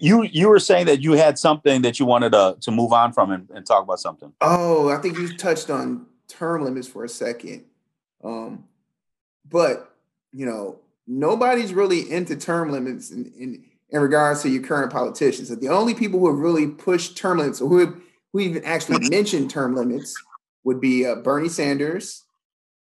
you 0.00 0.22
you 0.22 0.48
were 0.48 0.58
saying 0.58 0.86
that 0.86 1.02
you 1.02 1.12
had 1.12 1.38
something 1.38 1.82
that 1.82 1.98
you 1.98 2.06
wanted 2.06 2.32
to 2.32 2.56
to 2.60 2.70
move 2.70 2.92
on 2.92 3.12
from 3.12 3.30
and, 3.30 3.48
and 3.54 3.66
talk 3.66 3.82
about 3.82 4.00
something. 4.00 4.32
Oh, 4.40 4.90
I 4.90 4.98
think 4.98 5.18
you 5.18 5.36
touched 5.36 5.70
on 5.70 6.06
term 6.28 6.64
limits 6.64 6.88
for 6.88 7.04
a 7.04 7.08
second. 7.08 7.64
Um, 8.22 8.64
but 9.48 9.94
you 10.32 10.46
know, 10.46 10.78
nobody's 11.06 11.72
really 11.72 12.10
into 12.10 12.36
term 12.36 12.70
limits 12.70 13.10
in, 13.10 13.32
in, 13.38 13.64
in 13.90 14.00
regards 14.00 14.42
to 14.42 14.48
your 14.48 14.62
current 14.62 14.92
politicians. 14.92 15.48
The 15.48 15.68
only 15.68 15.94
people 15.94 16.18
who 16.18 16.28
have 16.28 16.38
really 16.38 16.66
pushed 16.66 17.16
term 17.16 17.38
limits 17.38 17.60
or 17.60 17.68
who 17.68 17.78
have, 17.78 17.94
who 18.32 18.40
even 18.40 18.64
actually 18.64 19.08
mentioned 19.08 19.50
term 19.50 19.74
limits 19.74 20.14
would 20.64 20.80
be 20.80 21.06
uh, 21.06 21.16
Bernie 21.16 21.48
Sanders, 21.48 22.24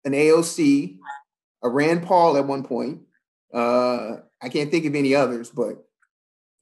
an 0.05 0.13
AOC, 0.13 0.97
a 1.61 1.69
Rand 1.69 2.03
Paul 2.03 2.37
at 2.37 2.47
one 2.47 2.63
point. 2.63 3.01
Uh, 3.53 4.17
I 4.41 4.49
can't 4.49 4.71
think 4.71 4.85
of 4.85 4.95
any 4.95 5.13
others, 5.13 5.51
but 5.51 5.85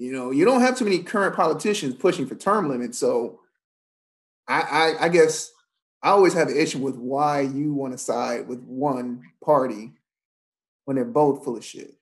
you 0.02 0.12
know, 0.12 0.32
you 0.32 0.46
don't 0.46 0.62
have 0.62 0.76
too 0.76 0.84
many 0.84 1.04
current 1.04 1.36
politicians 1.36 1.94
pushing 1.94 2.26
for 2.26 2.34
term 2.34 2.68
limits. 2.68 2.98
So 2.98 3.40
I, 4.48 4.62
I, 4.62 5.06
I 5.06 5.10
guess 5.10 5.52
I 6.02 6.10
always 6.10 6.34
have 6.34 6.48
an 6.48 6.58
issue 6.58 6.80
with 6.80 6.96
why 6.96 7.42
you 7.42 7.76
want 7.76 7.94
to 7.94 8.00
side 8.00 8.48
with 8.48 8.64
one 8.64 9.22
party 9.46 9.92
when 10.86 10.96
they're 10.96 11.06
both 11.06 11.44
full 11.44 11.56
of 11.56 11.64
shit. 11.64 11.94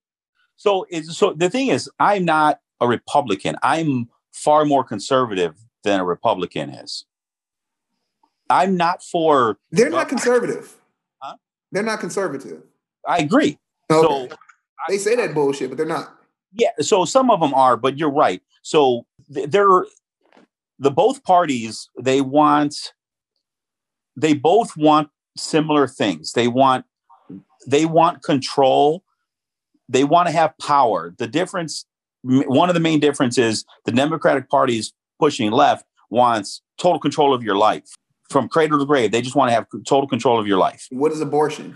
So, 0.55 0.85
so 1.09 1.33
the 1.33 1.49
thing 1.49 1.67
is, 1.67 1.91
I'm 1.99 2.23
not 2.23 2.61
a 2.79 2.87
Republican. 2.87 3.57
I'm 3.63 4.07
far 4.31 4.63
more 4.63 4.85
conservative 4.85 5.57
than 5.83 5.99
a 5.99 6.05
Republican 6.05 6.69
is. 6.69 7.03
I'm 8.49 8.77
not 8.77 9.03
for. 9.03 9.59
They're 9.71 9.89
not 9.89 10.07
conservative. 10.07 10.73
Huh? 11.21 11.35
They're 11.73 11.83
not 11.83 11.99
conservative. 11.99 12.63
I 13.05 13.17
agree. 13.17 13.59
Okay. 13.91 14.07
So 14.07 14.29
they 14.87 14.97
say 14.97 15.17
that 15.17 15.33
bullshit, 15.33 15.69
but 15.69 15.75
they're 15.75 15.85
not. 15.85 16.15
Yeah. 16.53 16.69
So 16.79 17.05
some 17.05 17.29
of 17.29 17.39
them 17.39 17.53
are, 17.53 17.77
but 17.77 17.97
you're 17.97 18.11
right. 18.11 18.41
So 18.61 19.05
they're 19.27 19.85
the 20.79 20.91
both 20.91 21.23
parties. 21.23 21.89
They 22.01 22.21
want. 22.21 22.93
They 24.15 24.33
both 24.33 24.75
want 24.75 25.09
similar 25.37 25.87
things. 25.87 26.33
They 26.33 26.47
want. 26.47 26.85
They 27.67 27.85
want 27.85 28.23
control. 28.23 29.03
They 29.87 30.03
want 30.03 30.27
to 30.27 30.33
have 30.33 30.57
power. 30.57 31.13
The 31.17 31.27
difference. 31.27 31.85
One 32.23 32.69
of 32.69 32.73
the 32.73 32.81
main 32.81 32.99
differences 32.99 33.63
the 33.85 33.93
Democratic 33.93 34.49
Party 34.49 34.77
is 34.77 34.91
pushing 35.19 35.51
left 35.51 35.85
wants 36.09 36.61
total 36.77 36.99
control 36.99 37.33
of 37.33 37.43
your 37.43 37.55
life 37.55 37.85
from 38.29 38.49
cradle 38.49 38.79
to 38.79 38.85
grave. 38.85 39.11
They 39.11 39.21
just 39.21 39.35
want 39.35 39.49
to 39.49 39.53
have 39.53 39.67
total 39.87 40.07
control 40.07 40.39
of 40.39 40.47
your 40.47 40.57
life. 40.57 40.87
What 40.89 41.11
is 41.11 41.21
abortion? 41.21 41.75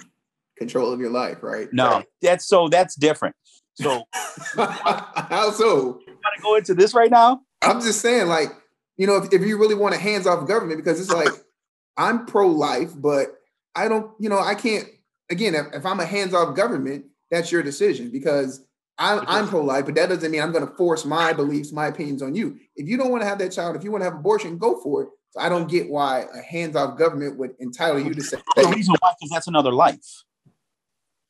Control 0.58 0.94
of 0.94 1.00
your 1.00 1.10
life, 1.10 1.42
right? 1.42 1.68
No, 1.72 2.04
that's 2.22 2.46
so 2.46 2.68
that's 2.68 2.96
different. 2.96 3.36
So 3.76 4.04
how 4.56 5.52
so? 5.52 6.00
You 6.06 6.14
want 6.14 6.36
to 6.38 6.42
go 6.42 6.56
into 6.56 6.74
this 6.74 6.94
right 6.94 7.12
now? 7.12 7.42
I'm 7.62 7.82
just 7.82 8.02
saying, 8.02 8.28
like, 8.28 8.50
you 8.98 9.08
know, 9.08 9.18
if, 9.18 9.34
if 9.34 9.42
you 9.42 9.58
really 9.58 9.76
want 9.76 9.96
a 9.96 9.98
hands 9.98 10.28
off 10.28 10.48
government, 10.48 10.78
because 10.78 11.00
it's 11.00 11.12
like 11.12 11.30
I'm 11.98 12.26
pro 12.26 12.48
life, 12.48 12.92
but 12.96 13.28
I 13.76 13.88
don't, 13.88 14.12
you 14.20 14.30
know, 14.30 14.40
I 14.40 14.56
can't. 14.56 14.88
Again, 15.30 15.56
if, 15.56 15.68
if 15.74 15.86
I'm 15.86 16.00
a 16.00 16.06
hands 16.06 16.34
off 16.34 16.56
government, 16.56 17.06
that's 17.32 17.52
your 17.52 17.64
decision 17.64 18.10
because 18.12 18.64
I'm, 18.98 19.24
I'm 19.28 19.48
pro 19.48 19.64
life, 19.64 19.86
but 19.86 19.96
that 19.96 20.10
doesn't 20.10 20.32
mean 20.32 20.42
I'm 20.42 20.52
going 20.52 20.68
to 20.68 20.74
force 20.76 21.06
my 21.06 21.34
beliefs, 21.34 21.72
my 21.72 21.88
opinions 21.88 22.22
on 22.22 22.36
you. 22.36 22.60
If 22.76 22.88
you 22.88 22.98
don't 22.98 23.10
want 23.10 23.24
to 23.24 23.28
have 23.28 23.40
that 23.40 23.52
child, 23.52 23.76
if 23.76 23.84
you 23.84 23.92
want 23.92 24.02
to 24.02 24.06
have 24.06 24.20
abortion, 24.20 24.58
go 24.58 24.80
for 24.82 25.04
it. 25.04 25.10
So 25.32 25.40
I 25.40 25.50
don't 25.50 25.68
get 25.68 25.90
why 25.90 26.28
a 26.32 26.42
hands-off 26.42 26.98
government 26.98 27.40
would 27.40 27.56
entitle 27.60 28.00
you 28.00 28.14
to 28.14 28.22
say. 28.22 28.38
The 28.56 28.68
reason 28.68 28.94
why, 29.00 29.14
because 29.20 29.32
that's 29.32 29.48
another 29.48 29.72
life. 29.72 30.24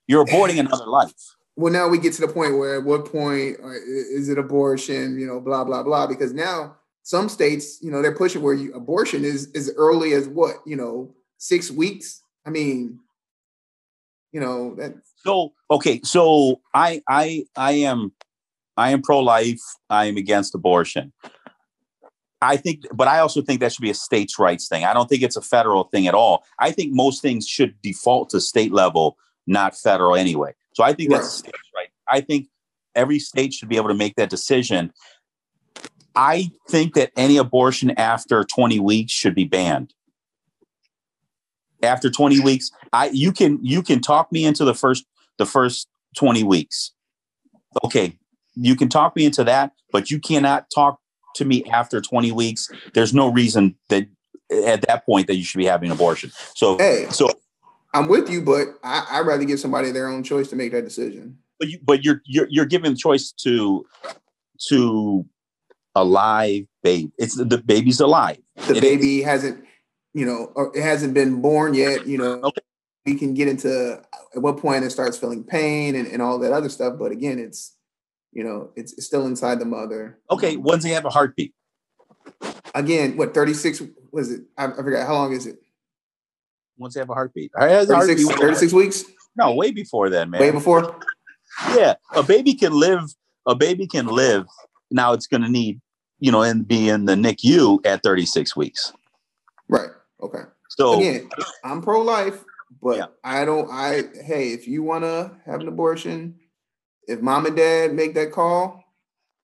You're 0.07 0.25
aborting 0.25 0.59
another 0.59 0.85
life. 0.85 1.13
Well, 1.55 1.71
now 1.71 1.87
we 1.87 1.99
get 1.99 2.13
to 2.13 2.21
the 2.21 2.33
point 2.33 2.57
where 2.57 2.77
at 2.77 2.83
what 2.83 3.05
point 3.05 3.57
uh, 3.63 3.69
is 3.69 4.29
it 4.29 4.39
abortion? 4.39 5.19
You 5.19 5.27
know, 5.27 5.39
blah 5.39 5.63
blah 5.63 5.83
blah. 5.83 6.07
Because 6.07 6.33
now 6.33 6.77
some 7.03 7.29
states, 7.29 7.79
you 7.81 7.91
know, 7.91 8.01
they're 8.01 8.15
pushing 8.15 8.41
where 8.41 8.53
you, 8.53 8.73
abortion 8.73 9.23
is 9.23 9.51
as 9.53 9.71
early 9.75 10.13
as 10.13 10.27
what 10.27 10.57
you 10.65 10.75
know, 10.75 11.13
six 11.37 11.69
weeks. 11.69 12.21
I 12.45 12.49
mean, 12.49 12.99
you 14.31 14.39
know 14.39 14.75
that. 14.75 14.95
So 15.17 15.53
okay, 15.69 16.01
so 16.03 16.61
I 16.73 17.01
I 17.07 17.45
I 17.55 17.73
am 17.73 18.13
I 18.75 18.89
am 18.89 19.01
pro 19.01 19.19
life. 19.19 19.61
I 19.89 20.05
am 20.05 20.17
against 20.17 20.55
abortion. 20.55 21.13
I 22.41 22.57
think, 22.57 22.83
but 22.93 23.07
I 23.07 23.19
also 23.19 23.41
think 23.41 23.61
that 23.61 23.71
should 23.71 23.83
be 23.83 23.89
a 23.89 23.95
states' 23.95 24.37
rights 24.37 24.67
thing. 24.67 24.83
I 24.83 24.93
don't 24.93 25.07
think 25.07 25.23
it's 25.23 25.37
a 25.37 25.41
federal 25.41 25.85
thing 25.85 26.07
at 26.07 26.13
all. 26.13 26.43
I 26.59 26.71
think 26.71 26.91
most 26.93 27.21
things 27.21 27.47
should 27.47 27.81
default 27.81 28.29
to 28.31 28.41
state 28.41 28.73
level, 28.73 29.17
not 29.47 29.77
federal 29.77 30.15
anyway. 30.15 30.53
So 30.73 30.83
I 30.83 30.93
think 30.93 31.11
right. 31.11 31.21
that's 31.21 31.43
right. 31.75 31.87
I 32.07 32.21
think 32.21 32.47
every 32.95 33.19
state 33.19 33.53
should 33.53 33.69
be 33.69 33.77
able 33.77 33.89
to 33.89 33.95
make 33.95 34.15
that 34.15 34.29
decision. 34.29 34.91
I 36.15 36.51
think 36.69 36.93
that 36.93 37.11
any 37.17 37.37
abortion 37.37 37.91
after 37.91 38.43
20 38.43 38.79
weeks 38.79 39.11
should 39.11 39.33
be 39.33 39.45
banned. 39.45 39.93
After 41.81 42.09
20 42.09 42.39
weeks, 42.39 42.71
I 42.93 43.09
you 43.11 43.31
can 43.31 43.59
you 43.61 43.81
can 43.81 43.99
talk 43.99 44.31
me 44.31 44.45
into 44.45 44.63
the 44.63 44.73
first 44.73 45.05
the 45.37 45.45
first 45.45 45.87
20 46.17 46.43
weeks. 46.43 46.93
Okay, 47.83 48.17
you 48.55 48.75
can 48.75 48.87
talk 48.87 49.15
me 49.15 49.25
into 49.25 49.43
that, 49.43 49.71
but 49.91 50.09
you 50.09 50.19
cannot 50.19 50.67
talk 50.73 50.99
to 51.35 51.45
me 51.45 51.63
after 51.65 52.01
20 52.01 52.31
weeks, 52.31 52.69
there's 52.93 53.13
no 53.13 53.31
reason 53.31 53.75
that 53.89 54.07
at 54.65 54.81
that 54.87 55.05
point 55.05 55.27
that 55.27 55.35
you 55.35 55.43
should 55.43 55.57
be 55.57 55.65
having 55.65 55.89
an 55.89 55.95
abortion. 55.95 56.31
So, 56.55 56.77
hey, 56.77 57.07
so 57.09 57.29
I'm 57.93 58.07
with 58.07 58.29
you, 58.29 58.41
but 58.41 58.79
I, 58.83 59.05
I'd 59.11 59.25
rather 59.25 59.45
give 59.45 59.59
somebody 59.59 59.91
their 59.91 60.07
own 60.07 60.23
choice 60.23 60.49
to 60.49 60.55
make 60.55 60.71
that 60.71 60.83
decision. 60.83 61.37
But 61.59 61.69
you, 61.69 61.79
but 61.83 62.03
you're 62.03 62.21
you're 62.25 62.47
you're 62.49 62.65
giving 62.65 62.91
the 62.91 62.97
choice 62.97 63.31
to 63.43 63.85
to 64.69 65.25
a 65.95 66.03
live 66.03 66.65
baby. 66.81 67.11
It's 67.17 67.35
the 67.35 67.57
baby's 67.57 67.99
alive. 67.99 68.37
The 68.67 68.75
it 68.75 68.81
baby 68.81 69.19
is. 69.19 69.25
hasn't, 69.25 69.63
you 70.13 70.25
know, 70.25 70.71
it 70.73 70.81
hasn't 70.81 71.13
been 71.13 71.41
born 71.41 71.73
yet. 71.73 72.07
You 72.07 72.17
know, 72.17 72.41
okay. 72.43 72.61
we 73.05 73.15
can 73.15 73.33
get 73.33 73.47
into 73.47 74.01
at 74.35 74.41
what 74.41 74.57
point 74.57 74.83
it 74.83 74.91
starts 74.91 75.17
feeling 75.17 75.43
pain 75.43 75.95
and, 75.95 76.07
and 76.07 76.21
all 76.21 76.39
that 76.39 76.51
other 76.51 76.69
stuff. 76.69 76.95
But 76.97 77.11
again, 77.11 77.37
it's 77.37 77.75
you 78.33 78.43
know, 78.43 78.71
it's, 78.75 78.93
it's 78.93 79.05
still 79.05 79.25
inside 79.25 79.59
the 79.59 79.65
mother. 79.65 80.17
Okay, 80.31 80.57
once 80.57 80.83
he 80.83 80.91
have 80.91 81.05
a 81.05 81.09
heartbeat? 81.09 81.53
Again, 82.73 83.15
what 83.15 83.33
36 83.33 83.83
was 84.11 84.31
it? 84.31 84.41
I, 84.57 84.65
I 84.65 84.75
forgot 84.75 85.05
how 85.05 85.13
long 85.13 85.33
is 85.33 85.45
it? 85.45 85.62
Once 86.77 86.93
they 86.93 86.99
have 86.99 87.09
a 87.09 87.13
heartbeat. 87.13 87.51
36, 87.57 88.29
36 88.35 88.73
weeks? 88.73 89.03
No, 89.35 89.53
way 89.53 89.71
before 89.71 90.09
then, 90.09 90.29
man. 90.29 90.41
Way 90.41 90.51
before? 90.51 90.99
Yeah. 91.75 91.95
A 92.13 92.23
baby 92.23 92.53
can 92.53 92.73
live, 92.73 93.13
a 93.45 93.55
baby 93.55 93.87
can 93.87 94.07
live. 94.07 94.45
Now 94.91 95.13
it's 95.13 95.27
gonna 95.27 95.49
need, 95.49 95.81
you 96.19 96.31
know, 96.31 96.41
and 96.41 96.67
be 96.67 96.89
in 96.89 97.05
the 97.05 97.15
NICU 97.15 97.85
at 97.85 98.03
36 98.03 98.55
weeks. 98.55 98.93
Right. 99.69 99.89
Okay. 100.21 100.43
So 100.69 100.99
again, 100.99 101.29
I'm 101.63 101.81
pro-life, 101.81 102.43
but 102.81 102.97
yeah. 102.97 103.05
I 103.23 103.45
don't 103.45 103.69
I 103.71 104.03
hey, 104.23 104.49
if 104.53 104.67
you 104.67 104.83
wanna 104.83 105.31
have 105.45 105.61
an 105.61 105.67
abortion, 105.67 106.39
if 107.07 107.21
mom 107.21 107.45
and 107.45 107.55
dad 107.55 107.93
make 107.93 108.13
that 108.15 108.31
call, 108.31 108.83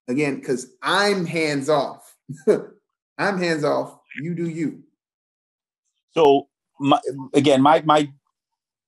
again, 0.08 0.36
because 0.36 0.72
I'm 0.82 1.26
hands 1.26 1.70
off. 1.70 2.16
I'm 3.18 3.38
hands 3.38 3.64
off. 3.64 4.00
You 4.22 4.34
do 4.34 4.48
you. 4.50 4.84
So 6.12 6.48
my, 6.80 7.00
again, 7.34 7.62
my 7.62 7.82
my 7.86 8.10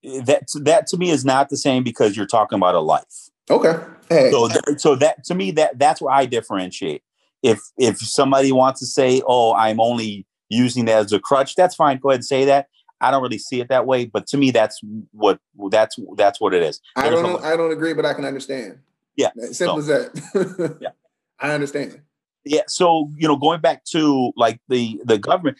that 0.03 0.47
that 0.61 0.87
to 0.87 0.97
me 0.97 1.09
is 1.11 1.23
not 1.23 1.49
the 1.49 1.57
same 1.57 1.83
because 1.83 2.17
you're 2.17 2.25
talking 2.25 2.57
about 2.57 2.75
a 2.75 2.79
life. 2.79 3.29
Okay. 3.49 3.77
Hey. 4.09 4.31
So 4.31 4.47
th- 4.47 4.79
so 4.79 4.95
that 4.95 5.23
to 5.25 5.35
me 5.35 5.51
that 5.51 5.77
that's 5.77 6.01
where 6.01 6.13
I 6.13 6.25
differentiate. 6.25 7.03
If 7.43 7.59
if 7.77 7.99
somebody 7.99 8.51
wants 8.51 8.79
to 8.81 8.85
say, 8.85 9.21
"Oh, 9.25 9.53
I'm 9.53 9.79
only 9.79 10.25
using 10.49 10.85
that 10.85 11.05
as 11.05 11.13
a 11.13 11.19
crutch," 11.19 11.55
that's 11.55 11.75
fine. 11.75 11.97
Go 11.97 12.09
ahead 12.09 12.19
and 12.19 12.25
say 12.25 12.45
that. 12.45 12.67
I 13.01 13.09
don't 13.09 13.23
really 13.23 13.39
see 13.39 13.59
it 13.59 13.69
that 13.69 13.87
way, 13.87 14.05
but 14.05 14.27
to 14.27 14.37
me, 14.37 14.51
that's 14.51 14.79
what 15.11 15.39
that's 15.71 15.97
that's 16.15 16.39
what 16.39 16.53
it 16.53 16.61
is. 16.61 16.79
I 16.95 17.09
don't 17.09 17.23
know, 17.23 17.39
I 17.39 17.57
don't 17.57 17.71
agree, 17.71 17.93
but 17.93 18.05
I 18.05 18.13
can 18.13 18.25
understand. 18.25 18.79
Yeah, 19.15 19.29
simple 19.51 19.81
so, 19.81 19.93
as 19.95 20.11
that. 20.13 20.77
yeah, 20.79 20.89
I 21.39 21.51
understand. 21.51 22.01
Yeah, 22.45 22.61
so 22.67 23.09
you 23.17 23.27
know, 23.27 23.35
going 23.35 23.59
back 23.59 23.85
to 23.85 24.31
like 24.35 24.59
the 24.69 25.01
the 25.03 25.17
government, 25.17 25.57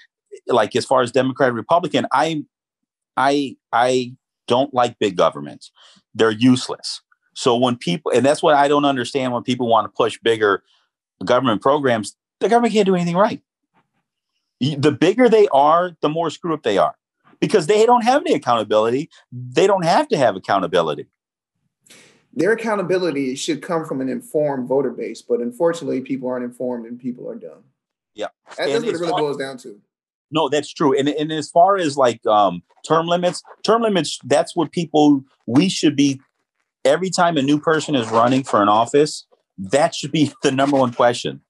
like 0.47 0.75
as 0.75 0.85
far 0.85 1.01
as 1.01 1.11
Democrat 1.11 1.53
Republican, 1.53 2.07
I 2.11 2.43
I 3.17 3.55
I 3.71 4.15
don't 4.47 4.73
like 4.73 4.99
big 4.99 5.15
governments. 5.15 5.71
They're 6.13 6.31
useless. 6.31 7.01
So 7.33 7.55
when 7.55 7.77
people, 7.77 8.11
and 8.11 8.25
that's 8.25 8.43
what 8.43 8.55
I 8.55 8.67
don't 8.67 8.85
understand 8.85 9.31
when 9.31 9.43
people 9.43 9.67
want 9.67 9.85
to 9.85 9.89
push 9.89 10.19
bigger 10.21 10.63
government 11.23 11.61
programs, 11.61 12.15
the 12.39 12.49
government 12.49 12.73
can't 12.73 12.85
do 12.85 12.95
anything 12.95 13.15
right. 13.15 13.41
The 14.59 14.91
bigger 14.91 15.29
they 15.29 15.47
are, 15.47 15.95
the 16.01 16.09
more 16.09 16.29
screwed 16.29 16.53
up 16.53 16.63
they 16.63 16.77
are 16.77 16.95
because 17.39 17.67
they 17.67 17.85
don't 17.85 18.03
have 18.03 18.21
any 18.21 18.35
accountability. 18.35 19.09
They 19.31 19.65
don't 19.65 19.85
have 19.85 20.07
to 20.09 20.17
have 20.17 20.35
accountability. 20.35 21.07
Their 22.33 22.53
accountability 22.53 23.35
should 23.35 23.61
come 23.61 23.85
from 23.85 23.99
an 24.01 24.07
informed 24.07 24.67
voter 24.67 24.91
base, 24.91 25.21
but 25.21 25.41
unfortunately, 25.41 26.01
people 26.01 26.29
aren't 26.29 26.45
informed 26.45 26.85
and 26.85 26.99
people 26.99 27.29
are 27.29 27.35
dumb. 27.35 27.63
Yeah, 28.13 28.27
that's 28.57 28.59
what 28.59 28.83
it 28.83 28.99
really 28.99 29.11
boils 29.11 29.37
down 29.37 29.57
to. 29.59 29.81
No, 30.31 30.49
that's 30.49 30.71
true. 30.73 30.97
And 30.97 31.09
and 31.09 31.31
as 31.31 31.49
far 31.49 31.77
as 31.77 31.97
like 31.97 32.25
um, 32.25 32.63
term 32.85 33.07
limits, 33.07 33.43
term 33.63 33.81
limits, 33.81 34.19
that's 34.23 34.55
what 34.55 34.71
people 34.71 35.23
we 35.45 35.69
should 35.69 35.95
be. 35.95 36.19
Every 36.83 37.09
time 37.09 37.37
a 37.37 37.41
new 37.41 37.59
person 37.59 37.93
is 37.95 38.09
running 38.09 38.43
for 38.43 38.61
an 38.61 38.69
office, 38.69 39.25
that 39.57 39.93
should 39.93 40.11
be 40.11 40.31
the 40.43 40.51
number 40.51 40.77
one 40.77 40.93
question. 40.93 41.41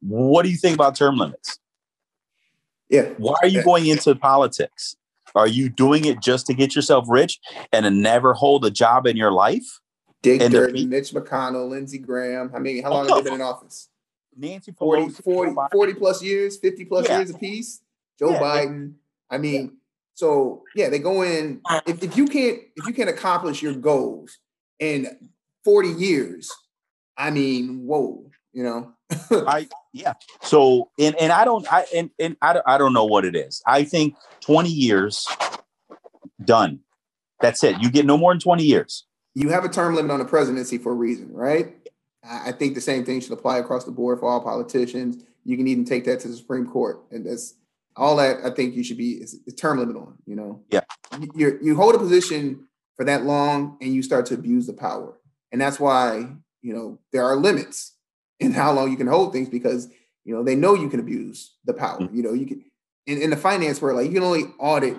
What 0.00 0.42
do 0.42 0.50
you 0.50 0.56
think 0.56 0.74
about 0.74 0.96
term 0.96 1.16
limits? 1.16 1.58
Yeah. 2.88 3.10
Why 3.18 3.34
are 3.42 3.48
you 3.48 3.62
going 3.62 3.86
into 3.86 4.14
politics? 4.14 4.96
Are 5.34 5.48
you 5.48 5.68
doing 5.68 6.04
it 6.04 6.20
just 6.20 6.46
to 6.46 6.54
get 6.54 6.76
yourself 6.76 7.06
rich 7.08 7.40
and 7.72 7.84
to 7.84 7.90
never 7.90 8.34
hold 8.34 8.64
a 8.64 8.70
job 8.70 9.06
in 9.06 9.16
your 9.16 9.32
life? 9.32 9.80
Dick 10.22 10.40
And 10.40 10.52
Durbin, 10.52 10.88
Mitch 10.88 11.10
McConnell, 11.12 11.68
Lindsey 11.68 11.98
Graham. 11.98 12.50
I 12.54 12.58
mean, 12.58 12.82
how 12.82 12.90
long 12.90 13.08
have 13.08 13.24
they 13.24 13.30
been 13.30 13.34
in 13.34 13.42
office? 13.42 13.88
Nancy 14.36 14.72
40, 14.72 15.02
Pelosi, 15.02 15.22
40, 15.24 15.50
Joe 15.50 15.56
Biden. 15.56 15.70
40 15.72 15.94
plus 15.94 16.22
years, 16.22 16.56
50 16.56 16.84
plus 16.86 17.08
Yeah. 17.08 17.18
years 17.18 17.30
apiece. 17.30 17.80
Joe 18.18 18.30
Yeah. 18.32 18.40
Biden. 18.40 18.94
I 19.30 19.38
mean, 19.38 19.78
so 20.14 20.62
yeah, 20.76 20.88
they 20.88 20.98
go 20.98 21.22
in. 21.22 21.60
Uh. 21.68 21.80
If, 21.86 22.02
if 22.02 22.16
you 22.16 22.26
can't 22.26 22.58
if 22.76 22.86
you 22.86 22.92
can't 22.92 23.10
accomplish 23.10 23.62
your 23.62 23.74
goals 23.74 24.38
in 24.78 25.06
40 25.64 25.88
years, 25.90 26.50
I 27.16 27.30
mean, 27.30 27.84
whoa, 27.86 28.30
you 28.52 28.62
know. 28.62 28.92
I 29.30 29.68
yeah. 29.92 30.14
So 30.42 30.90
and 30.98 31.14
and 31.16 31.32
I 31.32 31.44
don't 31.44 31.70
I 31.72 31.86
and 31.94 32.10
and 32.18 32.36
I 32.42 32.52
don't, 32.54 32.64
I 32.66 32.78
don't 32.78 32.92
know 32.92 33.04
what 33.04 33.24
it 33.24 33.34
is. 33.36 33.62
I 33.66 33.84
think 33.84 34.14
20 34.40 34.68
years 34.68 35.26
done. 36.44 36.80
That's 37.40 37.62
it. 37.64 37.80
You 37.80 37.90
get 37.90 38.06
no 38.06 38.16
more 38.16 38.32
than 38.32 38.40
20 38.40 38.62
years. 38.62 39.06
you 39.34 39.48
have 39.50 39.64
a 39.64 39.68
term 39.68 39.94
limit 39.94 40.10
on 40.10 40.18
the 40.20 40.24
presidency 40.24 40.78
for 40.78 40.92
a 40.92 40.94
reason, 40.94 41.32
right? 41.32 41.74
I 42.24 42.48
I 42.48 42.52
think 42.52 42.74
the 42.74 42.80
same 42.80 43.04
thing 43.04 43.20
should 43.20 43.32
apply 43.32 43.58
across 43.58 43.84
the 43.84 43.90
board 43.90 44.18
for 44.20 44.28
all 44.28 44.40
politicians. 44.40 45.22
You 45.44 45.56
can 45.56 45.66
even 45.66 45.84
take 45.84 46.04
that 46.06 46.20
to 46.20 46.28
the 46.28 46.36
Supreme 46.36 46.66
Court, 46.66 47.00
and 47.10 47.26
that's 47.26 47.54
all 47.96 48.16
that 48.16 48.38
I 48.44 48.50
think 48.50 48.74
you 48.74 48.82
should 48.84 48.96
be 48.96 49.12
is 49.12 49.40
term 49.56 49.78
limit 49.78 49.96
on. 49.96 50.18
You 50.26 50.36
know, 50.36 50.62
Yeah. 50.70 50.80
you 51.34 51.58
you 51.62 51.76
hold 51.76 51.94
a 51.94 51.98
position 51.98 52.66
for 52.96 53.04
that 53.04 53.24
long, 53.24 53.76
and 53.80 53.92
you 53.92 54.02
start 54.02 54.26
to 54.26 54.34
abuse 54.34 54.66
the 54.66 54.72
power, 54.72 55.18
and 55.52 55.60
that's 55.60 55.78
why 55.80 56.28
you 56.62 56.72
know 56.74 56.98
there 57.12 57.24
are 57.24 57.36
limits 57.36 57.92
in 58.40 58.52
how 58.52 58.72
long 58.72 58.90
you 58.90 58.96
can 58.96 59.06
hold 59.06 59.32
things 59.32 59.48
because 59.48 59.88
you 60.24 60.34
know 60.34 60.42
they 60.42 60.54
know 60.54 60.74
you 60.74 60.88
can 60.88 61.00
abuse 61.00 61.54
the 61.64 61.74
power. 61.74 61.98
Mhm. 62.00 62.14
You 62.14 62.22
know, 62.22 62.32
you 62.32 62.46
can 62.46 62.64
in, 63.06 63.20
in 63.20 63.30
the 63.30 63.36
finance 63.36 63.80
world, 63.82 63.98
like 63.98 64.06
you 64.08 64.14
can 64.14 64.22
only 64.22 64.44
audit 64.58 64.96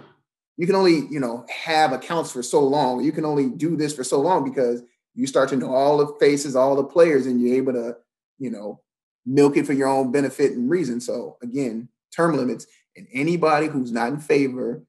you 0.57 0.65
can 0.65 0.75
only 0.75 1.05
you 1.09 1.19
know 1.19 1.45
have 1.49 1.91
accounts 1.91 2.31
for 2.31 2.41
so 2.41 2.65
long 2.65 3.03
you 3.03 3.11
can 3.11 3.25
only 3.25 3.49
do 3.49 3.75
this 3.75 3.93
for 3.93 4.05
so 4.05 4.21
long 4.21 4.49
because 4.49 4.81
you 5.13 5.27
start 5.27 5.49
to 5.49 5.57
know 5.57 5.73
all 5.73 5.97
the 5.97 6.07
faces 6.17 6.55
all 6.55 6.75
the 6.77 6.83
players 6.83 7.25
and 7.25 7.41
you're 7.41 7.55
able 7.55 7.73
to 7.73 7.97
you 8.39 8.49
know 8.49 8.79
milk 9.25 9.57
it 9.57 9.65
for 9.65 9.73
your 9.73 9.87
own 9.89 10.13
benefit 10.13 10.53
and 10.53 10.69
reason 10.69 11.01
so 11.01 11.37
again 11.43 11.89
term 12.15 12.37
limits 12.37 12.67
and 12.95 13.07
anybody 13.13 13.67
who's 13.67 13.91
not 13.91 14.09
in 14.09 14.19
favor 14.19 14.83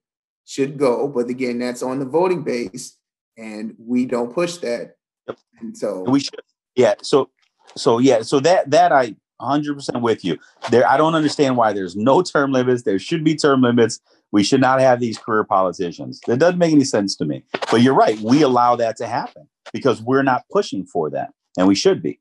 should 0.44 0.78
go 0.78 1.08
but 1.08 1.28
again 1.28 1.58
that's 1.58 1.82
on 1.82 1.98
the 1.98 2.04
voting 2.04 2.42
base 2.42 2.96
and 3.36 3.74
we 3.78 4.06
don't 4.06 4.32
push 4.32 4.56
that 4.58 4.96
Yep. 5.28 5.38
and 5.60 5.76
so 5.76 6.02
We 6.08 6.20
should. 6.20 6.40
Yeah. 6.76 6.94
So 7.02 7.30
so 7.76 7.98
yeah. 7.98 8.22
So 8.22 8.38
that 8.40 8.70
that 8.70 8.92
I 8.92 9.16
100% 9.40 10.00
with 10.00 10.24
you. 10.24 10.38
There 10.70 10.88
I 10.88 10.96
don't 10.96 11.14
understand 11.16 11.56
why 11.56 11.72
there's 11.72 11.96
no 11.96 12.22
term 12.22 12.52
limits. 12.52 12.84
There 12.84 12.98
should 12.98 13.24
be 13.24 13.34
term 13.34 13.60
limits. 13.62 14.00
We 14.32 14.42
should 14.44 14.60
not 14.60 14.80
have 14.80 15.00
these 15.00 15.18
career 15.18 15.44
politicians. 15.44 16.20
That 16.26 16.38
doesn't 16.38 16.58
make 16.58 16.72
any 16.72 16.84
sense 16.84 17.16
to 17.16 17.24
me. 17.24 17.44
But 17.70 17.82
you're 17.82 17.94
right. 17.94 18.18
We 18.20 18.42
allow 18.42 18.76
that 18.76 18.96
to 18.98 19.06
happen 19.06 19.48
because 19.72 20.00
we're 20.00 20.22
not 20.22 20.44
pushing 20.50 20.86
for 20.86 21.10
that, 21.10 21.30
and 21.58 21.66
we 21.66 21.74
should 21.74 22.02
be. 22.02 22.20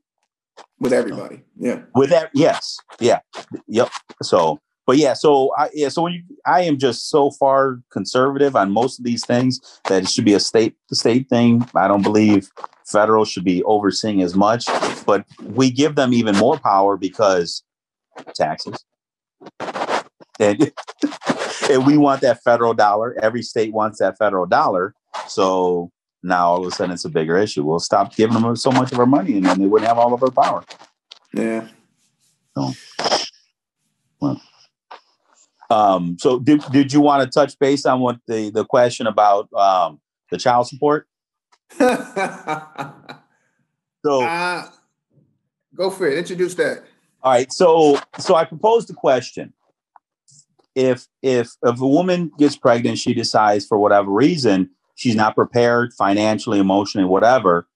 with 0.79 0.93
everybody 0.93 1.43
yeah 1.57 1.81
With 1.93 2.09
that, 2.09 2.31
yes, 2.33 2.77
yeah, 2.99 3.19
yep. 3.67 3.89
So, 4.23 4.59
but 4.85 4.97
yeah, 4.97 5.13
so 5.13 5.51
I 5.57 5.69
yeah, 5.73 5.89
so 5.89 6.03
when 6.03 6.13
you, 6.13 6.23
I 6.45 6.61
am 6.61 6.77
just 6.77 7.09
so 7.09 7.31
far 7.31 7.79
conservative 7.91 8.55
on 8.55 8.71
most 8.71 8.99
of 8.99 9.05
these 9.05 9.25
things 9.25 9.59
that 9.85 10.03
it 10.03 10.09
should 10.09 10.25
be 10.25 10.33
a 10.33 10.39
state 10.39 10.75
to 10.89 10.95
state 10.95 11.27
thing. 11.27 11.67
I 11.75 11.87
don't 11.87 12.03
believe 12.03 12.49
federal 12.85 13.25
should 13.25 13.43
be 13.43 13.63
overseeing 13.63 14.21
as 14.21 14.35
much, 14.35 14.67
but 15.05 15.25
we 15.41 15.71
give 15.71 15.95
them 15.95 16.13
even 16.13 16.35
more 16.37 16.59
power 16.59 16.97
because 16.97 17.63
taxes, 18.35 18.85
and 20.39 20.71
and 21.71 21.85
we 21.87 21.97
want 21.97 22.21
that 22.21 22.43
federal 22.43 22.75
dollar. 22.75 23.17
Every 23.21 23.41
state 23.41 23.73
wants 23.73 23.99
that 23.99 24.17
federal 24.17 24.45
dollar, 24.45 24.93
so. 25.27 25.91
Now 26.27 26.47
all 26.47 26.65
of 26.65 26.73
a 26.73 26.75
sudden 26.75 26.91
it's 26.91 27.05
a 27.05 27.09
bigger 27.09 27.37
issue. 27.37 27.63
We'll 27.63 27.77
stop 27.77 28.15
giving 28.15 28.41
them 28.41 28.55
so 28.55 28.71
much 28.71 28.91
of 28.91 28.97
our 28.97 29.05
money, 29.05 29.37
and 29.37 29.45
then 29.45 29.59
they 29.59 29.67
wouldn't 29.67 29.87
have 29.87 29.99
all 29.99 30.11
of 30.11 30.23
our 30.23 30.31
power. 30.31 30.63
yeah 31.33 31.67
Um, 35.69 36.17
so 36.19 36.39
did, 36.39 36.61
did 36.71 36.93
you 36.93 37.01
want 37.01 37.23
to 37.23 37.29
touch 37.29 37.57
base 37.59 37.85
on 37.85 37.99
what 37.99 38.19
the, 38.27 38.49
the 38.51 38.65
question 38.65 39.07
about 39.07 39.51
um, 39.53 39.99
the 40.31 40.37
child 40.37 40.67
support? 40.67 41.07
So, 44.05 44.21
uh, 44.21 44.69
go 45.73 45.89
for 45.89 46.07
it 46.07 46.19
introduce 46.19 46.53
that 46.53 46.83
all 47.25 47.31
right. 47.31 47.51
So, 47.51 47.99
so 48.19 48.35
I 48.35 48.45
proposed 48.45 48.87
a 48.91 48.93
question. 48.93 49.51
If, 50.75 51.07
if, 51.23 51.49
if 51.63 51.81
a 51.81 51.87
woman 51.87 52.31
gets 52.37 52.55
pregnant, 52.55 52.99
she 52.99 53.15
decides 53.15 53.65
for 53.65 53.79
whatever 53.79 54.11
reason, 54.11 54.69
she's 54.93 55.15
not 55.15 55.33
prepared 55.33 55.91
financially, 55.93 56.59
emotionally, 56.59 57.07
whatever, 57.07 57.67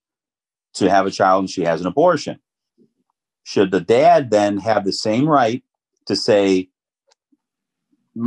to 0.75 0.88
have 0.88 1.07
a 1.07 1.12
child 1.12 1.39
and 1.39 1.50
she 1.50 1.63
has 1.63 1.81
an 1.81 1.88
abortion. 1.88 2.39
Should 3.41 3.71
the 3.71 3.81
dad 3.81 4.30
then 4.30 4.59
have 4.59 4.86
the 4.86 4.94
same 4.94 5.27
right 5.27 5.63
to 6.06 6.15
say, 6.15 6.69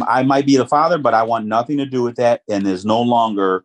I 0.06 0.22
might 0.22 0.46
be 0.46 0.56
the 0.56 0.66
father, 0.66 0.98
but 0.98 1.14
I 1.14 1.22
want 1.22 1.46
nothing 1.46 1.78
to 1.78 1.86
do 1.86 2.02
with 2.02 2.16
that, 2.16 2.42
and 2.48 2.66
is 2.66 2.84
no 2.84 3.02
longer 3.02 3.64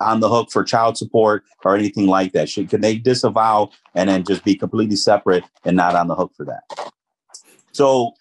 on 0.00 0.20
the 0.20 0.28
hook 0.28 0.50
for 0.50 0.64
child 0.64 0.96
support 0.96 1.44
or 1.64 1.76
anything 1.76 2.06
like 2.06 2.32
that? 2.32 2.48
Should 2.48 2.70
can 2.70 2.80
they 2.80 2.96
disavow 2.96 3.70
and 3.94 4.08
then 4.08 4.24
just 4.24 4.44
be 4.44 4.54
completely 4.54 4.96
separate 4.96 5.44
and 5.64 5.76
not 5.76 5.94
on 5.94 6.08
the 6.08 6.14
hook 6.14 6.32
for 6.36 6.44
that? 6.46 6.62
So 7.72 8.12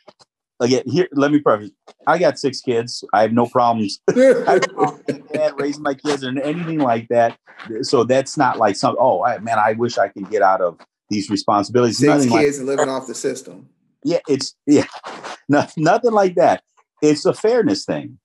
again, 0.59 0.83
here 0.85 1.07
let 1.13 1.31
me 1.31 1.39
preface. 1.39 1.71
I 2.07 2.17
got 2.17 2.39
six 2.39 2.61
kids. 2.61 3.03
I 3.13 3.21
have 3.21 3.33
no 3.33 3.45
problems 3.45 3.99
I 4.09 4.19
have 4.19 4.67
no 4.67 4.73
problems 4.73 5.31
dad 5.31 5.53
raising 5.57 5.83
my 5.83 5.93
kids 5.93 6.23
and 6.23 6.39
anything 6.39 6.79
like 6.79 7.07
that. 7.09 7.37
So 7.81 8.03
that's 8.03 8.37
not 8.37 8.57
like 8.57 8.75
some. 8.75 8.95
Oh 8.99 9.23
I, 9.23 9.39
man, 9.39 9.59
I 9.59 9.73
wish 9.73 9.97
I 9.97 10.09
could 10.09 10.29
get 10.29 10.41
out 10.41 10.61
of 10.61 10.77
these 11.09 11.29
responsibilities. 11.29 11.97
six 11.97 12.25
Nothing 12.25 12.29
kids 12.29 12.57
and 12.57 12.67
living 12.67 12.89
off 12.89 13.07
the 13.07 13.15
system 13.15 13.69
yeah, 14.03 14.19
it's 14.27 14.55
yeah, 14.65 14.85
no, 15.49 15.65
nothing 15.77 16.13
like 16.13 16.35
that. 16.35 16.63
It's 17.01 17.25
a 17.25 17.33
fairness 17.33 17.85
thing. 17.85 18.19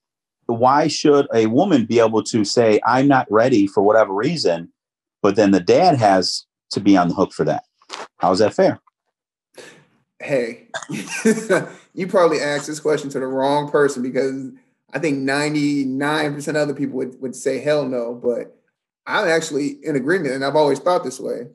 Why 0.47 0.89
should 0.89 1.27
a 1.35 1.47
woman 1.47 1.85
be 1.85 2.01
able 2.01 2.23
to 2.25 2.45
say, 2.45 2.81
I'm 2.87 3.07
not 3.07 3.31
ready 3.31 3.67
for 3.67 3.83
whatever 3.83 4.15
reason, 4.15 4.73
but 5.23 5.37
then 5.37 5.51
the 5.51 5.61
dad 5.61 5.99
has 5.99 6.47
to 6.71 6.81
be 6.81 6.97
on 6.97 7.09
the 7.09 7.15
hook 7.15 7.33
for 7.33 7.45
that? 7.45 7.65
How's 8.19 8.39
that 8.39 8.55
fair? 8.55 8.81
hey, 10.21 10.69
you 11.95 12.07
probably 12.07 12.41
asked 12.41 12.67
this 12.67 12.81
question 12.81 13.11
to 13.11 13.21
the 13.21 13.27
wrong 13.27 13.71
person 13.71 14.03
because 14.03 14.51
I 14.93 14.99
think 14.99 15.19
99% 15.19 16.49
of 16.49 16.57
other 16.57 16.75
people 16.75 16.97
would, 16.97 17.21
would 17.21 17.37
say 17.37 17.61
hell 17.61 17.87
no, 17.87 18.15
but 18.15 18.57
I'm 19.07 19.29
actually 19.29 19.79
in 19.83 19.97
agreement 19.97 20.35
and 20.35 20.45
I've 20.45 20.57
always 20.57 20.79
thought 20.79 21.05
this 21.05 21.21
way. 21.21 21.49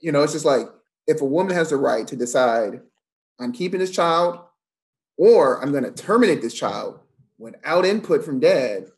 You 0.00 0.12
know, 0.12 0.22
it's 0.22 0.32
just 0.32 0.44
like 0.44 0.66
if 1.06 1.20
a 1.20 1.26
woman 1.26 1.54
has 1.54 1.70
the 1.70 1.76
right 1.76 2.06
to 2.08 2.16
decide, 2.16 2.80
I'm 3.38 3.52
keeping 3.52 3.80
this 3.80 3.90
child 3.90 4.40
or 5.16 5.62
I'm 5.62 5.72
going 5.72 5.84
to 5.84 5.90
terminate 5.90 6.42
this 6.42 6.54
child 6.54 7.00
without 7.38 7.84
input 7.84 8.24
from 8.24 8.40
dad, 8.40 8.90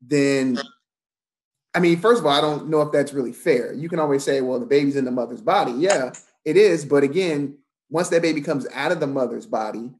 then 0.00 0.58
I 1.74 1.80
mean, 1.80 1.98
first 1.98 2.20
of 2.20 2.26
all, 2.26 2.32
I 2.32 2.40
don't 2.40 2.68
know 2.68 2.82
if 2.82 2.92
that's 2.92 3.12
really 3.12 3.32
fair. 3.32 3.72
You 3.72 3.88
can 3.88 3.98
always 3.98 4.22
say, 4.22 4.40
well, 4.40 4.60
the 4.60 4.66
baby's 4.66 4.96
in 4.96 5.04
the 5.04 5.10
mother's 5.10 5.40
body. 5.40 5.72
Yeah, 5.72 6.12
it 6.44 6.56
is. 6.56 6.84
But 6.84 7.02
again, 7.02 7.58
once 7.90 8.10
that 8.10 8.22
baby 8.22 8.40
comes 8.40 8.66
out 8.72 8.92
of 8.92 9.00
the 9.00 9.08
mother's 9.08 9.46
body, 9.46 9.90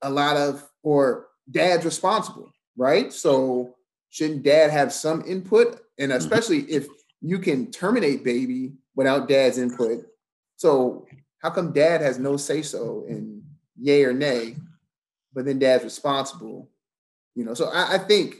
a 0.00 0.08
lot 0.08 0.36
of, 0.36 0.66
or 0.82 1.26
dad's 1.50 1.84
responsible, 1.84 2.50
right? 2.76 3.12
So 3.12 3.74
shouldn't 4.08 4.42
dad 4.42 4.70
have 4.70 4.92
some 4.92 5.22
input? 5.26 5.80
And 5.98 6.12
mm-hmm. 6.12 6.18
especially 6.18 6.60
if 6.60 6.86
you 7.20 7.38
can 7.38 7.70
terminate 7.70 8.24
baby 8.24 8.72
without 8.94 9.28
dad's 9.28 9.58
input. 9.58 10.06
So 10.56 11.06
how 11.38 11.50
come 11.50 11.72
dad 11.72 12.00
has 12.00 12.18
no 12.18 12.36
say 12.36 12.62
so 12.62 13.04
in 13.08 13.42
yay 13.78 14.04
or 14.04 14.12
nay, 14.12 14.56
but 15.32 15.44
then 15.44 15.58
dad's 15.58 15.84
responsible? 15.84 16.68
You 17.34 17.44
know, 17.44 17.54
so 17.54 17.66
I, 17.66 17.94
I 17.94 17.98
think 17.98 18.36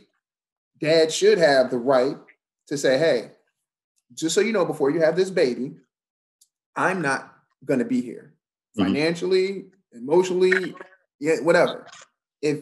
dad 0.80 1.12
should 1.12 1.38
have 1.38 1.70
the 1.70 1.78
right 1.78 2.16
to 2.66 2.76
say, 2.76 2.98
hey, 2.98 3.30
just 4.14 4.34
so 4.34 4.40
you 4.40 4.52
know, 4.52 4.64
before 4.64 4.90
you 4.90 5.00
have 5.00 5.16
this 5.16 5.30
baby, 5.30 5.76
I'm 6.76 7.00
not 7.02 7.34
going 7.64 7.78
to 7.80 7.84
be 7.84 8.00
here 8.00 8.34
Mhm. 8.76 8.84
financially, 8.86 9.66
emotionally, 9.92 10.74
yeah, 11.20 11.40
whatever. 11.40 11.86
If 12.42 12.60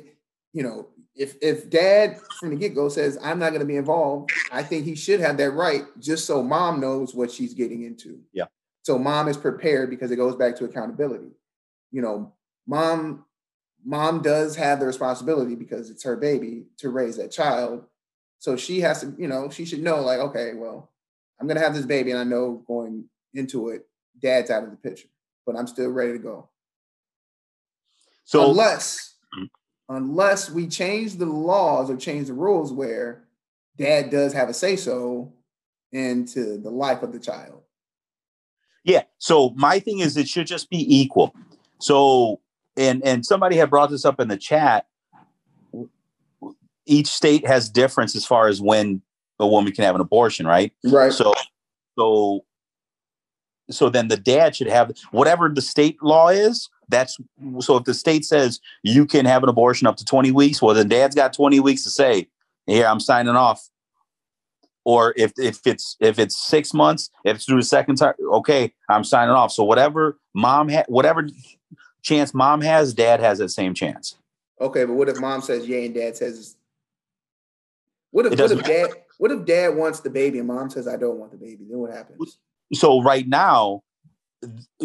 you 0.53 0.63
know, 0.63 0.89
if 1.15 1.37
if 1.43 1.69
dad 1.71 2.21
from 2.39 2.51
the 2.51 2.57
get 2.57 2.75
go 2.75 2.89
says 2.89 3.19
I'm 3.23 3.39
not 3.39 3.51
going 3.51 3.61
to 3.61 3.67
be 3.67 3.77
involved, 3.77 4.33
I 4.51 4.63
think 4.63 4.85
he 4.85 4.95
should 4.95 5.21
have 5.21 5.37
that 5.39 5.51
right, 5.51 5.85
just 5.99 6.25
so 6.27 6.43
mom 6.43 6.81
knows 6.81 7.15
what 7.15 7.31
she's 7.31 7.53
getting 7.55 7.83
into. 7.83 8.21
Yeah. 8.33 8.47
So 8.87 9.01
mom 9.01 9.27
is 9.27 9.37
prepared 9.37 9.91
because 9.91 10.13
it 10.13 10.17
goes 10.17 10.37
back 10.37 10.55
to 10.57 10.65
accountability. 10.65 11.33
You 11.91 12.03
know, 12.03 12.33
mom 12.69 13.25
mom 13.85 14.23
does 14.23 14.55
have 14.55 14.79
the 14.79 14.87
responsibility 14.87 15.57
because 15.57 15.91
it's 15.91 16.05
her 16.05 16.15
baby 16.15 16.67
to 16.77 16.91
raise 16.91 17.17
that 17.17 17.33
child. 17.33 17.85
So 18.39 18.57
she 18.57 18.83
has 18.83 19.01
to, 19.01 19.13
you 19.19 19.27
know, 19.27 19.51
she 19.51 19.65
should 19.65 19.83
know, 19.83 20.03
like, 20.03 20.21
okay, 20.21 20.55
well, 20.55 20.93
I'm 21.41 21.49
gonna 21.49 21.59
have 21.59 21.75
this 21.75 21.85
baby, 21.85 22.13
and 22.13 22.21
I 22.21 22.23
know 22.23 22.63
going 22.69 23.07
into 23.35 23.71
it, 23.71 23.89
dad's 24.23 24.53
out 24.53 24.63
of 24.63 24.71
the 24.71 24.77
picture. 24.77 25.09
But 25.45 25.57
I'm 25.57 25.67
still 25.67 25.91
ready 25.91 26.13
to 26.13 26.21
go. 26.21 26.49
So 28.25 28.51
unless 28.51 29.17
mm-hmm. 29.35 29.97
unless 29.97 30.49
we 30.49 30.69
change 30.69 31.17
the 31.17 31.27
laws 31.27 31.91
or 31.91 31.97
change 31.97 32.29
the 32.29 32.35
rules 32.35 32.73
where 32.73 33.25
dad 33.77 34.11
does 34.11 34.33
have 34.33 34.49
a 34.49 34.55
say 34.55 34.77
so 34.77 35.33
into 35.91 36.59
the 36.59 36.71
life 36.71 37.03
of 37.03 37.13
the 37.13 37.19
child. 37.19 37.63
Yeah. 38.87 39.03
So 39.19 39.51
my 39.57 39.81
thing 39.81 39.99
is 39.99 40.17
it 40.17 40.29
should 40.29 40.47
just 40.47 40.71
be 40.71 40.87
equal. 40.97 41.35
So 41.81 42.41
and 42.77 43.05
and 43.05 43.27
somebody 43.27 43.57
had 43.57 43.69
brought 43.69 43.91
this 43.91 44.05
up 44.05 44.21
in 44.21 44.29
the 44.29 44.37
chat. 44.37 44.87
Each 46.87 47.09
state 47.09 47.47
has 47.47 47.69
difference 47.69 48.15
as 48.15 48.25
far 48.25 48.47
as 48.47 48.63
when 48.63 49.03
a 49.41 49.47
woman 49.47 49.73
can 49.73 49.85
have 49.85 49.97
an 49.97 50.01
abortion, 50.01 50.47
right? 50.47 50.73
Right. 50.85 51.13
So 51.13 51.35
so 51.99 52.45
so 53.71 53.91
then 53.91 54.07
the 54.07 54.17
dad 54.17 54.55
should 54.55 54.69
have 54.69 54.93
whatever 55.11 55.49
the 55.49 55.63
state 55.63 56.01
law 56.01 56.29
is. 56.29 56.71
That's 56.89 57.19
so 57.59 57.77
if 57.77 57.85
the 57.85 57.95
state 57.95 58.25
says 58.25 58.61
you 58.85 59.05
can 59.05 59.27
have 59.27 59.43
an 59.43 59.49
abortion 59.49 59.89
up 59.89 59.97
to 59.97 60.05
20 60.05 60.31
weeks, 60.31 60.63
well 60.63 60.77
then 60.77 60.89
dad's 60.89 61.17
got 61.17 61.33
20 61.33 61.59
weeks 61.59 61.83
to 61.83 61.91
say, 61.91 62.29
here, 62.67 62.87
I'm 62.87 63.01
signing 63.01 63.35
off. 63.35 63.69
Or 64.87 65.15
if 65.17 65.33
if 65.37 65.67
it's 65.67 65.97
if 65.99 66.21
it's 66.21 66.37
six 66.37 66.73
months, 66.73 67.11
if 67.25 67.35
it's 67.37 67.45
through 67.45 67.57
the 67.57 67.65
second 67.65 67.97
time, 67.97 68.15
okay, 68.35 68.73
I'm 68.89 69.03
signing 69.03 69.35
off. 69.35 69.51
So 69.51 69.65
whatever 69.65 70.17
mom 70.33 70.69
had 70.69 70.87
whatever 70.87 71.29
chance 72.03 72.33
mom 72.33 72.61
has, 72.61 72.95
dad 72.95 73.19
has 73.19 73.39
that 73.39 73.49
same 73.49 73.75
chance. 73.75 74.17
Okay, 74.61 74.85
but 74.85 74.95
what 74.95 75.09
if 75.09 75.19
mom 75.19 75.43
says 75.43 75.67
yay 75.67 75.87
and 75.87 75.95
dad 75.95 76.17
says 76.17 76.57
what 78.13 78.27
if 78.27 78.39
what 78.39 78.53
if 78.53 78.63
dad 78.63 78.91
what 79.19 79.33
if 79.33 79.45
dad 79.45 79.75
wants 79.75 80.01
the 80.01 80.11
baby 80.11 80.39
and 80.39 80.47
mom 80.47 80.71
says 80.71 80.87
I 80.87 80.97
don't 80.97 81.19
want 81.19 81.33
the 81.33 81.37
baby? 81.37 81.67
Then 81.69 81.79
what 81.79 81.93
happens? 81.93 82.39
So 82.73 83.03
right 83.03 83.27
now, 83.27 83.83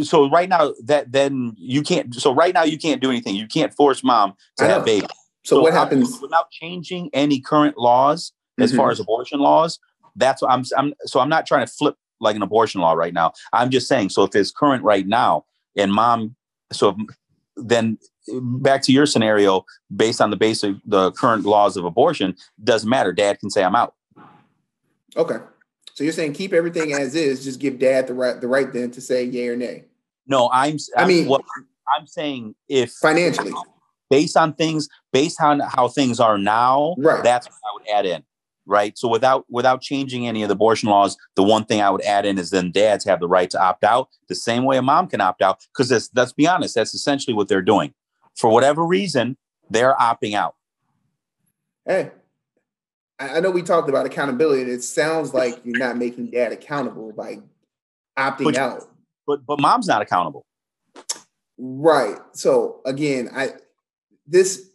so 0.01 0.31
right 0.31 0.50
now 0.50 0.74
that 0.84 1.12
then 1.12 1.53
you 1.60 1.84
can't. 1.84 2.15
So 2.15 2.34
right 2.34 2.55
now 2.55 2.63
you 2.63 2.79
can't 2.79 3.03
do 3.03 3.12
anything. 3.12 3.36
You 3.36 3.48
can't 3.48 3.72
force 3.72 4.03
mom 4.03 4.34
to 4.58 4.65
have 4.65 4.84
baby. 4.84 5.05
So, 5.43 5.58
so 5.58 5.62
what 5.62 5.74
happens 5.74 6.20
without 6.20 6.50
changing 6.50 7.12
any 7.13 7.39
current 7.39 7.77
laws 7.77 8.34
as 8.60 8.72
mm-hmm. 8.72 8.77
far 8.77 8.89
as 8.89 9.00
abortion 9.00 9.39
laws? 9.39 9.77
That's 10.15 10.41
what 10.41 10.51
I'm. 10.51 10.63
I'm. 10.77 10.94
So 11.06 11.20
I'm 11.20 11.30
not 11.30 11.46
trying 11.46 11.65
to 11.65 11.72
flip 11.72 11.96
like 12.20 12.36
an 12.36 12.41
abortion 12.41 12.82
law 12.82 12.94
right 12.94 13.13
now. 13.13 13.34
I'm 13.53 13.70
just 13.70 13.88
saying. 13.88 14.10
So 14.10 14.24
if 14.24 14.36
it's 14.36 14.51
current 14.51 14.84
right 14.84 15.08
now, 15.08 15.46
and 15.75 15.91
mom, 15.91 16.36
so 16.72 16.96
then 17.56 17.98
back 18.60 18.82
to 18.84 18.91
your 18.91 19.06
scenario, 19.06 19.65
based 19.96 20.22
on 20.22 20.30
the 20.30 20.38
basic 20.38 20.75
the 20.86 21.12
current 21.12 21.46
laws 21.46 21.77
of 21.77 21.86
abortion, 21.86 22.36
doesn't 22.63 22.89
matter. 22.89 23.12
Dad 23.12 23.39
can 23.39 23.50
say 23.50 23.63
I'm 23.63 23.75
out. 23.75 23.96
Okay. 25.15 25.38
So 25.94 26.03
you're 26.03 26.13
saying 26.13 26.34
keep 26.34 26.53
everything 26.53 26.94
as 26.94 27.15
is, 27.15 27.44
just 27.44 27.60
give 27.60 27.80
dad 27.80 28.08
the 28.08 28.13
right 28.13 28.39
the 28.39 28.48
right 28.48 28.72
then 28.72 28.91
to 28.91 29.01
say 29.01 29.24
yay 29.24 29.48
or 29.48 29.56
nay. 29.56 29.86
No, 30.27 30.50
I'm. 30.51 30.77
I 30.96 31.06
mean, 31.06 31.27
what 31.27 31.44
I'm 31.98 32.08
saying 32.08 32.56
if 32.70 32.91
financially, 32.91 33.53
based 34.10 34.38
on 34.38 34.53
things, 34.53 34.88
based 35.12 35.41
on 35.41 35.60
how 35.60 35.88
things 35.88 36.20
are 36.20 36.38
now, 36.38 36.96
right. 36.98 37.24
that's 37.24 37.48
what 37.48 37.56
I 37.56 37.74
would 37.74 37.88
add 37.98 38.06
in. 38.06 38.24
Right. 38.71 38.97
So 38.97 39.09
without 39.09 39.43
without 39.49 39.81
changing 39.81 40.27
any 40.27 40.43
of 40.43 40.47
the 40.47 40.53
abortion 40.53 40.87
laws, 40.87 41.17
the 41.35 41.43
one 41.43 41.65
thing 41.65 41.81
I 41.81 41.89
would 41.89 42.01
add 42.03 42.25
in 42.25 42.37
is 42.37 42.51
then 42.51 42.71
dads 42.71 43.03
have 43.03 43.19
the 43.19 43.27
right 43.27 43.49
to 43.49 43.61
opt 43.61 43.83
out 43.83 44.07
the 44.29 44.33
same 44.33 44.63
way 44.63 44.77
a 44.77 44.81
mom 44.81 45.07
can 45.07 45.19
opt 45.19 45.41
out. 45.41 45.59
Because 45.75 46.09
let's 46.15 46.31
be 46.31 46.47
honest, 46.47 46.75
that's 46.75 46.93
essentially 46.93 47.33
what 47.33 47.49
they're 47.49 47.61
doing. 47.61 47.93
For 48.37 48.49
whatever 48.49 48.85
reason, 48.85 49.35
they're 49.69 49.93
opting 49.95 50.35
out. 50.35 50.55
Hey, 51.85 52.11
I 53.19 53.41
know 53.41 53.51
we 53.51 53.61
talked 53.61 53.89
about 53.89 54.05
accountability, 54.05 54.61
and 54.61 54.71
it 54.71 54.83
sounds 54.83 55.33
like 55.33 55.59
you're 55.65 55.77
not 55.77 55.97
making 55.97 56.31
dad 56.31 56.53
accountable 56.53 57.11
by 57.11 57.39
opting 58.17 58.45
but, 58.45 58.55
out. 58.55 58.83
But 59.27 59.45
but 59.45 59.59
mom's 59.59 59.87
not 59.89 60.01
accountable. 60.01 60.45
Right. 61.57 62.19
So 62.31 62.79
again, 62.85 63.31
I 63.35 63.49
this 64.25 64.69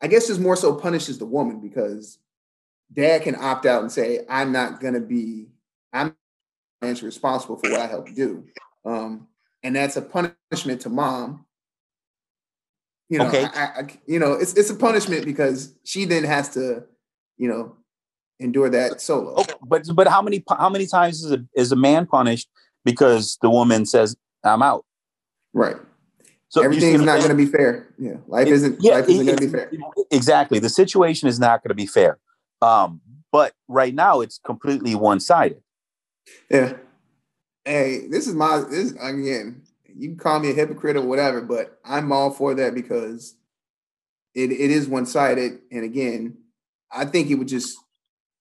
I 0.00 0.06
guess 0.06 0.28
this 0.28 0.38
more 0.38 0.54
so 0.54 0.76
punishes 0.76 1.18
the 1.18 1.26
woman 1.26 1.58
because 1.58 2.20
dad 2.92 3.22
can 3.22 3.36
opt 3.36 3.66
out 3.66 3.82
and 3.82 3.92
say, 3.92 4.20
I'm 4.28 4.52
not 4.52 4.80
gonna 4.80 5.00
be 5.00 5.48
I'm 5.92 6.14
responsible 6.82 7.56
for 7.56 7.70
what 7.70 7.80
I 7.80 7.86
helped 7.86 8.14
do. 8.14 8.44
Um, 8.84 9.28
and 9.62 9.76
that's 9.76 9.96
a 9.96 10.02
punishment 10.02 10.80
to 10.82 10.88
mom. 10.88 11.44
You 13.08 13.18
know, 13.18 13.28
okay. 13.28 13.44
I, 13.44 13.64
I, 13.64 13.98
you 14.06 14.18
know, 14.18 14.32
it's 14.32 14.54
it's 14.54 14.70
a 14.70 14.74
punishment 14.74 15.24
because 15.24 15.74
she 15.84 16.04
then 16.04 16.24
has 16.24 16.50
to 16.54 16.84
you 17.40 17.48
know, 17.48 17.74
endure 18.38 18.68
that 18.68 19.00
solo. 19.00 19.32
Okay, 19.32 19.54
but 19.66 19.84
but 19.94 20.06
how 20.06 20.20
many 20.20 20.44
how 20.48 20.68
many 20.68 20.86
times 20.86 21.24
is 21.24 21.32
a 21.32 21.42
is 21.54 21.72
a 21.72 21.76
man 21.76 22.06
punished 22.06 22.48
because 22.84 23.38
the 23.40 23.48
woman 23.48 23.86
says 23.86 24.14
I'm 24.44 24.62
out? 24.62 24.84
Right. 25.54 25.76
So 26.48 26.62
everything's 26.62 27.00
not 27.00 27.18
going 27.18 27.30
to 27.30 27.34
be 27.34 27.46
fair. 27.46 27.88
Yeah, 27.98 28.16
life 28.26 28.46
is 28.46 28.62
isn't 28.62 28.82
yeah, 28.82 28.96
life 28.96 29.08
isn't 29.08 29.24
going 29.24 29.38
to 29.38 29.46
be 29.46 29.50
fair. 29.50 29.72
Exactly, 30.10 30.58
the 30.58 30.68
situation 30.68 31.28
is 31.28 31.40
not 31.40 31.62
going 31.62 31.70
to 31.70 31.74
be 31.74 31.86
fair. 31.86 32.18
Um, 32.62 33.00
but 33.32 33.54
right 33.68 33.94
now 33.94 34.20
it's 34.20 34.38
completely 34.38 34.94
one 34.94 35.20
sided. 35.20 35.62
Yeah. 36.50 36.74
Hey, 37.64 38.06
this 38.08 38.26
is 38.26 38.34
my 38.34 38.64
this 38.70 38.92
again. 38.92 39.62
You 39.84 40.08
can 40.08 40.18
call 40.18 40.40
me 40.40 40.50
a 40.50 40.54
hypocrite 40.54 40.96
or 40.96 41.02
whatever, 41.02 41.40
but 41.40 41.78
I'm 41.84 42.12
all 42.12 42.30
for 42.30 42.54
that 42.54 42.74
because 42.74 43.34
it, 44.34 44.50
it 44.50 44.70
is 44.70 44.88
one 44.88 45.06
sided. 45.06 45.60
And 45.70 45.84
again, 45.84 46.38
I 46.90 47.04
think 47.04 47.30
it 47.30 47.34
would 47.34 47.48
just, 47.48 47.78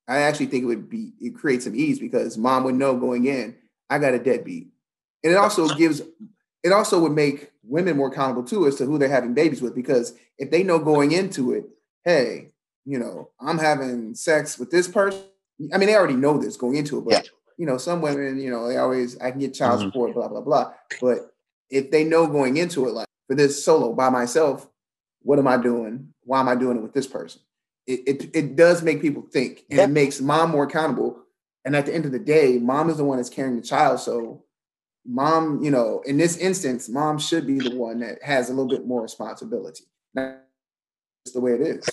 I 0.08 0.20
actually 0.20 0.48
think 0.48 0.64
it 0.64 0.68
would 0.68 0.90
be, 0.90 1.14
it 1.20 1.36
creates 1.36 1.66
some 1.66 1.76
ease 1.76 2.00
because 2.00 2.38
mom 2.38 2.64
would 2.64 2.76
know 2.76 2.96
going 2.96 3.26
in, 3.26 3.56
I 3.90 4.00
got 4.00 4.14
a 4.14 4.20
deadbeat. 4.20 4.68
And 5.24 5.34
it 5.34 5.38
also 5.38 5.68
gives, 5.76 6.02
it 6.64 6.72
also 6.72 7.00
would 7.02 7.12
make 7.12 7.52
women 7.64 7.98
more 7.98 8.08
accountable 8.08 8.44
too 8.44 8.68
as 8.68 8.76
to 8.76 8.86
who 8.86 8.98
they're 8.98 9.10
having 9.10 9.34
babies 9.34 9.62
with 9.62 9.76
because 9.76 10.14
if 10.38 10.52
they 10.52 10.64
know 10.64 10.80
going 10.80 11.12
into 11.12 11.52
it, 11.52 11.66
hey, 12.04 12.52
you 12.90 13.00
know, 13.00 13.30
I'm 13.40 13.58
having 13.58 14.16
sex 14.16 14.58
with 14.58 14.72
this 14.72 14.88
person. 14.88 15.22
I 15.74 15.78
mean, 15.78 15.88
they 15.88 15.96
already 15.96 16.16
know 16.16 16.38
this 16.38 16.58
going 16.58 16.78
into 16.78 17.00
it, 17.00 17.06
but 17.06 17.14
yeah. 17.14 17.22
you 17.58 17.66
know, 17.66 17.78
some 17.78 18.02
women, 18.02 18.40
you 18.40 18.50
know, 18.50 18.68
they 18.68 18.78
always 18.78 19.20
I 19.20 19.32
can 19.32 19.40
get 19.40 19.54
child 19.54 19.80
mm-hmm. 19.80 19.90
support, 19.90 20.14
blah 20.14 20.28
blah 20.28 20.42
blah. 20.42 20.74
But 21.02 21.34
if 21.70 21.92
they 21.92 22.04
know 22.04 22.28
going 22.28 22.58
into 22.58 22.88
it, 22.88 22.94
like 22.94 23.08
for 23.28 23.36
this 23.36 23.64
solo 23.64 23.94
by 23.94 24.10
myself, 24.10 24.68
what 25.22 25.40
am 25.40 25.48
I 25.48 25.58
doing? 25.58 26.14
Why 26.24 26.40
am 26.40 26.50
I 26.50 26.56
doing 26.56 26.78
it 26.78 26.84
with 26.84 26.94
this 26.94 27.08
person? 27.08 27.42
it, 27.90 28.02
it, 28.06 28.36
it 28.36 28.56
does 28.56 28.84
make 28.84 29.02
people 29.02 29.24
think 29.24 29.66
and 29.72 29.80
it 29.80 29.90
makes 29.90 30.22
mom 30.22 30.52
more 30.52 30.66
accountable. 30.66 31.18
And 31.66 31.76
at 31.76 31.88
the 31.88 31.94
end 31.94 32.06
of 32.06 32.12
the 32.12 32.20
day, 32.20 32.60
mom 32.60 32.88
is 32.90 32.98
the 32.98 33.04
one 33.04 33.18
that's 33.18 33.32
carrying 33.32 33.56
the 33.56 33.64
child. 33.64 34.00
So 34.00 34.44
mom, 35.08 35.64
you 35.64 35.72
know, 35.72 36.04
in 36.06 36.18
this 36.18 36.38
instance, 36.38 36.88
mom 36.88 37.18
should 37.18 37.48
be 37.48 37.58
the 37.58 37.76
one 37.76 38.00
that 38.02 38.22
has 38.22 38.50
a 38.50 38.54
little 38.54 38.70
bit 38.70 38.86
more 38.86 39.02
responsibility. 39.02 39.86
That's 40.14 40.38
the 41.34 41.42
way 41.42 41.54
it 41.54 41.62
is. 41.62 41.90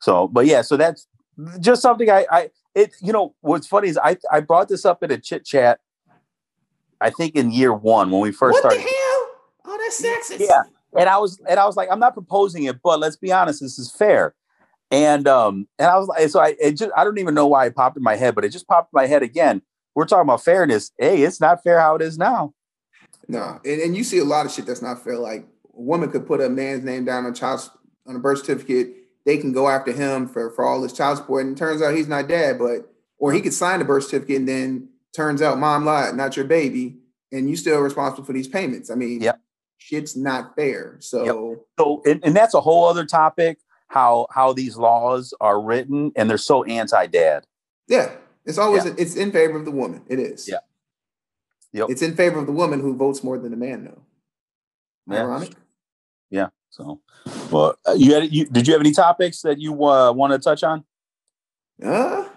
Yeah. 0.00 0.04
So, 0.04 0.28
but 0.28 0.46
yeah, 0.46 0.62
so 0.62 0.76
that's 0.76 1.06
just 1.60 1.82
something 1.82 2.10
I, 2.10 2.26
I, 2.30 2.50
it, 2.74 2.92
you 3.00 3.12
know, 3.12 3.34
what's 3.40 3.66
funny 3.66 3.88
is 3.88 3.98
I, 3.98 4.16
I 4.30 4.40
brought 4.40 4.68
this 4.68 4.84
up 4.84 5.02
in 5.02 5.10
a 5.10 5.18
chit 5.18 5.44
chat. 5.44 5.80
I 7.00 7.10
think 7.10 7.36
in 7.36 7.52
year 7.52 7.72
one 7.72 8.10
when 8.10 8.20
we 8.20 8.32
first 8.32 8.54
what 8.54 8.60
started. 8.60 8.78
The 8.78 8.82
hell? 8.82 9.28
Oh, 9.66 9.78
that's 9.80 10.02
sexist. 10.02 10.40
Yeah, 10.40 10.62
and 10.98 11.08
I 11.08 11.18
was, 11.18 11.40
and 11.48 11.60
I 11.60 11.66
was 11.66 11.76
like, 11.76 11.88
I'm 11.92 12.00
not 12.00 12.14
proposing 12.14 12.64
it, 12.64 12.82
but 12.82 12.98
let's 12.98 13.16
be 13.16 13.32
honest, 13.32 13.60
this 13.60 13.78
is 13.78 13.90
fair. 13.90 14.34
And 14.90 15.28
um, 15.28 15.68
and 15.78 15.88
I 15.88 15.98
was 15.98 16.08
like, 16.08 16.28
so 16.30 16.40
I 16.40 16.56
it 16.60 16.72
just 16.72 16.90
I 16.96 17.04
don't 17.04 17.18
even 17.18 17.34
know 17.34 17.46
why 17.46 17.66
it 17.66 17.76
popped 17.76 17.96
in 17.96 18.02
my 18.02 18.16
head, 18.16 18.34
but 18.34 18.44
it 18.44 18.48
just 18.48 18.66
popped 18.66 18.92
in 18.92 18.96
my 18.96 19.06
head 19.06 19.22
again. 19.22 19.60
We're 19.94 20.06
talking 20.06 20.22
about 20.22 20.42
fairness. 20.42 20.92
Hey, 20.96 21.22
it's 21.22 21.40
not 21.40 21.62
fair 21.62 21.78
how 21.78 21.94
it 21.96 22.02
is 22.02 22.16
now. 22.16 22.54
No, 23.28 23.60
and, 23.64 23.80
and 23.82 23.96
you 23.96 24.02
see 24.02 24.18
a 24.18 24.24
lot 24.24 24.46
of 24.46 24.52
shit 24.52 24.64
that's 24.64 24.80
not 24.80 25.04
fair. 25.04 25.18
Like 25.18 25.46
a 25.76 25.80
woman 25.80 26.10
could 26.10 26.26
put 26.26 26.40
a 26.40 26.48
man's 26.48 26.84
name 26.84 27.04
down 27.04 27.26
on 27.26 27.34
child 27.34 27.70
on 28.06 28.16
a 28.16 28.18
birth 28.18 28.38
certificate. 28.38 28.94
They 29.28 29.36
can 29.36 29.52
go 29.52 29.68
after 29.68 29.92
him 29.92 30.26
for 30.26 30.48
for 30.52 30.64
all 30.64 30.82
his 30.82 30.94
child 30.94 31.18
support, 31.18 31.44
and 31.44 31.54
turns 31.54 31.82
out 31.82 31.94
he's 31.94 32.08
not 32.08 32.28
dad, 32.28 32.58
but 32.58 32.90
or 33.18 33.34
he 33.34 33.42
could 33.42 33.52
sign 33.52 33.78
the 33.78 33.84
birth 33.84 34.04
certificate 34.04 34.38
and 34.38 34.48
then 34.48 34.88
turns 35.14 35.42
out 35.42 35.58
mom 35.58 35.84
lied, 35.84 36.14
not 36.14 36.34
your 36.34 36.46
baby, 36.46 36.96
and 37.30 37.50
you 37.50 37.54
still 37.54 37.78
responsible 37.80 38.24
for 38.24 38.32
these 38.32 38.48
payments. 38.48 38.90
I 38.90 38.94
mean, 38.94 39.20
yep. 39.20 39.38
shit's 39.76 40.16
not 40.16 40.56
fair. 40.56 40.96
So, 41.00 41.24
yep. 41.26 41.66
so 41.78 42.02
and, 42.06 42.24
and 42.24 42.34
that's 42.34 42.54
a 42.54 42.60
whole 42.62 42.86
other 42.86 43.04
topic 43.04 43.58
how 43.88 44.28
how 44.30 44.54
these 44.54 44.78
laws 44.78 45.34
are 45.42 45.60
written 45.60 46.10
and 46.16 46.30
they're 46.30 46.38
so 46.38 46.64
anti-dad. 46.64 47.44
Yeah, 47.86 48.12
it's 48.46 48.56
always 48.56 48.86
yeah. 48.86 48.94
it's 48.96 49.14
in 49.14 49.30
favor 49.30 49.58
of 49.58 49.66
the 49.66 49.72
woman. 49.72 50.04
It 50.08 50.20
is. 50.20 50.48
Yeah. 50.48 50.60
Yep. 51.74 51.90
It's 51.90 52.00
in 52.00 52.16
favor 52.16 52.38
of 52.38 52.46
the 52.46 52.52
woman 52.52 52.80
who 52.80 52.96
votes 52.96 53.22
more 53.22 53.38
than 53.38 53.50
the 53.50 53.58
man, 53.58 53.84
though. 53.84 54.02
Yeah. 55.06 55.24
Ironic. 55.24 55.52
Yeah. 56.30 56.48
So, 56.70 57.00
well, 57.50 57.76
uh, 57.86 57.94
you 57.96 58.14
had 58.14 58.32
you 58.32 58.44
did 58.46 58.66
you 58.66 58.72
have 58.72 58.80
any 58.80 58.92
topics 58.92 59.42
that 59.42 59.60
you 59.60 59.84
uh, 59.84 60.12
want 60.12 60.32
to 60.32 60.38
touch 60.38 60.62
on? 60.62 60.84
Uh 61.82 62.28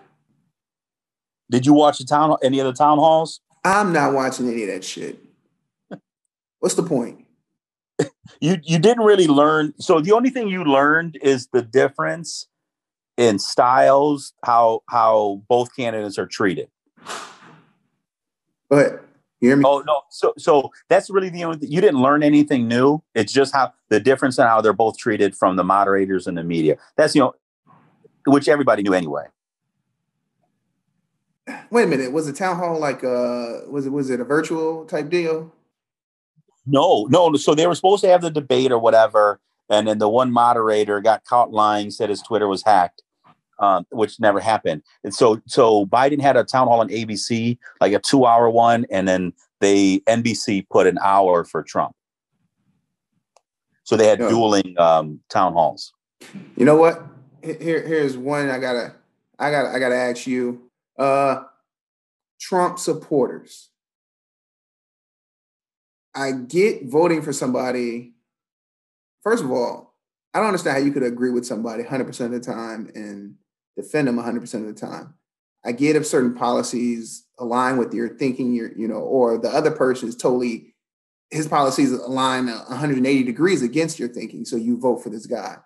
Did 1.50 1.66
you 1.66 1.74
watch 1.74 1.98
the 1.98 2.06
town 2.06 2.36
any 2.44 2.60
of 2.60 2.66
the 2.66 2.74
town 2.74 2.98
halls? 2.98 3.42
I'm 3.64 3.94
not 3.94 4.14
watching 4.14 4.48
any 4.50 4.64
of 4.64 4.70
that 4.70 4.84
shit. 4.84 5.20
What's 6.60 6.76
the 6.76 6.84
point? 6.84 7.26
you 8.40 8.58
you 8.64 8.80
didn't 8.80 9.04
really 9.04 9.28
learn. 9.28 9.74
So 9.80 10.00
the 10.00 10.12
only 10.14 10.30
thing 10.30 10.48
you 10.48 10.64
learned 10.64 11.18
is 11.22 11.48
the 11.52 11.62
difference 11.62 12.48
in 13.18 13.40
styles, 13.40 14.34
how 14.44 14.82
how 14.90 15.44
both 15.48 15.76
candidates 15.76 16.18
are 16.18 16.26
treated. 16.26 16.70
But 18.70 19.04
you 19.42 19.50
hear 19.50 19.58
me? 19.58 19.64
Oh 19.66 19.84
no, 19.86 20.02
so 20.10 20.34
so 20.38 20.72
that's 20.88 21.10
really 21.10 21.30
the 21.30 21.44
only. 21.44 21.58
Thing. 21.58 21.72
You 21.72 21.82
didn't 21.82 22.00
learn 22.00 22.22
anything 22.22 22.68
new. 22.68 23.02
It's 23.16 23.34
just 23.34 23.54
how 23.54 23.74
the 23.90 24.00
difference 24.00 24.38
in 24.38 24.46
how 24.46 24.62
they're 24.62 24.72
both 24.72 24.98
treated 24.98 25.36
from 25.36 25.56
the 25.56 25.64
moderators 25.64 26.28
and 26.28 26.38
the 26.38 26.44
media. 26.44 26.78
That's 26.96 27.16
you 27.16 27.22
know, 27.22 27.36
which 28.28 28.48
everybody 28.48 28.84
knew 28.84 28.94
anyway. 28.94 29.26
Wait 31.72 31.84
a 31.84 31.88
minute. 31.88 32.12
Was 32.12 32.28
the 32.28 32.34
town 32.34 32.58
hall 32.58 32.80
like 32.80 33.04
uh 33.04 33.62
was 33.68 33.88
it 33.88 33.90
was 33.90 34.12
it 34.12 34.20
a 34.20 34.24
virtual 34.24 34.86
type 34.86 35.10
deal? 35.10 35.52
No, 36.68 37.08
no. 37.10 37.34
So 37.36 37.56
they 37.56 37.66
were 37.66 37.76
supposed 37.76 38.04
to 38.04 38.10
have 38.10 38.22
the 38.22 38.30
debate 38.30 38.72
or 38.72 38.78
whatever, 38.78 39.40
and 39.70 39.88
then 39.88 39.98
the 39.98 40.08
one 40.08 40.32
moderator 40.32 41.02
got 41.02 41.26
caught 41.26 41.52
lying, 41.52 41.90
said 41.90 42.10
his 42.10 42.22
Twitter 42.22 42.48
was 42.48 42.64
hacked, 42.64 43.02
um, 43.62 43.86
which 43.92 44.20
never 44.20 44.40
happened. 44.40 44.82
And 45.04 45.14
so, 45.14 45.42
so 45.46 45.86
Biden 45.86 46.20
had 46.20 46.36
a 46.36 46.44
town 46.44 46.68
hall 46.68 46.82
on 46.82 46.90
ABC, 46.90 47.58
like 47.80 47.94
a 47.94 48.00
two-hour 48.00 48.50
one, 48.50 48.86
and 48.90 49.08
then 49.08 49.34
they 49.60 50.00
NBC 50.00 50.68
put 50.68 50.88
an 50.88 50.98
hour 51.02 51.46
for 51.46 51.64
Trump. 51.64 51.96
So 53.84 53.96
they 53.96 54.08
had 54.08 54.20
yeah. 54.20 54.30
dueling 54.30 54.76
um, 54.78 55.22
town 55.30 55.54
halls. 55.54 55.94
You 56.58 56.66
know 56.66 56.76
what? 56.76 57.06
Here, 57.44 57.86
here's 57.88 58.18
one 58.18 58.50
I 58.50 58.60
gotta, 58.60 58.96
I 59.40 59.52
gotta, 59.52 59.70
I 59.70 59.80
gotta 59.80 59.96
ask 59.96 60.28
you. 60.28 60.70
Uh, 60.98 61.44
Trump 62.40 62.80
supporters. 62.80 63.70
I 66.14 66.32
get 66.32 66.86
voting 66.86 67.22
for 67.22 67.32
somebody. 67.32 68.14
First 69.24 69.44
of 69.44 69.52
all, 69.52 69.96
I 70.34 70.40
don't 70.40 70.48
understand 70.48 70.78
how 70.78 70.84
you 70.84 70.92
could 70.92 71.04
agree 71.04 71.30
with 71.30 71.46
somebody 71.46 71.84
100% 71.84 72.26
of 72.26 72.32
the 72.32 72.40
time 72.40 72.90
and 72.96 73.36
defend 73.76 74.08
them 74.08 74.18
100% 74.18 74.54
of 74.54 74.66
the 74.66 74.74
time. 74.74 75.14
I 75.64 75.72
get 75.72 75.96
if 75.96 76.06
certain 76.06 76.34
policies 76.34 77.26
align 77.38 77.78
with 77.78 77.94
your 77.94 78.10
thinking, 78.18 78.54
your, 78.54 78.72
you 78.76 78.88
know, 78.88 78.96
or 78.96 79.38
the 79.38 79.50
other 79.50 79.72
person 79.72 80.10
is 80.10 80.16
totally, 80.16 80.74
his 81.30 81.48
policies 81.48 81.92
align 81.92 82.48
180 82.48 83.24
degrees 83.24 83.62
against 83.62 84.00
your 84.00 84.10
thinking. 84.10 84.44
So 84.46 84.56
you 84.56 84.80
vote 84.80 85.04
for 85.04 85.10
this 85.10 85.26
guy. 85.26 85.58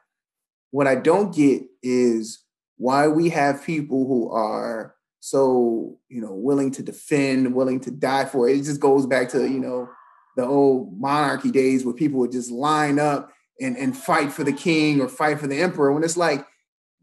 What 0.71 0.88
I 0.88 0.95
don't 0.95 1.33
get 1.33 1.63
is 1.81 2.43
why 2.77 3.07
we 3.07 3.29
have 3.29 3.63
people 3.63 4.05
who 4.05 4.29
are 4.31 4.95
so, 5.21 5.97
you 6.09 6.21
know, 6.21 6.33
willing 6.33 6.71
to 6.71 6.83
defend, 6.83 7.55
willing 7.55 7.79
to 7.79 7.91
die 7.91 8.25
for 8.25 8.47
it. 8.47 8.57
It 8.57 8.63
just 8.63 8.81
goes 8.81 9.05
back 9.05 9.29
to, 9.29 9.41
you 9.50 9.59
know, 9.59 9.89
the 10.35 10.45
old 10.45 11.00
monarchy 11.00 11.50
days 11.50 11.85
where 11.85 11.95
people 11.95 12.19
would 12.19 12.31
just 12.31 12.51
line 12.51 13.00
up 13.00 13.31
and, 13.59 13.77
and 13.77 13.97
fight 13.97 14.31
for 14.31 14.43
the 14.43 14.53
king 14.53 15.01
or 15.01 15.07
fight 15.07 15.39
for 15.39 15.47
the 15.47 15.62
emperor 15.62 15.93
when 15.93 16.03
it's 16.03 16.17
like, 16.17 16.45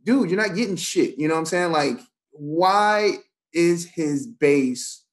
dude, 0.04 0.30
you're 0.30 0.40
not 0.40 0.56
getting 0.56 0.76
shit. 0.76 1.18
You 1.18 1.28
know 1.28 1.34
what 1.34 1.40
I'm 1.40 1.46
saying? 1.46 1.72
Like, 1.72 1.98
why 2.30 3.16
is 3.52 3.84
his 3.84 4.26
base 4.26 5.04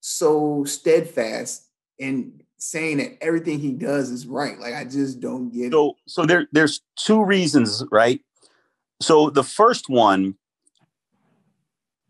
so 0.00 0.64
steadfast 0.64 1.68
in 1.98 2.40
saying 2.58 2.98
that 2.98 3.22
everything 3.22 3.58
he 3.58 3.72
does 3.72 4.10
is 4.10 4.26
right? 4.26 4.58
Like, 4.58 4.74
I 4.74 4.84
just 4.84 5.20
don't 5.20 5.50
get 5.50 5.72
so, 5.72 5.90
it. 5.90 5.96
So 6.06 6.26
there, 6.26 6.48
there's 6.52 6.80
two 6.96 7.22
reasons, 7.22 7.84
right? 7.90 8.20
So 9.00 9.30
the 9.30 9.44
first 9.44 9.88
one, 9.88 10.36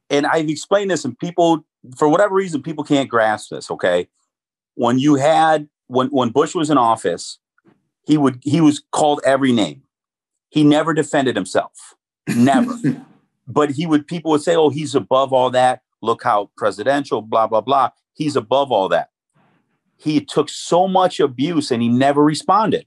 and 0.08 0.26
I've 0.26 0.48
explained 0.48 0.90
this, 0.90 1.04
and 1.04 1.18
people, 1.18 1.64
for 1.96 2.08
whatever 2.08 2.34
reason, 2.34 2.62
people 2.62 2.84
can't 2.84 3.08
grasp 3.08 3.50
this. 3.50 3.70
Okay, 3.70 4.08
when 4.74 4.98
you 4.98 5.16
had 5.16 5.68
when 5.88 6.08
when 6.08 6.30
Bush 6.30 6.54
was 6.54 6.70
in 6.70 6.78
office, 6.78 7.38
he 8.06 8.16
would 8.16 8.38
he 8.44 8.60
was 8.60 8.82
called 8.92 9.20
every 9.24 9.52
name. 9.52 9.82
He 10.50 10.62
never 10.62 10.94
defended 10.94 11.34
himself. 11.34 11.94
Never. 12.34 12.74
but 13.48 13.70
he 13.70 13.86
would 13.86 14.06
people 14.06 14.30
would 14.32 14.42
say, 14.42 14.56
"Oh, 14.56 14.70
he's 14.70 14.94
above 14.94 15.32
all 15.32 15.50
that. 15.50 15.82
Look 16.02 16.22
how 16.22 16.50
presidential, 16.56 17.22
blah 17.22 17.46
blah 17.46 17.60
blah. 17.60 17.90
He's 18.14 18.36
above 18.36 18.72
all 18.72 18.88
that." 18.88 19.10
He 19.98 20.20
took 20.20 20.48
so 20.48 20.86
much 20.86 21.20
abuse 21.20 21.70
and 21.70 21.82
he 21.82 21.88
never 21.88 22.22
responded. 22.22 22.86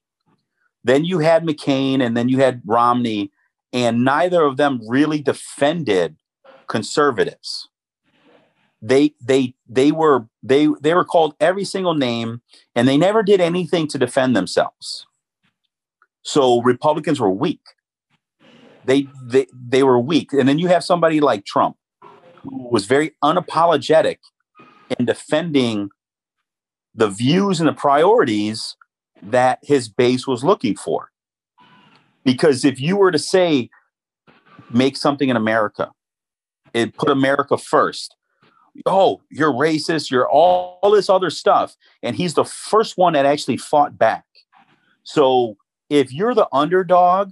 Then 0.84 1.06
you 1.06 1.20
had 1.20 1.44
McCain 1.44 2.02
and 2.02 2.16
then 2.16 2.30
you 2.30 2.40
had 2.40 2.62
Romney, 2.66 3.32
and 3.74 4.04
neither 4.04 4.44
of 4.44 4.58
them 4.58 4.82
really 4.88 5.22
defended 5.22 6.18
conservatives 6.68 7.70
they 8.82 9.14
they 9.22 9.54
they 9.68 9.92
were 9.92 10.26
they 10.42 10.68
they 10.82 10.94
were 10.94 11.04
called 11.04 11.36
every 11.40 11.66
single 11.66 11.94
name 11.94 12.42
and 12.76 12.88
they 12.88 12.98
never 12.98 13.24
did 13.24 13.42
anything 13.42 13.88
to 13.88 13.98
defend 13.98 14.36
themselves 14.36 15.06
so 16.22 16.62
republicans 16.62 17.20
were 17.20 17.30
weak 17.30 17.62
they 18.90 19.08
they 19.24 19.48
they 19.54 19.84
were 19.84 20.00
weak 20.00 20.34
and 20.34 20.48
then 20.48 20.60
you 20.60 20.68
have 20.68 20.84
somebody 20.84 21.20
like 21.20 21.46
trump 21.46 21.76
who 22.44 22.70
was 22.70 22.86
very 22.86 23.12
unapologetic 23.24 24.18
in 24.98 25.06
defending 25.06 25.90
the 26.96 27.10
views 27.10 27.60
and 27.60 27.70
the 27.70 27.74
priorities 27.74 28.76
that 29.22 29.60
his 29.64 29.90
base 29.90 30.26
was 30.26 30.44
looking 30.44 30.76
for 30.76 31.12
because 32.24 32.66
if 32.66 32.80
you 32.80 32.98
were 32.98 33.12
to 33.12 33.20
say 33.20 33.70
make 34.72 34.98
something 34.98 35.30
in 35.30 35.38
america 35.38 35.92
it 36.74 36.96
put 36.96 37.10
america 37.10 37.58
first 37.58 38.16
oh, 38.86 39.22
you're 39.30 39.52
racist, 39.52 40.12
you're 40.12 40.30
all, 40.30 40.80
all 40.82 40.92
this 40.92 41.10
other 41.10 41.30
stuff. 41.30 41.76
And 42.04 42.16
he's 42.16 42.34
the 42.34 42.46
first 42.46 42.98
one 42.98 43.14
that 43.14 43.26
actually 43.26 43.58
fought 43.58 43.98
back. 43.98 44.26
So 45.04 45.58
if 45.90 46.14
you're 46.14 46.36
the 46.36 46.48
underdog, 46.54 47.32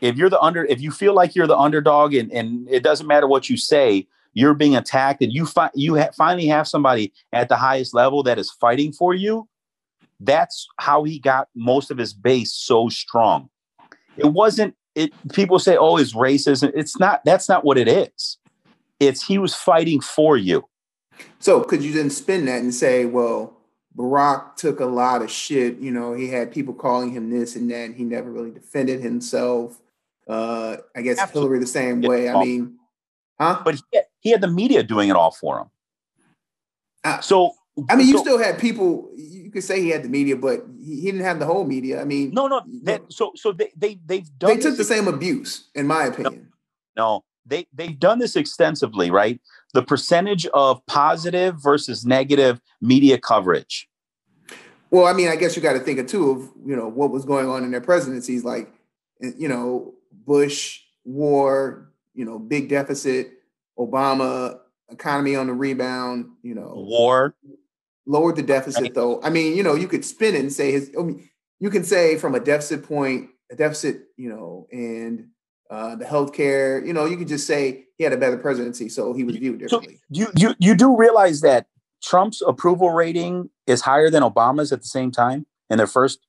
if 0.00 0.16
you're 0.16 0.30
the 0.30 0.40
under, 0.40 0.64
if 0.64 0.80
you 0.80 0.90
feel 0.90 1.14
like 1.14 1.34
you're 1.34 1.46
the 1.46 1.58
underdog 1.58 2.14
and, 2.14 2.32
and 2.32 2.68
it 2.68 2.82
doesn't 2.82 3.06
matter 3.06 3.26
what 3.26 3.48
you 3.48 3.56
say, 3.56 4.06
you're 4.32 4.54
being 4.54 4.76
attacked 4.76 5.22
and 5.22 5.32
you 5.32 5.44
find 5.46 5.72
you 5.74 5.96
ha- 5.96 6.10
finally 6.16 6.46
have 6.46 6.68
somebody 6.68 7.12
at 7.32 7.48
the 7.48 7.56
highest 7.56 7.94
level 7.94 8.22
that 8.22 8.38
is 8.38 8.50
fighting 8.50 8.92
for 8.92 9.14
you. 9.14 9.48
That's 10.20 10.68
how 10.78 11.04
he 11.04 11.18
got 11.18 11.48
most 11.54 11.90
of 11.90 11.98
his 11.98 12.12
base 12.12 12.52
so 12.52 12.88
strong. 12.88 13.48
It 14.16 14.26
wasn't 14.26 14.74
it 14.94 15.12
people 15.32 15.58
say, 15.58 15.76
oh, 15.76 15.96
it's 15.96 16.14
racism. 16.14 16.72
It's 16.74 16.98
not, 16.98 17.24
that's 17.24 17.48
not 17.48 17.64
what 17.64 17.78
it 17.78 17.88
is. 17.88 18.38
It's 18.98 19.24
he 19.24 19.38
was 19.38 19.54
fighting 19.54 20.00
for 20.00 20.36
you. 20.36 20.66
So 21.38 21.62
could 21.62 21.82
you 21.82 21.92
then 21.92 22.10
spin 22.10 22.46
that 22.46 22.60
and 22.60 22.74
say, 22.74 23.04
well, 23.06 23.56
Barack 23.96 24.56
took 24.56 24.80
a 24.80 24.86
lot 24.86 25.22
of 25.22 25.30
shit. 25.30 25.78
You 25.78 25.90
know, 25.90 26.12
he 26.12 26.28
had 26.28 26.52
people 26.52 26.74
calling 26.74 27.12
him 27.12 27.30
this 27.30 27.56
and 27.56 27.70
that. 27.70 27.86
And 27.86 27.96
he 27.96 28.04
never 28.04 28.30
really 28.30 28.50
defended 28.50 29.00
himself. 29.00 29.80
Uh, 30.30 30.76
I 30.94 31.02
guess 31.02 31.18
Absolutely. 31.18 31.40
Hillary 31.40 31.58
the 31.58 31.66
same 31.66 32.02
way. 32.02 32.28
I 32.28 32.40
mean, 32.40 32.78
huh? 33.40 33.62
But 33.64 33.74
he 33.74 33.82
had, 33.92 34.04
he 34.20 34.30
had 34.30 34.40
the 34.40 34.48
media 34.48 34.84
doing 34.84 35.08
it 35.08 35.16
all 35.16 35.32
for 35.32 35.58
him. 35.58 35.70
Uh, 37.02 37.20
so 37.20 37.54
I 37.88 37.96
mean, 37.96 38.06
you 38.06 38.18
so, 38.18 38.22
still 38.22 38.38
had 38.38 38.58
people. 38.60 39.10
You 39.16 39.50
could 39.50 39.64
say 39.64 39.80
he 39.80 39.88
had 39.88 40.04
the 40.04 40.08
media, 40.08 40.36
but 40.36 40.64
he, 40.78 41.02
didn't 41.02 41.22
have 41.22 41.40
the 41.40 41.46
whole 41.46 41.64
media. 41.64 42.00
I 42.00 42.04
mean, 42.04 42.30
no, 42.32 42.46
no. 42.46 42.62
That, 42.84 43.12
so, 43.12 43.32
so 43.34 43.50
they 43.50 43.72
they 43.76 43.98
they've 44.06 44.38
done. 44.38 44.54
They 44.54 44.62
took 44.62 44.76
the 44.76 44.84
same 44.84 45.08
abuse, 45.08 45.68
in 45.74 45.88
my 45.88 46.04
opinion. 46.04 46.52
No, 46.96 47.04
no, 47.04 47.24
they 47.44 47.66
they've 47.74 47.98
done 47.98 48.20
this 48.20 48.36
extensively, 48.36 49.10
right? 49.10 49.40
The 49.74 49.82
percentage 49.82 50.46
of 50.46 50.84
positive 50.86 51.56
versus 51.60 52.06
negative 52.06 52.60
media 52.80 53.18
coverage. 53.18 53.88
Well, 54.92 55.06
I 55.06 55.12
mean, 55.12 55.28
I 55.28 55.34
guess 55.34 55.56
you 55.56 55.62
got 55.62 55.72
to 55.72 55.80
think 55.80 55.98
of 55.98 56.06
too 56.06 56.30
of 56.30 56.50
you 56.64 56.76
know 56.76 56.88
what 56.88 57.10
was 57.10 57.24
going 57.24 57.48
on 57.48 57.64
in 57.64 57.72
their 57.72 57.80
presidencies, 57.80 58.44
like 58.44 58.72
you 59.20 59.48
know 59.48 59.94
Bush 60.12 60.80
war, 61.04 61.92
you 62.14 62.24
know 62.24 62.38
big 62.38 62.68
deficit, 62.68 63.32
Obama 63.78 64.58
economy 64.90 65.36
on 65.36 65.46
the 65.46 65.52
rebound, 65.52 66.26
you 66.42 66.54
know 66.54 66.72
war 66.74 67.34
lowered 68.10 68.36
the 68.36 68.42
deficit 68.42 68.82
right. 68.82 68.94
though. 68.94 69.22
I 69.22 69.30
mean, 69.30 69.56
you 69.56 69.62
know, 69.62 69.74
you 69.74 69.88
could 69.88 70.04
spin 70.04 70.34
it 70.34 70.40
and 70.40 70.52
say 70.52 70.72
his. 70.72 70.90
I 70.98 71.02
mean, 71.02 71.28
you 71.60 71.70
can 71.70 71.84
say 71.84 72.16
from 72.16 72.34
a 72.34 72.40
deficit 72.40 72.82
point, 72.82 73.30
a 73.50 73.56
deficit, 73.56 74.02
you 74.16 74.28
know, 74.28 74.66
and 74.72 75.28
uh, 75.70 75.96
the 75.96 76.04
healthcare. 76.04 76.84
You 76.84 76.92
know, 76.92 77.06
you 77.06 77.16
could 77.16 77.28
just 77.28 77.46
say 77.46 77.84
he 77.96 78.04
had 78.04 78.12
a 78.12 78.16
better 78.16 78.36
presidency, 78.36 78.88
so 78.88 79.14
he 79.14 79.24
was 79.24 79.36
viewed 79.36 79.60
differently. 79.60 79.94
So 79.94 80.00
you 80.10 80.26
you 80.36 80.54
you 80.58 80.74
do 80.74 80.96
realize 80.96 81.40
that 81.42 81.66
Trump's 82.02 82.42
approval 82.46 82.90
rating 82.90 83.50
is 83.66 83.82
higher 83.82 84.10
than 84.10 84.22
Obama's 84.22 84.72
at 84.72 84.80
the 84.80 84.88
same 84.88 85.10
time 85.10 85.46
in 85.68 85.78
their 85.78 85.86
first. 85.86 86.26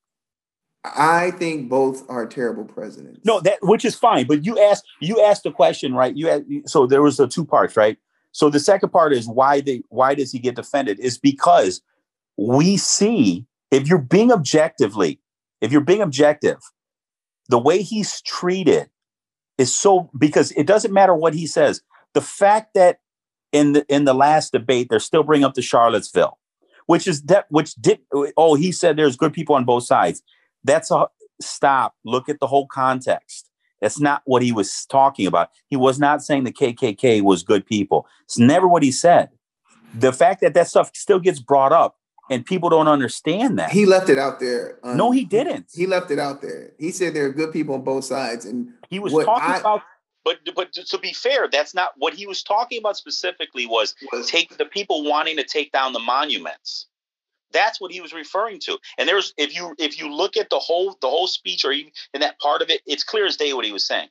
I 0.84 1.32
think 1.32 1.70
both 1.70 2.10
are 2.10 2.26
terrible 2.26 2.66
presidents. 2.66 3.20
No, 3.24 3.40
that 3.42 3.60
which 3.62 3.86
is 3.86 3.96
fine. 3.96 4.26
But 4.26 4.46
you 4.46 4.60
asked 4.60 4.86
you 5.00 5.22
asked 5.22 5.44
the 5.44 5.52
question 5.52 5.94
right. 5.94 6.16
You 6.16 6.30
asked, 6.30 6.44
so 6.66 6.88
there 6.88 7.04
was 7.04 7.18
the 7.18 7.28
two 7.28 7.46
parts, 7.46 7.78
right? 7.78 7.98
So 8.32 8.50
the 8.50 8.60
second 8.60 8.90
part 8.90 9.14
is 9.14 9.28
why 9.28 9.62
they 9.62 9.84
why 9.90 10.16
does 10.16 10.32
he 10.32 10.40
get 10.40 10.56
defended? 10.56 11.00
Is 11.00 11.18
because 11.20 11.82
we 12.38 12.78
see 12.78 13.46
if 13.70 13.88
you're 13.88 14.00
being 14.00 14.32
objectively, 14.32 15.20
if 15.62 15.72
you're 15.72 15.82
being 15.82 16.02
objective, 16.02 16.58
the 17.48 17.60
way 17.60 17.82
he's 17.82 18.22
treated 18.22 18.90
is 19.58 19.76
so 19.76 20.10
because 20.18 20.52
it 20.54 20.66
doesn't 20.66 20.94
matter 20.94 21.14
what 21.14 21.34
he 21.34 21.46
says. 21.46 21.82
The 22.14 22.22
fact 22.22 22.74
that 22.74 23.00
in 23.52 23.74
the 23.74 23.86
in 23.88 24.06
the 24.06 24.14
last 24.14 24.52
debate 24.52 24.88
they're 24.90 25.00
still 25.00 25.24
bringing 25.24 25.46
up 25.46 25.54
the 25.54 25.62
Charlottesville, 25.62 26.40
which 26.88 27.08
is 27.08 27.22
that 27.24 27.46
which 27.50 27.76
did 27.76 28.00
oh 28.36 28.56
he 28.56 28.72
said 28.72 28.98
there's 28.98 29.18
good 29.18 29.34
people 29.34 29.56
on 29.56 29.66
both 29.66 29.84
sides. 29.84 30.24
That's 30.64 30.92
a 30.92 31.08
stop. 31.42 31.96
Look 32.06 32.30
at 32.30 32.40
the 32.40 32.48
whole 32.48 32.68
context. 32.68 33.50
That's 33.82 34.00
not 34.00 34.22
what 34.26 34.44
he 34.44 34.52
was 34.52 34.86
talking 34.86 35.26
about. 35.26 35.50
He 35.68 35.76
was 35.76 36.00
not 36.00 36.22
saying 36.22 36.44
the 36.44 36.54
KKK 36.54 37.24
was 37.24 37.42
good 37.44 37.66
people. 37.66 38.08
It's 38.26 38.38
never 38.38 38.68
what 38.68 38.84
he 38.84 38.92
said. 38.92 39.30
the 39.94 40.14
fact 40.14 40.42
that 40.42 40.54
that 40.54 40.68
stuff 40.68 40.92
still 40.94 41.20
gets 41.20 41.40
brought 41.40 41.74
up 41.74 41.98
and 42.30 42.46
people 42.46 42.70
don't 42.70 42.88
understand 42.88 43.60
that. 43.60 43.72
He 43.72 43.86
left 43.86 44.10
it 44.10 44.18
out 44.18 44.40
there. 44.40 44.80
Um, 44.84 44.96
no, 44.96 45.12
he 45.12 45.26
didn't. 45.26 45.66
He 45.74 45.86
left 45.86 46.12
it 46.12 46.20
out 46.20 46.42
there. 46.42 46.72
He 46.80 46.92
said 46.92 47.14
there 47.14 47.26
are 47.26 47.34
good 47.34 47.52
people 47.52 47.76
on 47.76 47.82
both 47.82 48.06
sides, 48.06 48.46
and 48.46 48.70
he 48.90 49.00
was 49.00 49.12
talking 49.12 49.54
I, 49.54 49.58
about. 49.58 49.82
But 50.24 50.38
but 50.56 50.72
to 50.72 50.98
be 51.00 51.14
fair, 51.14 51.50
that's 51.52 51.74
not 51.74 51.92
what 51.98 52.14
he 52.14 52.26
was 52.26 52.42
talking 52.42 52.80
about 52.80 52.96
specifically. 52.96 53.66
Was, 53.66 53.96
was 54.14 54.30
take 54.30 54.58
the 54.58 54.66
people 54.66 55.04
wanting 55.04 55.36
to 55.38 55.44
take 55.44 55.72
down 55.72 55.94
the 55.94 56.00
monuments. 56.00 56.88
That's 57.54 57.80
what 57.80 57.92
he 57.92 58.02
was 58.02 58.14
referring 58.14 58.60
to. 58.62 58.78
And 58.98 59.08
there's 59.08 59.34
if 59.38 59.56
you 59.56 59.76
if 59.78 60.00
you 60.00 60.14
look 60.14 60.38
at 60.38 60.50
the 60.50 60.60
whole 60.60 60.98
the 61.02 61.08
whole 61.08 61.28
speech 61.28 61.66
or 61.66 61.72
even 61.72 61.92
in 62.14 62.22
that 62.22 62.40
part 62.40 62.62
of 62.62 62.70
it, 62.70 62.82
it's 62.86 63.04
clear 63.04 63.26
as 63.26 63.38
day 63.38 63.54
what 63.54 63.66
he 63.66 63.72
was 63.72 63.86
saying. 63.86 64.10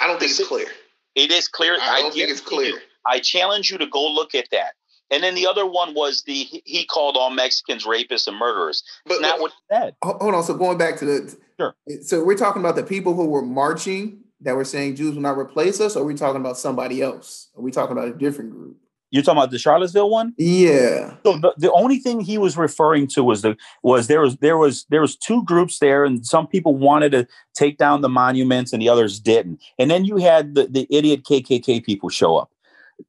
I 0.00 0.06
don't 0.06 0.18
think 0.18 0.30
it's 0.30 0.46
clear. 0.46 0.66
It 1.14 1.30
is 1.30 1.48
clear. 1.48 1.74
I 1.74 2.00
don't 2.00 2.12
I 2.12 2.14
think 2.14 2.30
it's 2.30 2.40
clear. 2.40 2.80
I 3.06 3.18
challenge 3.20 3.70
you 3.70 3.78
to 3.78 3.86
go 3.86 4.06
look 4.10 4.34
at 4.34 4.46
that. 4.52 4.74
And 5.10 5.22
then 5.22 5.34
the 5.34 5.46
other 5.46 5.66
one 5.66 5.94
was 5.94 6.22
the 6.22 6.44
he 6.64 6.86
called 6.86 7.16
all 7.16 7.30
Mexicans 7.30 7.84
rapists 7.84 8.26
and 8.26 8.36
murderers. 8.36 8.82
But 9.04 9.20
not 9.20 9.40
what 9.40 9.52
he 9.52 9.76
said. 9.76 9.94
Hold 10.02 10.34
on. 10.34 10.42
So 10.42 10.54
going 10.54 10.78
back 10.78 10.96
to 10.98 11.04
the 11.04 11.36
sure. 11.60 11.74
So 12.02 12.24
we're 12.24 12.36
talking 12.36 12.62
about 12.62 12.76
the 12.76 12.82
people 12.82 13.14
who 13.14 13.26
were 13.26 13.42
marching 13.42 14.20
that 14.40 14.56
were 14.56 14.64
saying 14.64 14.96
Jews 14.96 15.14
will 15.14 15.22
not 15.22 15.38
replace 15.38 15.80
us, 15.80 15.96
or 15.96 16.02
are 16.02 16.06
we 16.06 16.14
talking 16.14 16.40
about 16.40 16.56
somebody 16.56 17.02
else? 17.02 17.48
Are 17.56 17.62
we 17.62 17.70
talking 17.70 17.96
about 17.96 18.08
a 18.08 18.14
different 18.14 18.50
group? 18.50 18.78
You're 19.12 19.22
talking 19.22 19.38
about 19.38 19.50
the 19.50 19.58
Charlottesville 19.58 20.08
one? 20.08 20.32
Yeah. 20.38 21.14
So 21.22 21.36
the, 21.36 21.54
the 21.58 21.70
only 21.72 21.98
thing 21.98 22.22
he 22.22 22.38
was 22.38 22.56
referring 22.56 23.06
to 23.08 23.22
was 23.22 23.42
the 23.42 23.58
was 23.82 24.06
there 24.06 24.22
was 24.22 24.38
there 24.38 24.56
was 24.56 24.86
there 24.88 25.02
was 25.02 25.16
two 25.16 25.44
groups 25.44 25.80
there, 25.80 26.06
and 26.06 26.24
some 26.26 26.46
people 26.46 26.74
wanted 26.74 27.12
to 27.12 27.28
take 27.54 27.76
down 27.76 28.00
the 28.00 28.08
monuments 28.08 28.72
and 28.72 28.80
the 28.80 28.88
others 28.88 29.20
didn't. 29.20 29.62
And 29.78 29.90
then 29.90 30.06
you 30.06 30.16
had 30.16 30.54
the, 30.54 30.66
the 30.66 30.86
idiot 30.90 31.24
KKK 31.24 31.84
people 31.84 32.08
show 32.08 32.38
up. 32.38 32.50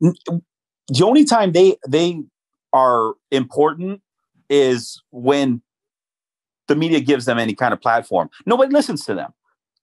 The 0.01 1.03
only 1.03 1.23
time 1.23 1.53
they 1.53 1.77
they 1.87 2.21
are 2.73 3.13
important 3.31 4.01
is 4.49 5.01
when 5.11 5.61
the 6.67 6.75
media 6.75 6.99
gives 6.99 7.23
them 7.23 7.39
any 7.39 7.55
kind 7.55 7.73
of 7.73 7.79
platform. 7.79 8.29
Nobody 8.45 8.73
listens 8.73 9.05
to 9.05 9.15
them. 9.15 9.33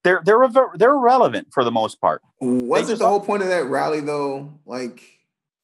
They're 0.04 0.20
they're 0.22 0.46
they're 0.74 0.92
irrelevant 0.92 1.48
for 1.50 1.64
the 1.64 1.70
most 1.70 1.98
part. 1.98 2.20
Wasn't 2.40 2.98
the 2.98 3.08
whole 3.08 3.20
point 3.20 3.42
of 3.42 3.48
that 3.48 3.64
rally 3.64 4.00
though? 4.00 4.52
Like 4.66 5.19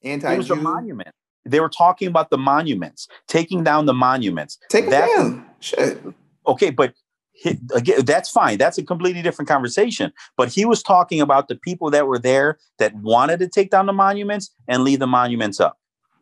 anti 0.06 0.34
It 0.34 0.38
was 0.38 0.50
a 0.50 0.56
monument. 0.56 1.10
They 1.44 1.60
were 1.60 1.68
talking 1.68 2.08
about 2.08 2.30
the 2.30 2.38
monuments, 2.38 3.08
taking 3.28 3.62
down 3.62 3.86
the 3.86 3.94
monuments. 3.94 4.58
Take 4.68 4.90
that, 4.90 5.06
down. 5.06 5.46
Shit. 5.60 6.02
Okay, 6.46 6.70
but 6.70 6.94
he, 7.32 7.58
again, 7.74 8.04
that's 8.04 8.30
fine. 8.30 8.58
That's 8.58 8.78
a 8.78 8.82
completely 8.82 9.22
different 9.22 9.48
conversation. 9.48 10.12
But 10.36 10.48
he 10.48 10.64
was 10.64 10.82
talking 10.82 11.20
about 11.20 11.48
the 11.48 11.54
people 11.54 11.90
that 11.90 12.06
were 12.06 12.18
there 12.18 12.58
that 12.78 12.94
wanted 12.96 13.38
to 13.40 13.48
take 13.48 13.70
down 13.70 13.86
the 13.86 13.92
monuments 13.92 14.50
and 14.66 14.82
leave 14.82 14.98
the 14.98 15.06
monuments 15.06 15.60
up. 15.60 15.78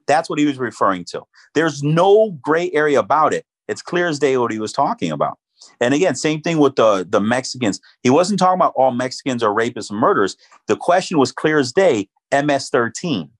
That's 0.07 0.29
what 0.29 0.39
he 0.39 0.45
was 0.45 0.59
referring 0.59 1.05
to. 1.07 1.23
There's 1.55 1.83
no 1.83 2.33
gray 2.43 2.71
area 2.73 2.99
about 2.99 3.33
it. 3.33 3.47
It's 3.69 3.81
clear 3.81 4.07
as 4.07 4.19
day 4.19 4.37
what 4.37 4.53
he 4.53 4.59
was 4.59 4.73
talking 4.73 5.11
about. 5.11 5.39
And 5.81 5.95
again, 5.95 6.15
same 6.15 6.43
thing 6.43 6.59
with 6.59 6.77
the, 6.77 7.07
the 7.09 7.21
Mexicans. 7.21 7.81
He 8.03 8.11
wasn't 8.11 8.39
talking 8.39 8.61
about 8.61 8.75
all 8.77 8.91
Mexicans 8.91 9.43
are 9.43 9.55
rapists 9.55 9.91
and 9.91 9.99
murderers. 9.99 10.37
The 10.67 10.77
question 10.77 11.19
was 11.19 11.33
clear 11.33 11.59
as 11.59 11.73
day 11.73 12.09
MS 12.33 12.69
13. 12.71 13.31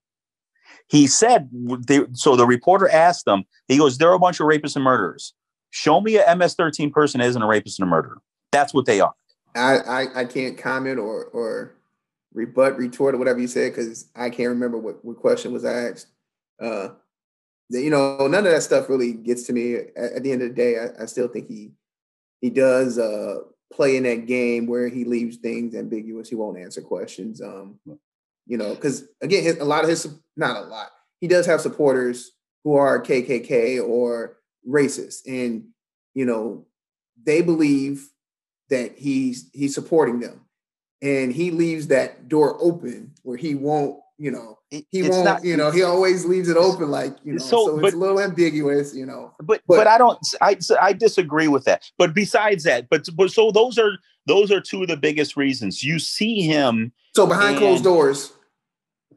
He 0.89 1.07
said, 1.07 1.49
they, 1.87 2.01
so 2.13 2.37
the 2.37 2.47
reporter 2.47 2.89
asked 2.89 3.27
him, 3.27 3.45
he 3.69 3.79
goes, 3.79 3.99
There 3.99 4.11
are 4.11 4.15
a 4.15 4.19
bunch 4.19 4.41
of 4.41 4.47
rapists 4.47 4.77
and 4.77 4.85
murderers. 4.85 5.35
Show 5.71 6.01
me 6.01 6.19
a 6.19 6.37
MS 6.37 6.55
13 6.55 6.91
person 6.91 7.21
isn't 7.21 7.41
a 7.41 7.47
rapist 7.47 7.81
and 7.81 7.89
a 7.89 7.91
murderer. 7.91 8.21
That's 8.53 8.73
what 8.73 8.87
they 8.87 9.01
are. 9.01 9.15
I, 9.57 9.79
I, 9.79 10.21
I 10.21 10.25
can't 10.25 10.59
comment 10.59 10.99
or, 10.99 11.25
or 11.27 11.77
rebut, 12.33 12.77
retort, 12.77 13.15
or 13.15 13.19
whatever 13.19 13.41
you 13.41 13.47
said, 13.47 13.73
because 13.73 14.09
I 14.15 14.31
can't 14.31 14.51
remember 14.51 14.79
what, 14.79 15.05
what 15.05 15.17
question 15.17 15.53
was 15.53 15.65
asked. 15.65 16.09
Uh, 16.61 16.91
you 17.71 17.91
know, 17.91 18.27
none 18.27 18.47
of 18.47 18.53
that 18.53 18.63
stuff 18.63 18.89
really 18.89 19.13
gets 19.13 19.45
to 19.45 19.53
me. 19.53 19.75
At, 19.75 19.97
at 19.97 20.23
the 20.23 20.33
end 20.33 20.43
of 20.43 20.49
the 20.49 20.55
day, 20.55 20.79
I, 20.79 21.03
I, 21.03 21.07
still 21.07 21.29
think 21.29 21.49
he 21.49 21.73
he 22.41 22.51
does 22.51 22.99
uh, 22.99 23.39
play 23.73 23.97
in 23.97 24.03
that 24.03 24.27
game 24.27 24.67
where 24.67 24.89
he 24.89 25.05
leaves 25.05 25.39
things 25.39 25.75
ambiguous. 25.75 26.29
He 26.29 26.35
won't 26.35 26.59
answer 26.59 26.83
questions. 26.83 27.41
Um, 27.41 27.79
you 28.47 28.57
know, 28.57 28.75
because 28.75 29.05
again, 29.23 29.43
his, 29.43 29.59
a 29.59 29.65
lot 29.65 29.85
of 29.85 29.91
his 29.91 30.07
not 30.37 30.57
a 30.57 30.67
lot. 30.67 30.91
He 31.21 31.29
does 31.29 31.47
have 31.47 31.61
supporters 31.61 32.33
who 32.63 32.75
are 32.75 33.03
KKK 33.03 33.87
or 33.87 34.37
racist, 34.69 35.27
and 35.27 35.65
you 36.15 36.25
know, 36.25 36.67
they 37.23 37.41
believe 37.41 38.09
that 38.71 38.97
he's 38.97 39.51
he's 39.53 39.75
supporting 39.75 40.21
them, 40.21 40.41
and 41.03 41.33
he 41.33 41.51
leaves 41.51 41.89
that 41.89 42.29
door 42.29 42.57
open 42.61 43.13
where 43.23 43.37
he 43.37 43.55
won't, 43.55 43.99
you 44.19 44.31
know, 44.31 44.59
he 44.71 44.85
it's 44.93 45.09
won't, 45.09 45.25
not, 45.25 45.45
you 45.45 45.57
know, 45.57 45.71
he 45.71 45.83
always 45.83 46.25
leaves 46.25 46.49
it 46.49 46.57
open, 46.57 46.91
like 46.91 47.17
you 47.25 47.33
know, 47.33 47.39
so, 47.39 47.67
so 47.67 47.77
but, 47.77 47.87
it's 47.87 47.95
a 47.95 47.99
little 47.99 48.21
ambiguous, 48.21 48.95
you 48.95 49.07
know. 49.07 49.33
But, 49.39 49.63
but 49.67 49.77
but 49.77 49.87
I 49.87 49.99
don't, 49.99 50.19
I 50.41 50.57
I 50.81 50.93
disagree 50.93 51.49
with 51.49 51.65
that. 51.65 51.91
But 51.99 52.15
besides 52.15 52.65
that, 52.65 52.89
but 52.89 53.09
but 53.15 53.31
so 53.31 53.51
those 53.51 53.79
are 53.79 53.99
those 54.27 54.51
are 54.51 54.61
two 54.61 54.83
of 54.83 54.89
the 54.89 54.97
biggest 54.97 55.37
reasons 55.37 55.83
you 55.83 55.99
see 55.99 56.43
him. 56.43 56.93
So 57.15 57.27
behind 57.27 57.57
and, 57.57 57.59
closed 57.59 57.85
doors, 57.85 58.33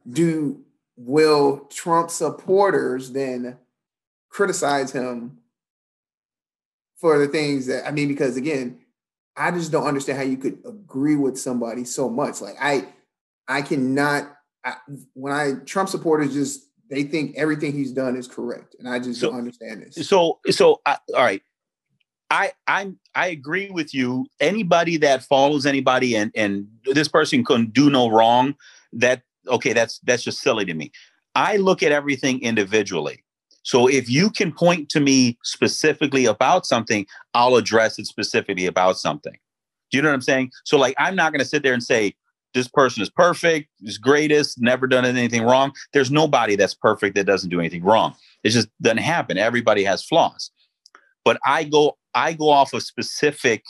do 0.10 0.62
will 0.96 1.68
Trump 1.70 2.10
supporters 2.10 3.12
then 3.12 3.58
criticize 4.30 4.92
him 4.92 5.40
for 6.98 7.18
the 7.18 7.28
things 7.28 7.68
that 7.68 7.88
I 7.88 7.92
mean? 7.92 8.08
Because 8.08 8.38
again, 8.38 8.80
I 9.36 9.52
just 9.52 9.72
don't 9.72 9.88
understand 9.88 10.18
how 10.18 10.24
you 10.24 10.38
could 10.38 10.60
agree 10.66 11.16
with 11.16 11.40
somebody 11.40 11.86
so 11.86 12.10
much. 12.10 12.42
Like 12.42 12.56
I, 12.62 12.88
I 13.48 13.62
cannot. 13.62 14.34
I, 14.64 14.76
when 15.14 15.32
I 15.34 15.54
Trump 15.66 15.90
supporters 15.90 16.34
just 16.34 16.68
they 16.90 17.04
think 17.04 17.36
everything 17.38 17.74
he's 17.74 17.92
done 17.92 18.16
is 18.16 18.28
correct, 18.28 18.76
and 18.80 18.88
I 18.88 19.00
just 19.00 19.20
so, 19.20 19.30
don't 19.30 19.40
understand 19.40 19.84
this. 19.84 20.08
So, 20.08 20.40
so 20.50 20.82
uh, 20.86 20.98
all 21.16 21.24
right. 21.24 21.42
I 22.30 22.52
I 22.68 22.92
I 23.16 23.28
agree 23.28 23.70
with 23.70 23.94
you. 23.94 24.28
Anybody 24.40 24.98
that 24.98 25.24
follows 25.24 25.66
anybody 25.66 26.16
and 26.16 26.32
and 26.36 26.68
this 26.86 27.08
person 27.08 27.46
can 27.46 27.68
do 27.68 27.90
no 27.90 28.10
wrong, 28.10 28.56
that 28.94 29.22
okay, 29.48 29.74
that's 29.74 30.00
that's 30.00 30.24
just 30.24 30.42
silly 30.42 30.66
to 30.66 30.74
me. 30.74 30.92
I 31.36 31.58
look 31.58 31.84
at 31.84 31.92
everything 31.92 32.42
individually. 32.42 33.24
So 33.64 33.88
if 33.88 34.10
you 34.10 34.30
can 34.30 34.52
point 34.52 34.90
to 34.90 35.00
me 35.00 35.38
specifically 35.44 36.26
about 36.26 36.66
something, 36.66 37.06
I'll 37.34 37.56
address 37.56 38.00
it 38.00 38.08
specifically 38.08 38.66
about 38.66 38.98
something. 38.98 39.38
Do 39.92 39.98
you 39.98 40.02
know 40.02 40.10
what 40.10 40.16
I'm 40.16 40.22
saying? 40.22 40.52
So 40.66 40.78
like 40.78 40.96
I'm 40.98 41.16
not 41.16 41.32
going 41.32 41.40
to 41.40 41.46
sit 41.46 41.64
there 41.64 41.74
and 41.74 41.84
say 41.84 42.16
this 42.54 42.68
person 42.68 43.04
is 43.04 43.10
perfect, 43.10 43.70
is 43.82 43.98
greatest, 43.98 44.60
never 44.60 44.88
done 44.88 45.06
anything 45.06 45.44
wrong. 45.44 45.74
There's 45.94 46.12
nobody 46.12 46.56
that's 46.56 46.74
perfect 46.74 47.16
that 47.16 47.26
doesn't 47.26 47.50
do 47.50 47.60
anything 47.60 47.84
wrong. 47.84 48.16
It 48.44 48.50
just 48.50 48.70
doesn't 48.82 48.98
happen. 49.00 49.38
Everybody 49.38 49.84
has 49.84 50.04
flaws. 50.04 50.52
But 51.24 51.40
I 51.46 51.66
go 51.66 51.98
I 52.18 52.34
go 52.34 52.50
off 52.50 52.74
of 52.74 52.84
specific 52.84 53.64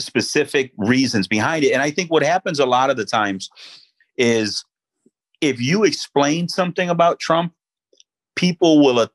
specific 0.00 0.72
reasons 0.76 1.26
behind 1.26 1.64
it. 1.64 1.72
And 1.72 1.82
I 1.82 1.90
think 1.90 2.10
what 2.10 2.22
happens 2.22 2.58
a 2.58 2.66
lot 2.66 2.90
of 2.90 2.96
the 2.96 3.04
times 3.04 3.50
is 4.16 4.64
if 5.40 5.60
you 5.60 5.84
explain 5.84 6.48
something 6.48 6.88
about 6.88 7.18
Trump, 7.18 7.52
people 8.36 8.84
will, 8.84 9.00
I 9.00 9.08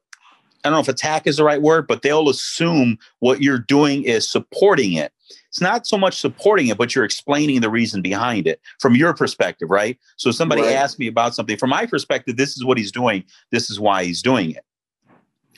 don't 0.64 0.74
know 0.74 0.80
if 0.80 0.90
attack 0.90 1.28
is 1.28 1.38
the 1.38 1.44
right 1.44 1.62
word, 1.62 1.88
but 1.88 2.02
they'll 2.02 2.30
assume 2.30 2.98
what 3.20 3.42
you're 3.42 3.60
doing 3.60 4.04
is 4.04 4.28
supporting 4.28 4.94
it. 4.94 5.12
It's 5.48 5.62
not 5.62 5.88
so 5.88 5.98
much 5.98 6.20
supporting 6.20 6.68
it, 6.68 6.78
but 6.78 6.96
you're 6.96 7.06
explaining 7.06 7.62
the 7.62 7.70
reason 7.70 8.02
behind 8.02 8.48
it 8.48 8.60
from 8.80 8.96
your 8.96 9.14
perspective, 9.14 9.70
right? 9.70 9.98
So 10.18 10.32
somebody 10.32 10.64
right. 10.64 10.74
asked 10.74 11.00
me 11.00 11.08
about 11.08 11.36
something. 11.36 11.58
From 11.58 11.70
my 11.70 11.86
perspective, 11.86 12.38
this 12.38 12.58
is 12.58 12.66
what 12.66 12.78
he's 12.78 12.92
doing. 12.92 13.24
This 13.52 13.70
is 13.70 13.80
why 13.80 14.04
he's 14.04 14.22
doing 14.22 14.52
it. 14.52 14.66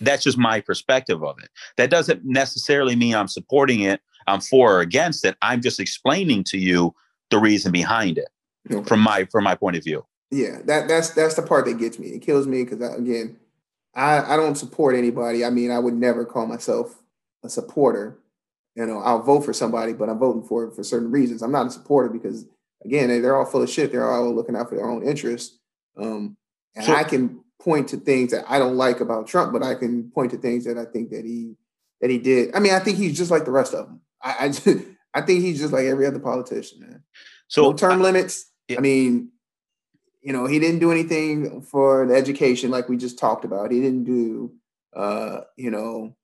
That's 0.02 0.24
just 0.24 0.38
my 0.38 0.62
perspective 0.62 1.24
of 1.24 1.38
it. 1.42 1.50
That 1.78 1.90
doesn't 1.90 2.22
necessarily 2.26 2.96
mean 2.96 3.16
I'm 3.16 3.28
supporting 3.28 3.82
it, 3.82 4.02
I'm 4.28 4.42
for 4.42 4.78
or 4.78 4.82
against 4.82 5.26
it. 5.26 5.36
I'm 5.42 5.62
just 5.62 5.80
explaining 5.80 6.44
to 6.46 6.58
you 6.58 6.94
the 7.30 7.38
reason 7.38 7.72
behind 7.72 8.18
it 8.18 8.30
okay. 8.72 8.88
from 8.88 9.00
my 9.00 9.26
from 9.32 9.44
my 9.44 9.56
point 9.56 9.76
of 9.76 9.84
view. 9.84 10.06
Yeah, 10.32 10.60
that 10.66 10.88
that's 10.88 11.12
that's 11.12 11.36
the 11.36 11.42
part 11.42 11.66
that 11.66 11.78
gets 11.78 12.00
me. 12.00 12.08
It 12.08 12.22
kills 12.22 12.48
me 12.48 12.64
because 12.64 12.98
again, 12.98 13.38
I 13.94 14.34
I 14.34 14.36
don't 14.36 14.56
support 14.56 14.96
anybody. 14.96 15.46
I 15.46 15.50
mean, 15.50 15.72
I 15.72 15.80
would 15.80 15.94
never 15.94 16.26
call 16.26 16.48
myself 16.48 17.04
a 17.44 17.50
supporter. 17.50 18.20
You 18.76 18.86
know, 18.86 19.00
I'll 19.00 19.22
vote 19.22 19.42
for 19.42 19.54
somebody, 19.54 19.94
but 19.94 20.10
I'm 20.10 20.20
voting 20.20 20.44
for 20.44 20.66
it 20.66 20.76
for 20.76 20.84
certain 20.84 21.12
reasons. 21.12 21.42
I'm 21.42 21.52
not 21.52 21.68
a 21.68 21.72
supporter 21.72 22.10
because 22.10 22.46
again, 22.84 23.08
they're 23.22 23.38
all 23.38 23.46
full 23.46 23.62
of 23.62 23.70
shit. 23.70 23.92
They're 23.92 24.10
all 24.10 24.34
looking 24.34 24.56
out 24.56 24.70
for 24.70 24.76
their 24.76 24.90
own 24.90 25.08
interests. 25.08 25.58
Um, 25.98 26.36
and 26.76 26.86
so, 26.86 26.94
I 26.94 27.04
can 27.06 27.42
point 27.66 27.90
to 27.90 27.98
things 27.98 28.32
that 28.32 28.46
I 28.48 28.60
don't 28.60 28.78
like 28.78 29.02
about 29.02 29.28
Trump, 29.28 29.52
but 29.52 29.64
I 29.64 29.74
can 29.74 30.12
point 30.12 30.32
to 30.32 30.38
things 30.38 30.64
that 30.66 30.78
I 30.78 30.86
think 30.86 31.10
that 31.10 31.26
he 31.26 31.56
that 32.00 32.12
he 32.12 32.20
did. 32.20 32.56
I 32.56 32.60
mean, 32.60 32.74
I 32.74 32.80
think 32.80 32.98
he's 32.98 33.18
just 33.18 33.32
like 33.32 33.44
the 33.44 33.52
rest 33.52 33.74
of 33.74 33.88
them. 33.88 34.02
I 34.22 34.36
I, 34.42 34.48
just, 34.50 34.68
I 35.14 35.22
think 35.22 35.42
he's 35.42 35.60
just 35.60 35.74
like 35.74 35.86
every 35.86 36.06
other 36.06 36.20
politician, 36.20 36.82
man. 36.82 37.04
So 37.48 37.64
no 37.64 37.74
term 37.74 38.02
limits. 38.02 38.52
Yeah. 38.68 38.78
I 38.78 38.82
mean, 38.82 39.32
you 40.22 40.32
know, 40.32 40.46
he 40.46 40.60
didn't 40.60 40.80
do 40.80 40.92
anything 40.92 41.62
for 41.64 42.06
the 42.06 42.16
education 42.16 42.72
like 42.72 42.88
we 42.88 42.98
just 42.98 43.18
talked 43.18 43.46
about. 43.46 43.72
He 43.72 43.82
didn't 43.82 44.04
do, 44.04 44.54
uh, 44.96 45.42
you 45.58 45.72
know, 45.72 46.16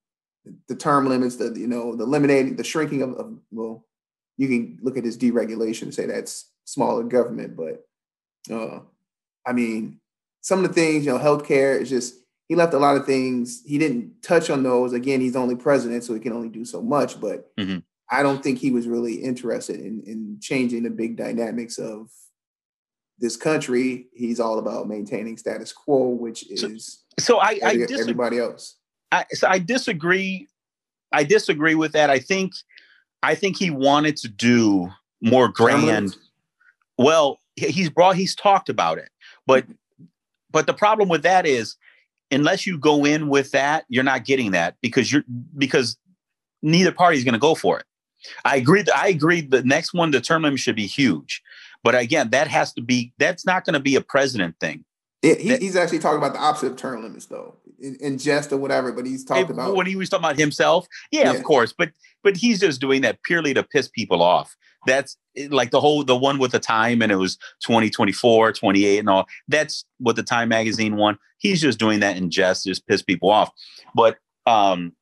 the 0.68 0.76
term 0.76 1.08
limits, 1.08 1.36
the 1.36 1.52
you 1.56 1.66
know, 1.66 1.96
the 1.96 2.04
eliminating, 2.04 2.56
the 2.56 2.64
shrinking 2.64 3.02
of, 3.02 3.14
of 3.14 3.38
well, 3.50 3.84
you 4.36 4.48
can 4.48 4.78
look 4.80 4.96
at 4.96 5.04
his 5.04 5.18
deregulation 5.18 5.82
and 5.82 5.94
say 5.94 6.06
that's 6.06 6.50
smaller 6.64 7.02
government, 7.02 7.56
but 7.56 7.84
uh, 8.52 8.80
I 9.46 9.52
mean, 9.52 10.00
some 10.42 10.62
of 10.62 10.68
the 10.68 10.74
things, 10.74 11.06
you 11.06 11.12
know, 11.12 11.18
healthcare 11.18 11.80
is 11.80 11.88
just 11.88 12.16
he 12.48 12.54
left 12.54 12.74
a 12.74 12.78
lot 12.78 12.96
of 12.96 13.06
things. 13.06 13.62
He 13.64 13.78
didn't 13.78 14.22
touch 14.22 14.50
on 14.50 14.62
those. 14.62 14.92
Again, 14.92 15.20
he's 15.20 15.36
only 15.36 15.56
president, 15.56 16.04
so 16.04 16.12
he 16.12 16.20
can 16.20 16.34
only 16.34 16.50
do 16.50 16.66
so 16.66 16.82
much. 16.82 17.18
But 17.18 17.56
mm-hmm. 17.56 17.78
I 18.10 18.22
don't 18.22 18.42
think 18.42 18.58
he 18.58 18.70
was 18.70 18.86
really 18.86 19.14
interested 19.14 19.80
in, 19.80 20.02
in 20.04 20.38
changing 20.40 20.82
the 20.82 20.90
big 20.90 21.16
dynamics 21.16 21.78
of 21.78 22.10
this 23.18 23.36
country. 23.36 24.08
He's 24.12 24.38
all 24.38 24.58
about 24.58 24.88
maintaining 24.88 25.38
status 25.38 25.72
quo, 25.72 26.08
which 26.08 26.50
is 26.50 26.60
so, 27.18 27.36
so 27.36 27.38
I, 27.38 27.58
every, 27.62 27.84
I 27.84 27.86
dis- 27.86 28.00
everybody 28.00 28.38
else. 28.38 28.76
I, 29.12 29.24
so 29.30 29.48
I 29.48 29.58
disagree. 29.58 30.48
I 31.12 31.24
disagree 31.24 31.74
with 31.74 31.92
that. 31.92 32.10
I 32.10 32.18
think 32.18 32.52
I 33.22 33.34
think 33.34 33.56
he 33.56 33.70
wanted 33.70 34.16
to 34.18 34.28
do 34.28 34.90
more 35.22 35.48
grand. 35.48 36.16
Well, 36.98 37.38
he's 37.56 37.88
brought 37.88 38.16
he's 38.16 38.34
talked 38.34 38.68
about 38.68 38.98
it, 38.98 39.08
but 39.46 39.64
but 40.52 40.66
the 40.66 40.74
problem 40.74 41.08
with 41.08 41.22
that 41.22 41.46
is 41.46 41.76
unless 42.30 42.66
you 42.66 42.78
go 42.78 43.04
in 43.04 43.28
with 43.28 43.50
that, 43.52 43.84
you're 43.88 44.04
not 44.04 44.24
getting 44.24 44.52
that 44.52 44.76
because 44.80 45.12
you're 45.12 45.24
because 45.56 45.96
neither 46.62 46.92
party 46.92 47.18
is 47.18 47.24
going 47.24 47.34
to 47.34 47.38
go 47.38 47.54
for 47.54 47.78
it. 47.78 47.86
I 48.44 48.56
agree. 48.56 48.84
I 48.94 49.08
agree. 49.08 49.40
The 49.40 49.62
next 49.64 49.92
one, 49.92 50.12
the 50.12 50.20
term 50.20 50.42
limit 50.42 50.60
should 50.60 50.76
be 50.76 50.86
huge, 50.86 51.42
but 51.82 51.94
again, 51.94 52.30
that 52.30 52.48
has 52.48 52.72
to 52.74 52.82
be. 52.82 53.12
That's 53.18 53.44
not 53.44 53.64
going 53.64 53.74
to 53.74 53.80
be 53.80 53.96
a 53.96 54.00
president 54.00 54.56
thing. 54.60 54.84
He, 55.22 55.56
he's 55.56 55.76
actually 55.76 56.00
talking 56.00 56.18
about 56.18 56.32
the 56.32 56.40
opposite 56.40 56.72
of 56.72 56.76
term 56.76 57.02
limits, 57.02 57.26
though, 57.26 57.54
in, 57.78 57.96
in 58.00 58.18
jest 58.18 58.52
or 58.52 58.56
whatever. 58.56 58.90
But 58.92 59.06
he's 59.06 59.24
talking 59.24 59.50
about 59.50 59.76
when 59.76 59.86
he 59.86 59.94
was 59.94 60.08
talking 60.08 60.24
about 60.24 60.38
himself. 60.38 60.86
Yeah, 61.12 61.30
yeah, 61.30 61.38
of 61.38 61.44
course, 61.44 61.72
but 61.72 61.92
but 62.24 62.36
he's 62.36 62.58
just 62.58 62.80
doing 62.80 63.02
that 63.02 63.22
purely 63.22 63.54
to 63.54 63.62
piss 63.62 63.88
people 63.88 64.20
off. 64.20 64.56
That's 64.84 65.16
like 65.48 65.70
the 65.70 65.80
whole 65.80 66.04
the 66.04 66.16
one 66.16 66.38
with 66.38 66.52
the 66.52 66.58
time 66.58 67.02
and 67.02 67.10
it 67.10 67.16
was 67.16 67.36
2024 67.62 68.52
28 68.52 68.98
and 68.98 69.08
all 69.08 69.26
that's 69.48 69.84
what 69.98 70.16
the 70.16 70.22
time 70.22 70.48
magazine 70.48 70.96
won 70.96 71.18
he's 71.38 71.60
just 71.60 71.78
doing 71.78 72.00
that 72.00 72.16
in 72.16 72.30
jest 72.30 72.64
just 72.64 72.86
piss 72.86 73.02
people 73.02 73.30
off 73.30 73.50
but 73.94 74.18
um 74.46 74.92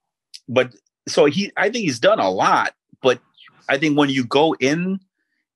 but 0.49 0.73
so 1.09 1.25
he 1.25 1.51
i 1.57 1.65
think 1.65 1.85
he's 1.85 1.99
done 1.99 2.21
a 2.21 2.31
lot 2.31 2.75
but 3.03 3.19
i 3.69 3.77
think 3.77 3.99
when 3.99 4.09
you 4.09 4.25
go 4.25 4.55
in 4.61 5.01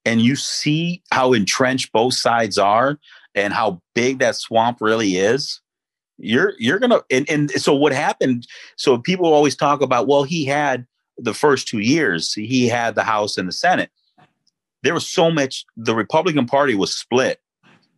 and 0.04 0.20
you 0.20 0.34
see 0.34 1.02
how 1.12 1.32
entrenched 1.32 1.92
both 1.92 2.14
sides 2.14 2.58
are 2.58 2.98
and 3.34 3.52
how 3.52 3.80
big 3.94 4.18
that 4.18 4.36
swamp 4.36 4.78
really 4.80 5.16
is 5.16 5.60
you're 6.18 6.54
you're 6.58 6.78
gonna 6.78 7.00
and, 7.10 7.28
and 7.28 7.50
so 7.52 7.74
what 7.74 7.92
happened 7.92 8.46
so 8.76 8.98
people 8.98 9.26
always 9.26 9.56
talk 9.56 9.80
about 9.80 10.06
well 10.06 10.22
he 10.22 10.44
had 10.44 10.86
the 11.18 11.34
first 11.34 11.68
two 11.68 11.80
years 11.80 12.32
he 12.32 12.68
had 12.68 12.94
the 12.94 13.04
house 13.04 13.36
and 13.36 13.48
the 13.48 13.52
senate. 13.52 13.90
There 14.82 14.94
was 14.94 15.08
so 15.08 15.30
much 15.30 15.64
the 15.76 15.94
republican 15.94 16.46
party 16.46 16.74
was 16.74 16.94
split. 16.94 17.40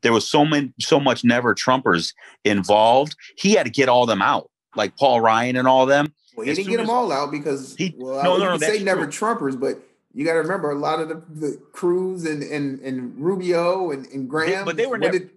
There 0.03 0.13
was 0.13 0.29
so 0.29 0.45
many 0.45 0.73
so 0.81 1.01
much 1.01 1.25
never 1.25 1.55
trumpers 1.55 2.13
involved. 2.45 3.17
He 3.37 3.53
had 3.53 3.65
to 3.65 3.71
get 3.71 3.89
all 3.89 4.07
them 4.07 4.23
out 4.23 4.51
like 4.77 4.97
paul 4.97 5.21
ryan 5.21 5.57
and 5.57 5.69
all 5.69 5.87
them. 5.87 6.13
Well 6.37 6.47
he 6.47 6.55
didn't 6.55 6.71
get 6.71 6.77
them 6.79 6.91
all 6.91 7.13
out 7.13 7.31
because 7.31 7.75
he 7.77 7.95
well 7.99 8.23
no, 8.23 8.37
no, 8.39 8.51
no, 8.53 8.59
say 8.59 8.83
never 8.83 9.07
true. 9.07 9.29
trumpers 9.29 9.59
but 9.59 9.79
you 10.17 10.25
got 10.25 10.33
to 10.33 10.39
remember 10.39 10.71
a 10.71 10.79
lot 10.79 10.99
of 10.99 11.11
the, 11.11 11.23
the 11.29 11.61
Cruz 11.73 12.25
and, 12.25 12.43
and 12.43 12.81
and 12.81 13.15
Rubio 13.19 13.91
and, 13.91 14.07
and 14.07 14.29
Graham. 14.29 14.65
but 14.65 14.77
they 14.77 14.87
were 14.87 14.97
never. 14.97 15.19
Did, 15.19 15.31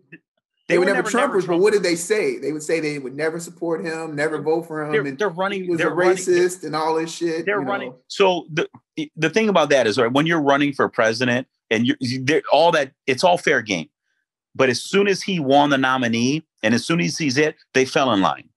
they, 0.70 0.76
they 0.76 0.78
were, 0.78 0.86
never, 0.86 0.98
never 0.98 1.10
Trumpers, 1.10 1.42
never 1.42 1.48
but 1.48 1.58
what 1.58 1.74
did 1.74 1.82
they 1.82 1.96
say? 1.96 2.38
They 2.38 2.52
would 2.52 2.62
say 2.62 2.80
they 2.80 3.00
would 3.00 3.16
never 3.16 3.40
support 3.40 3.84
him, 3.84 4.16
never 4.16 4.40
vote 4.40 4.68
for 4.68 4.84
him. 4.84 4.92
They're, 4.92 5.06
and 5.06 5.18
they're 5.18 5.28
running. 5.28 5.64
He 5.64 5.70
was 5.70 5.80
they're 5.80 5.92
a 5.92 5.96
racist 5.96 6.64
running, 6.64 6.66
and 6.68 6.76
all 6.76 6.96
this 6.96 7.12
shit. 7.12 7.46
They're 7.46 7.60
running. 7.60 7.90
Know. 7.90 8.00
So 8.08 8.48
the 8.54 8.70
the 9.18 9.30
thing 9.30 9.50
about 9.50 9.70
that 9.72 9.86
is, 9.86 9.98
right, 9.98 10.12
when 10.12 10.26
you're 10.26 10.42
running 10.42 10.72
for 10.72 10.88
president 10.88 11.48
and 11.70 11.86
you're 11.86 12.42
all 12.54 12.72
that, 12.72 12.94
it's 13.06 13.24
all 13.24 13.38
fair 13.38 13.62
game. 13.62 13.90
But 14.56 14.70
as 14.70 14.82
soon 14.82 15.08
as 15.08 15.22
he 15.22 15.40
won 15.40 15.72
the 15.72 15.78
nominee, 15.78 16.46
and 16.64 16.74
as 16.74 16.86
soon 16.86 17.02
as 17.02 17.18
he's 17.18 17.38
it, 17.38 17.56
they 17.74 17.84
fell 17.84 18.14
in 18.14 18.22
line. 18.22 18.48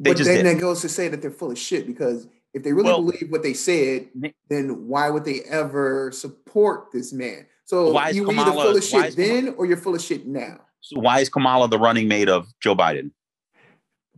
They 0.00 0.10
but 0.10 0.16
just 0.16 0.30
then 0.30 0.44
did. 0.44 0.56
that 0.56 0.60
goes 0.60 0.80
to 0.80 0.88
say 0.88 1.08
that 1.08 1.20
they're 1.20 1.30
full 1.30 1.50
of 1.50 1.58
shit 1.58 1.86
because 1.86 2.26
if 2.52 2.62
they 2.62 2.72
really 2.72 2.88
well, 2.88 3.02
believe 3.02 3.30
what 3.30 3.42
they 3.42 3.54
said, 3.54 4.08
then 4.48 4.88
why 4.88 5.10
would 5.10 5.24
they 5.24 5.40
ever 5.42 6.10
support 6.12 6.90
this 6.92 7.12
man? 7.12 7.46
So 7.64 7.92
why 7.92 8.10
you 8.10 8.24
Kamala, 8.24 8.50
either 8.50 8.62
full 8.62 8.76
of 8.76 8.84
shit 8.84 9.16
then 9.16 9.54
or 9.56 9.66
you're 9.66 9.76
full 9.76 9.94
of 9.94 10.02
shit 10.02 10.26
now. 10.26 10.60
So 10.80 10.98
why 10.98 11.20
is 11.20 11.28
Kamala 11.28 11.68
the 11.68 11.78
running 11.78 12.08
mate 12.08 12.28
of 12.28 12.48
Joe 12.60 12.74
Biden? 12.74 13.12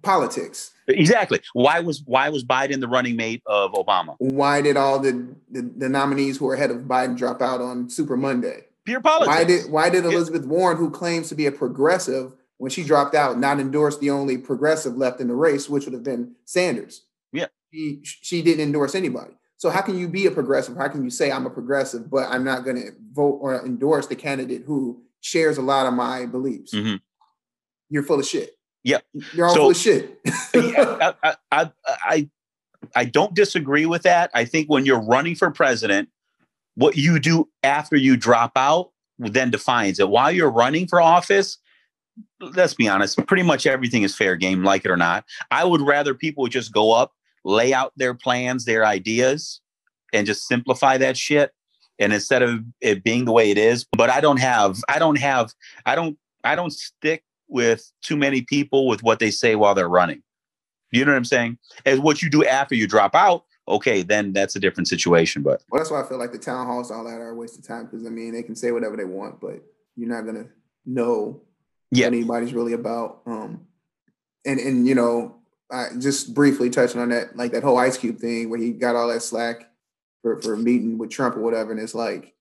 Politics. 0.00 0.72
Exactly. 0.88 1.40
Why 1.52 1.80
was 1.80 2.02
why 2.06 2.28
was 2.30 2.44
Biden 2.44 2.80
the 2.80 2.88
running 2.88 3.14
mate 3.16 3.42
of 3.46 3.72
Obama? 3.72 4.16
Why 4.18 4.62
did 4.62 4.76
all 4.76 4.98
the, 4.98 5.28
the, 5.50 5.62
the 5.62 5.88
nominees 5.88 6.38
who 6.38 6.48
are 6.48 6.54
ahead 6.54 6.70
of 6.70 6.78
Biden 6.78 7.16
drop 7.16 7.42
out 7.42 7.60
on 7.60 7.90
Super 7.90 8.16
Monday? 8.16 8.64
Pure 8.84 9.02
politics. 9.02 9.28
Why 9.28 9.44
did 9.44 9.70
why 9.70 9.90
did 9.90 10.04
Elizabeth 10.04 10.46
Warren, 10.46 10.76
who 10.76 10.90
claims 10.90 11.28
to 11.28 11.34
be 11.34 11.46
a 11.46 11.52
progressive, 11.52 12.32
when 12.58 12.70
she 12.70 12.82
dropped 12.82 13.14
out, 13.14 13.38
not 13.38 13.60
endorse 13.60 13.98
the 13.98 14.10
only 14.10 14.38
progressive 14.38 14.96
left 14.96 15.20
in 15.20 15.28
the 15.28 15.34
race, 15.34 15.68
which 15.68 15.84
would 15.84 15.94
have 15.94 16.02
been 16.02 16.34
Sanders? 16.46 17.02
Yeah. 17.72 17.94
She 18.02 18.16
she 18.22 18.42
didn't 18.42 18.62
endorse 18.62 18.94
anybody. 18.94 19.32
So 19.56 19.70
how 19.70 19.80
can 19.80 19.96
you 19.96 20.08
be 20.08 20.26
a 20.26 20.30
progressive? 20.30 20.76
How 20.76 20.88
can 20.88 21.04
you 21.04 21.10
say 21.10 21.30
I'm 21.30 21.46
a 21.46 21.50
progressive, 21.50 22.10
but 22.10 22.28
I'm 22.28 22.44
not 22.44 22.64
going 22.64 22.76
to 22.76 22.90
vote 23.12 23.38
or 23.40 23.64
endorse 23.64 24.08
the 24.08 24.16
candidate 24.16 24.64
who 24.66 25.02
shares 25.20 25.56
a 25.56 25.62
lot 25.62 25.86
of 25.86 25.94
my 25.94 26.26
beliefs. 26.26 26.74
Mm-hmm. 26.74 26.96
You're 27.88 28.02
full 28.02 28.18
of 28.18 28.26
shit. 28.26 28.56
Yeah, 28.82 28.98
you're 29.32 29.46
all 29.46 29.54
so, 29.54 29.60
full 29.60 29.70
of 29.70 29.76
shit. 29.76 30.18
I, 30.26 31.14
I, 31.22 31.36
I, 31.52 31.70
I, 31.86 32.30
I 32.96 33.04
don't 33.04 33.34
disagree 33.34 33.86
with 33.86 34.02
that. 34.02 34.32
I 34.34 34.44
think 34.44 34.68
when 34.68 34.84
you're 34.84 35.00
running 35.00 35.36
for 35.36 35.52
president, 35.52 36.08
what 36.74 36.96
you 36.96 37.20
do 37.20 37.48
after 37.62 37.96
you 37.96 38.16
drop 38.16 38.52
out 38.56 38.90
then 39.30 39.50
defines 39.50 39.98
it. 40.00 40.08
While 40.08 40.32
you're 40.32 40.50
running 40.50 40.86
for 40.86 41.00
office, 41.00 41.58
let's 42.40 42.74
be 42.74 42.88
honest, 42.88 43.24
pretty 43.26 43.42
much 43.42 43.66
everything 43.66 44.02
is 44.02 44.16
fair 44.16 44.36
game, 44.36 44.64
like 44.64 44.84
it 44.84 44.90
or 44.90 44.96
not. 44.96 45.24
I 45.50 45.64
would 45.64 45.80
rather 45.80 46.14
people 46.14 46.46
just 46.48 46.72
go 46.72 46.92
up, 46.92 47.12
lay 47.44 47.72
out 47.72 47.92
their 47.96 48.14
plans, 48.14 48.64
their 48.64 48.84
ideas, 48.84 49.60
and 50.12 50.26
just 50.26 50.46
simplify 50.46 50.98
that 50.98 51.16
shit. 51.16 51.52
And 51.98 52.12
instead 52.12 52.42
of 52.42 52.60
it 52.80 53.04
being 53.04 53.24
the 53.24 53.32
way 53.32 53.50
it 53.50 53.58
is 53.58 53.86
but 53.96 54.10
i 54.10 54.20
don't 54.20 54.38
have 54.38 54.80
i 54.88 54.98
don't 54.98 55.18
have 55.18 55.52
i 55.86 55.94
don't 55.94 56.18
i 56.42 56.56
don't 56.56 56.72
stick 56.72 57.22
with 57.48 57.92
too 58.02 58.16
many 58.16 58.42
people 58.42 58.88
with 58.88 59.02
what 59.02 59.18
they 59.18 59.30
say 59.30 59.54
while 59.54 59.74
they're 59.74 59.88
running. 59.88 60.22
You 60.90 61.04
know 61.04 61.12
what 61.12 61.18
i'm 61.18 61.24
saying? 61.24 61.58
And 61.84 62.02
what 62.02 62.22
you 62.22 62.30
do 62.30 62.44
after 62.44 62.74
you 62.74 62.88
drop 62.88 63.14
out 63.14 63.44
okay 63.68 64.02
then 64.02 64.32
that's 64.32 64.56
a 64.56 64.60
different 64.60 64.88
situation 64.88 65.42
but. 65.42 65.62
Well 65.70 65.78
that's 65.78 65.90
why 65.90 66.02
i 66.02 66.08
feel 66.08 66.18
like 66.18 66.32
the 66.32 66.38
town 66.38 66.66
halls 66.66 66.90
all 66.90 67.04
that 67.04 67.20
are 67.20 67.30
a 67.30 67.34
waste 67.34 67.58
of 67.58 67.66
time 67.66 67.84
because 67.84 68.04
i 68.04 68.10
mean 68.10 68.32
they 68.32 68.42
can 68.42 68.56
say 68.56 68.72
whatever 68.72 68.96
they 68.96 69.04
want 69.04 69.40
but 69.40 69.62
you're 69.94 70.08
not 70.08 70.22
going 70.22 70.34
to 70.34 70.50
know 70.84 71.42
yeah. 71.92 72.06
what 72.06 72.14
anybody's 72.14 72.54
really 72.54 72.72
about 72.72 73.20
um 73.26 73.60
and 74.44 74.58
and 74.58 74.88
you 74.88 74.96
know 74.96 75.41
I 75.72 75.88
just 75.98 76.34
briefly 76.34 76.68
touching 76.68 77.00
on 77.00 77.08
that, 77.08 77.36
like 77.36 77.52
that 77.52 77.62
whole 77.62 77.78
Ice 77.78 77.96
Cube 77.96 78.18
thing 78.18 78.50
where 78.50 78.60
he 78.60 78.72
got 78.72 78.94
all 78.94 79.08
that 79.08 79.22
slack 79.22 79.70
for, 80.20 80.40
for 80.42 80.56
meeting 80.56 80.98
with 80.98 81.10
Trump 81.10 81.36
or 81.36 81.40
whatever. 81.40 81.72
And 81.72 81.80
it's 81.80 81.94
like, 81.94 82.34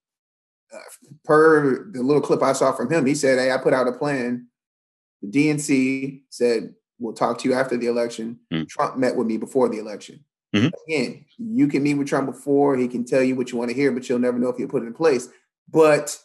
uh, 0.74 0.80
per 1.24 1.90
the 1.92 2.02
little 2.02 2.22
clip 2.22 2.44
I 2.44 2.54
saw 2.54 2.72
from 2.74 2.92
him, 2.92 3.06
he 3.06 3.16
said, 3.16 3.40
Hey, 3.40 3.52
I 3.52 3.58
put 3.58 3.74
out 3.74 3.88
a 3.88 3.94
plan. 3.94 4.48
The 5.22 5.30
DNC 5.30 6.24
said, 6.30 6.76
We'll 7.00 7.14
talk 7.14 7.40
to 7.40 7.50
you 7.50 7.56
after 7.56 7.78
the 7.78 7.88
election. 7.88 8.40
Mm. 8.54 8.68
Trump 8.68 8.98
met 8.98 9.16
with 9.16 9.28
me 9.28 9.38
before 9.38 9.70
the 9.70 9.80
election. 9.80 10.24
Mm-hmm. 10.56 10.68
Again, 10.88 11.26
you 11.38 11.68
can 11.68 11.82
meet 11.82 11.96
with 11.96 12.08
Trump 12.08 12.28
before, 12.28 12.76
he 12.76 12.88
can 12.88 13.06
tell 13.06 13.24
you 13.24 13.36
what 13.36 13.52
you 13.52 13.58
want 13.58 13.70
to 13.70 13.76
hear, 13.76 13.92
but 13.92 14.08
you'll 14.08 14.20
never 14.20 14.38
know 14.38 14.50
if 14.50 14.58
he'll 14.58 14.68
put 14.68 14.84
it 14.84 14.88
in 14.88 14.94
place. 14.94 15.30
But 15.70 16.18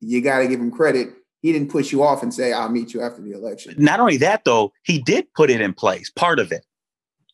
you 0.00 0.22
got 0.22 0.38
to 0.38 0.48
give 0.48 0.60
him 0.60 0.70
credit. 0.70 1.14
He 1.44 1.52
didn't 1.52 1.70
push 1.70 1.92
you 1.92 2.02
off 2.02 2.22
and 2.22 2.32
say, 2.32 2.54
I'll 2.54 2.70
meet 2.70 2.94
you 2.94 3.02
after 3.02 3.20
the 3.20 3.32
election. 3.32 3.74
Not 3.76 4.00
only 4.00 4.16
that, 4.16 4.46
though, 4.46 4.72
he 4.82 4.98
did 4.98 5.30
put 5.34 5.50
it 5.50 5.60
in 5.60 5.74
place, 5.74 6.08
part 6.08 6.38
of 6.38 6.50
it, 6.50 6.64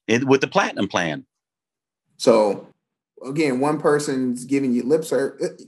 it 0.09 0.25
with 0.25 0.41
the 0.41 0.49
platinum 0.49 0.89
plan. 0.89 1.25
So 2.17 2.67
again, 3.25 3.61
one 3.61 3.79
person's 3.79 4.45
giving 4.47 4.73
you 4.73 4.83
lip 4.83 5.05
service. 5.05 5.49
Uh, 5.49 5.65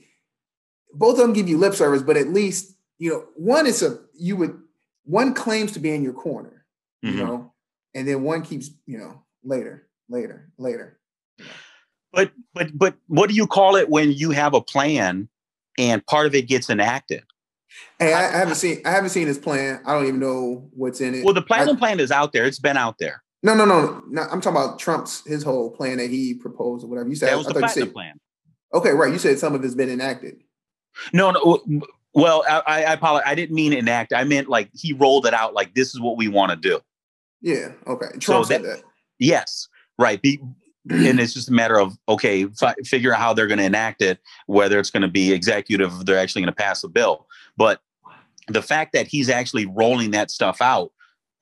both 0.92 1.12
of 1.12 1.18
them 1.18 1.32
give 1.32 1.48
you 1.48 1.56
lip 1.56 1.74
service, 1.74 2.02
but 2.02 2.16
at 2.16 2.30
least 2.30 2.74
you 2.98 3.10
know 3.10 3.26
one 3.36 3.64
is 3.64 3.80
a 3.80 4.00
you 4.14 4.34
would 4.34 4.60
one 5.04 5.34
claims 5.34 5.70
to 5.74 5.78
be 5.78 5.94
in 5.94 6.02
your 6.02 6.12
corner, 6.12 6.66
mm-hmm. 7.04 7.16
you 7.16 7.24
know, 7.24 7.52
and 7.94 8.08
then 8.08 8.24
one 8.24 8.42
keeps 8.42 8.70
you 8.86 8.98
know 8.98 9.22
later, 9.44 9.86
later, 10.08 10.50
later. 10.58 10.98
But 12.12 12.32
but 12.54 12.76
but 12.76 12.96
what 13.06 13.28
do 13.28 13.36
you 13.36 13.46
call 13.46 13.76
it 13.76 13.88
when 13.88 14.10
you 14.10 14.32
have 14.32 14.52
a 14.52 14.60
plan 14.60 15.28
and 15.78 16.04
part 16.06 16.26
of 16.26 16.34
it 16.34 16.48
gets 16.48 16.68
enacted? 16.68 17.22
Hey, 17.98 18.12
I, 18.12 18.28
I 18.28 18.38
haven't 18.38 18.56
seen 18.56 18.80
I 18.84 18.90
haven't 18.90 19.10
seen 19.10 19.26
his 19.26 19.38
plan. 19.38 19.80
I 19.86 19.94
don't 19.94 20.06
even 20.06 20.20
know 20.20 20.68
what's 20.74 21.00
in 21.00 21.14
it. 21.14 21.24
Well, 21.24 21.34
the 21.34 21.42
platinum 21.42 21.76
plan 21.76 22.00
is 22.00 22.10
out 22.10 22.32
there. 22.32 22.44
It's 22.44 22.58
been 22.58 22.76
out 22.76 22.98
there. 22.98 23.22
No, 23.42 23.54
no, 23.54 23.64
no, 23.64 24.02
no. 24.08 24.22
I'm 24.22 24.40
talking 24.40 24.60
about 24.60 24.78
Trump's 24.78 25.26
his 25.26 25.42
whole 25.42 25.70
plan 25.70 25.98
that 25.98 26.10
he 26.10 26.34
proposed 26.34 26.84
or 26.84 26.88
whatever. 26.88 27.08
You 27.08 27.16
said 27.16 27.30
that 27.30 27.38
was 27.38 27.46
I 27.46 27.52
the 27.52 27.58
platinum 27.60 27.88
said, 27.88 27.92
plan. 27.92 28.20
Okay, 28.74 28.90
right. 28.90 29.12
You 29.12 29.18
said 29.18 29.38
some 29.38 29.54
of 29.54 29.64
it's 29.64 29.74
been 29.74 29.90
enacted. 29.90 30.36
No, 31.12 31.30
no. 31.30 31.62
Well, 32.14 32.44
I, 32.48 32.62
I 32.66 32.92
apologize. 32.92 33.28
I 33.30 33.34
didn't 33.34 33.54
mean 33.54 33.72
enact. 33.72 34.12
I 34.12 34.24
meant 34.24 34.48
like 34.48 34.70
he 34.74 34.92
rolled 34.92 35.26
it 35.26 35.34
out. 35.34 35.54
Like 35.54 35.74
this 35.74 35.94
is 35.94 36.00
what 36.00 36.16
we 36.16 36.28
want 36.28 36.50
to 36.50 36.56
do. 36.56 36.80
Yeah. 37.40 37.72
Okay. 37.86 38.06
Trump 38.18 38.22
so 38.22 38.42
said 38.44 38.62
that, 38.62 38.76
that. 38.76 38.82
Yes. 39.18 39.68
Right. 39.98 40.20
Be, 40.20 40.40
and 40.90 41.20
it's 41.20 41.34
just 41.34 41.48
a 41.48 41.52
matter 41.52 41.78
of 41.78 41.96
okay, 42.08 42.44
fi- 42.46 42.74
figure 42.84 43.12
out 43.12 43.20
how 43.20 43.32
they're 43.32 43.46
going 43.46 43.58
to 43.58 43.64
enact 43.64 44.02
it, 44.02 44.18
whether 44.46 44.78
it's 44.78 44.90
going 44.90 45.02
to 45.02 45.08
be 45.08 45.32
executive, 45.32 46.06
they're 46.06 46.18
actually 46.18 46.42
going 46.42 46.52
to 46.52 46.56
pass 46.56 46.82
a 46.82 46.88
bill. 46.88 47.26
But 47.56 47.80
the 48.48 48.62
fact 48.62 48.92
that 48.92 49.06
he's 49.06 49.28
actually 49.28 49.66
rolling 49.66 50.10
that 50.12 50.30
stuff 50.30 50.60
out 50.60 50.92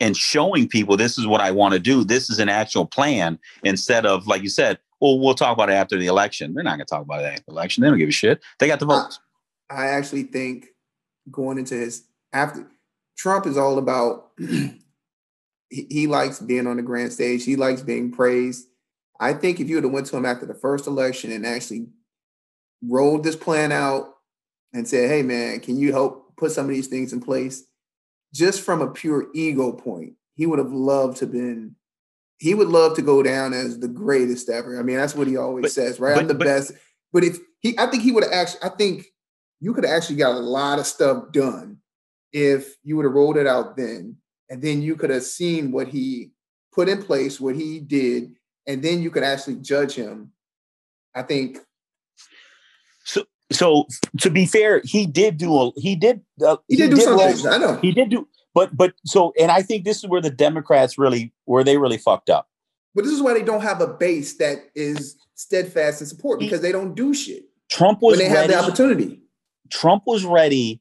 and 0.00 0.16
showing 0.16 0.66
people 0.66 0.96
this 0.96 1.18
is 1.18 1.26
what 1.26 1.40
I 1.40 1.50
want 1.50 1.74
to 1.74 1.80
do. 1.80 2.04
This 2.04 2.30
is 2.30 2.38
an 2.38 2.48
actual 2.48 2.86
plan 2.86 3.38
instead 3.62 4.06
of 4.06 4.26
like 4.26 4.42
you 4.42 4.48
said, 4.48 4.78
well, 5.00 5.18
we'll 5.18 5.34
talk 5.34 5.54
about 5.54 5.70
it 5.70 5.74
after 5.74 5.98
the 5.98 6.06
election. 6.06 6.54
They're 6.54 6.64
not 6.64 6.76
going 6.76 6.80
to 6.80 6.84
talk 6.86 7.02
about 7.02 7.22
it 7.22 7.26
after 7.26 7.44
the 7.46 7.52
election. 7.52 7.82
They 7.82 7.88
don't 7.88 7.98
give 7.98 8.08
a 8.08 8.12
shit. 8.12 8.42
They 8.58 8.66
got 8.66 8.80
the 8.80 8.86
votes. 8.86 9.20
I, 9.70 9.86
actually 9.86 10.24
think 10.24 10.66
going 11.30 11.58
into 11.58 11.74
his 11.74 12.04
after 12.32 12.68
Trump 13.16 13.46
is 13.46 13.56
all 13.56 13.78
about 13.78 14.30
he, 14.38 14.78
he 15.70 16.06
likes 16.06 16.40
being 16.40 16.66
on 16.66 16.76
the 16.76 16.82
grand 16.82 17.12
stage. 17.12 17.44
He 17.44 17.56
likes 17.56 17.82
being 17.82 18.10
praised. 18.10 18.66
I 19.20 19.34
think 19.34 19.60
if 19.60 19.68
you 19.68 19.76
would 19.76 19.84
have 19.84 19.92
went 19.92 20.06
to 20.06 20.16
him 20.16 20.26
after 20.26 20.46
the 20.46 20.54
first 20.54 20.86
election 20.86 21.30
and 21.30 21.46
actually 21.46 21.86
rolled 22.82 23.22
this 23.22 23.36
plan 23.36 23.70
out 23.72 24.14
and 24.72 24.86
said, 24.86 25.08
"Hey, 25.08 25.22
man, 25.22 25.60
can 25.60 25.78
you 25.78 25.92
help 25.92 26.36
put 26.36 26.52
some 26.52 26.66
of 26.66 26.70
these 26.70 26.88
things 26.88 27.12
in 27.12 27.20
place?" 27.20 27.64
Just 28.32 28.62
from 28.62 28.80
a 28.80 28.90
pure 28.90 29.26
ego 29.34 29.72
point, 29.72 30.14
he 30.34 30.46
would 30.46 30.58
have 30.58 30.72
loved 30.72 31.18
to 31.18 31.26
been. 31.26 31.76
He 32.38 32.54
would 32.54 32.68
love 32.68 32.96
to 32.96 33.02
go 33.02 33.22
down 33.22 33.52
as 33.52 33.78
the 33.78 33.88
greatest 33.88 34.48
ever. 34.48 34.78
I 34.78 34.82
mean, 34.82 34.96
that's 34.96 35.14
what 35.14 35.26
he 35.26 35.36
always 35.36 35.62
but, 35.62 35.72
says, 35.72 36.00
right? 36.00 36.14
But, 36.14 36.20
I'm 36.22 36.28
the 36.28 36.34
but, 36.34 36.46
best. 36.46 36.72
But 37.12 37.24
if 37.24 37.38
he, 37.60 37.78
I 37.78 37.86
think 37.86 38.02
he 38.02 38.12
would 38.12 38.24
have 38.24 38.32
actually. 38.32 38.60
I 38.62 38.68
think 38.70 39.06
you 39.60 39.74
could 39.74 39.84
have 39.84 39.94
actually 39.94 40.16
got 40.16 40.34
a 40.34 40.38
lot 40.38 40.78
of 40.78 40.86
stuff 40.86 41.32
done 41.32 41.78
if 42.32 42.76
you 42.82 42.96
would 42.96 43.04
have 43.04 43.14
rolled 43.14 43.36
it 43.36 43.46
out 43.46 43.76
then, 43.76 44.16
and 44.48 44.62
then 44.62 44.80
you 44.82 44.96
could 44.96 45.10
have 45.10 45.22
seen 45.22 45.72
what 45.72 45.88
he 45.88 46.30
put 46.72 46.88
in 46.88 47.02
place, 47.02 47.40
what 47.40 47.56
he 47.56 47.80
did, 47.80 48.32
and 48.66 48.82
then 48.82 49.02
you 49.02 49.10
could 49.10 49.22
actually 49.22 49.56
judge 49.56 49.94
him. 49.94 50.32
I 51.14 51.22
think. 51.22 51.58
So, 53.04 53.24
so 53.52 53.86
to 54.20 54.30
be 54.30 54.46
fair, 54.46 54.80
he 54.84 55.06
did 55.06 55.36
do 55.36 55.56
a 55.56 55.70
he 55.76 55.96
did 55.96 56.20
uh, 56.44 56.56
he, 56.68 56.76
he, 56.76 56.82
did 56.82 56.90
do 56.90 56.96
did 56.96 57.04
something. 57.04 57.44
Roll, 57.44 57.54
I 57.54 57.58
know 57.58 57.78
he 57.80 57.92
did 57.92 58.10
do, 58.10 58.28
but 58.54 58.76
but 58.76 58.94
so 59.04 59.32
and 59.38 59.50
I 59.50 59.62
think 59.62 59.84
this 59.84 59.98
is 59.98 60.06
where 60.06 60.20
the 60.20 60.30
Democrats 60.30 60.98
really 60.98 61.32
where 61.44 61.64
they 61.64 61.76
really 61.76 61.98
fucked 61.98 62.30
up. 62.30 62.48
But 62.94 63.04
this 63.04 63.12
is 63.12 63.22
why 63.22 63.34
they 63.34 63.42
don't 63.42 63.62
have 63.62 63.80
a 63.80 63.86
base 63.86 64.36
that 64.38 64.70
is 64.74 65.16
steadfast 65.34 66.00
in 66.00 66.06
support 66.06 66.40
because 66.40 66.60
he, 66.60 66.66
they 66.66 66.72
don't 66.72 66.94
do 66.94 67.14
shit. 67.14 67.44
Trump 67.70 68.02
was 68.02 68.18
when 68.18 68.28
they 68.28 68.34
ready, 68.34 68.52
have 68.52 68.64
the 68.64 68.68
opportunity. 68.68 69.20
Trump 69.70 70.02
was 70.06 70.24
ready 70.24 70.80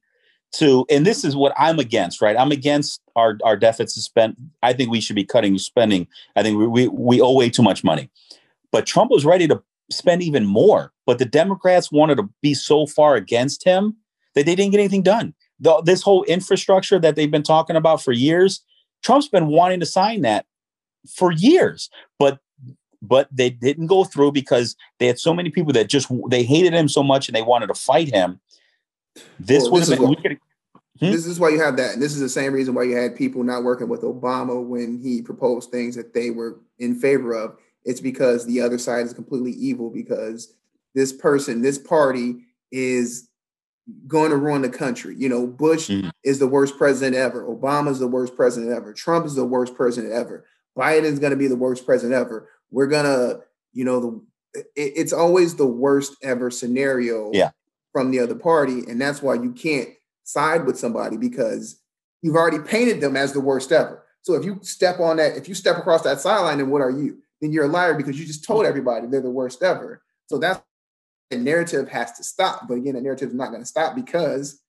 to, 0.55 0.85
and 0.89 1.05
this 1.05 1.23
is 1.23 1.35
what 1.35 1.53
I'm 1.57 1.77
against, 1.77 2.21
right? 2.21 2.35
I'm 2.37 2.51
against 2.51 3.01
our 3.15 3.37
our 3.43 3.55
deficit 3.55 4.03
spent. 4.03 4.37
I 4.63 4.73
think 4.73 4.89
we 4.89 5.01
should 5.01 5.15
be 5.15 5.23
cutting 5.23 5.57
spending. 5.57 6.07
I 6.35 6.43
think 6.43 6.57
we, 6.57 6.67
we 6.67 6.87
we 6.87 7.21
owe 7.21 7.33
way 7.33 7.49
too 7.49 7.63
much 7.63 7.83
money. 7.83 8.09
But 8.71 8.85
Trump 8.85 9.11
was 9.11 9.25
ready 9.25 9.47
to 9.47 9.61
spend 9.91 10.21
even 10.23 10.45
more. 10.45 10.93
But 11.09 11.17
the 11.17 11.25
Democrats 11.25 11.91
wanted 11.91 12.17
to 12.17 12.29
be 12.39 12.53
so 12.53 12.85
far 12.85 13.15
against 13.15 13.63
him 13.63 13.95
that 14.35 14.45
they 14.45 14.53
didn't 14.53 14.73
get 14.73 14.79
anything 14.79 15.01
done. 15.01 15.33
The, 15.59 15.81
this 15.81 16.03
whole 16.03 16.23
infrastructure 16.25 16.99
that 16.99 17.15
they've 17.15 17.31
been 17.31 17.41
talking 17.41 17.75
about 17.75 18.03
for 18.03 18.11
years, 18.11 18.63
Trump's 19.01 19.27
been 19.27 19.47
wanting 19.47 19.79
to 19.79 19.87
sign 19.87 20.21
that 20.21 20.45
for 21.11 21.31
years, 21.31 21.89
but 22.19 22.37
but 23.01 23.27
they 23.31 23.49
didn't 23.49 23.87
go 23.87 24.03
through 24.03 24.33
because 24.33 24.75
they 24.99 25.07
had 25.07 25.17
so 25.17 25.33
many 25.33 25.49
people 25.49 25.73
that 25.73 25.89
just 25.89 26.11
they 26.29 26.43
hated 26.43 26.73
him 26.73 26.87
so 26.87 27.01
much 27.01 27.27
and 27.27 27.35
they 27.35 27.41
wanted 27.41 27.69
to 27.69 27.73
fight 27.73 28.13
him 28.13 28.39
this 29.39 29.63
well, 29.63 29.71
would 29.71 29.87
have 29.87 29.97
been. 29.97 30.13
Could, 30.13 30.37
hmm? 30.99 31.11
This 31.11 31.25
is 31.25 31.39
why 31.39 31.49
you 31.49 31.59
have 31.59 31.75
that. 31.77 31.93
And 31.93 32.01
this 32.03 32.13
is 32.13 32.19
the 32.19 32.29
same 32.29 32.53
reason 32.53 32.75
why 32.75 32.83
you 32.83 32.95
had 32.95 33.15
people 33.15 33.43
not 33.43 33.63
working 33.63 33.89
with 33.89 34.03
Obama 34.03 34.63
when 34.63 35.01
he 35.01 35.23
proposed 35.23 35.71
things 35.71 35.95
that 35.95 36.13
they 36.13 36.29
were 36.29 36.59
in 36.77 36.93
favor 36.93 37.33
of. 37.33 37.57
It's 37.83 37.99
because 37.99 38.45
the 38.45 38.61
other 38.61 38.77
side 38.77 39.07
is 39.07 39.13
completely 39.13 39.53
evil 39.53 39.89
because 39.89 40.53
this 40.95 41.13
person, 41.13 41.61
this 41.61 41.77
party 41.77 42.45
is 42.71 43.29
going 44.07 44.29
to 44.31 44.37
ruin 44.37 44.61
the 44.61 44.69
country. 44.69 45.15
You 45.17 45.29
know, 45.29 45.47
Bush 45.47 45.89
mm-hmm. 45.89 46.09
is 46.23 46.39
the 46.39 46.47
worst 46.47 46.77
president 46.77 47.15
ever. 47.15 47.43
Obama 47.43 47.89
is 47.89 47.99
the 47.99 48.07
worst 48.07 48.35
president 48.35 48.71
ever. 48.71 48.93
Trump 48.93 49.25
is 49.25 49.35
the 49.35 49.45
worst 49.45 49.75
president 49.75 50.13
ever. 50.13 50.45
Biden's 50.77 51.19
going 51.19 51.31
to 51.31 51.37
be 51.37 51.47
the 51.47 51.55
worst 51.55 51.85
president 51.85 52.19
ever. 52.19 52.49
We're 52.71 52.87
going 52.87 53.05
to, 53.05 53.41
you 53.73 53.85
know, 53.85 53.99
the 53.99 54.61
it, 54.75 54.93
it's 54.95 55.13
always 55.13 55.55
the 55.55 55.67
worst 55.67 56.15
ever 56.23 56.51
scenario. 56.51 57.31
Yeah 57.33 57.51
from 57.91 58.11
the 58.11 58.19
other 58.19 58.35
party. 58.35 58.83
And 58.87 58.99
that's 58.99 59.21
why 59.21 59.35
you 59.35 59.51
can't 59.51 59.89
side 60.23 60.65
with 60.65 60.77
somebody 60.77 61.17
because 61.17 61.81
you've 62.21 62.35
already 62.35 62.59
painted 62.59 63.01
them 63.01 63.15
as 63.15 63.33
the 63.33 63.41
worst 63.41 63.71
ever. 63.71 64.05
So 64.21 64.35
if 64.35 64.45
you 64.45 64.59
step 64.61 64.99
on 64.99 65.17
that, 65.17 65.37
if 65.37 65.47
you 65.47 65.55
step 65.55 65.77
across 65.77 66.03
that 66.03 66.19
sideline, 66.19 66.57
then 66.57 66.69
what 66.69 66.81
are 66.81 66.91
you? 66.91 67.19
Then 67.41 67.51
you're 67.51 67.65
a 67.65 67.69
liar 67.69 67.95
because 67.95 68.19
you 68.19 68.25
just 68.25 68.43
told 68.43 68.65
everybody 68.65 69.07
they're 69.07 69.21
the 69.21 69.29
worst 69.29 69.63
ever. 69.63 70.01
So 70.27 70.37
that's 70.37 70.61
the 71.29 71.37
narrative 71.37 71.89
has 71.89 72.11
to 72.13 72.23
stop. 72.23 72.67
But 72.67 72.75
again, 72.75 72.95
the 72.95 73.01
narrative 73.01 73.29
is 73.29 73.35
not 73.35 73.49
going 73.49 73.61
to 73.61 73.67
stop 73.67 73.95
because 73.95 74.61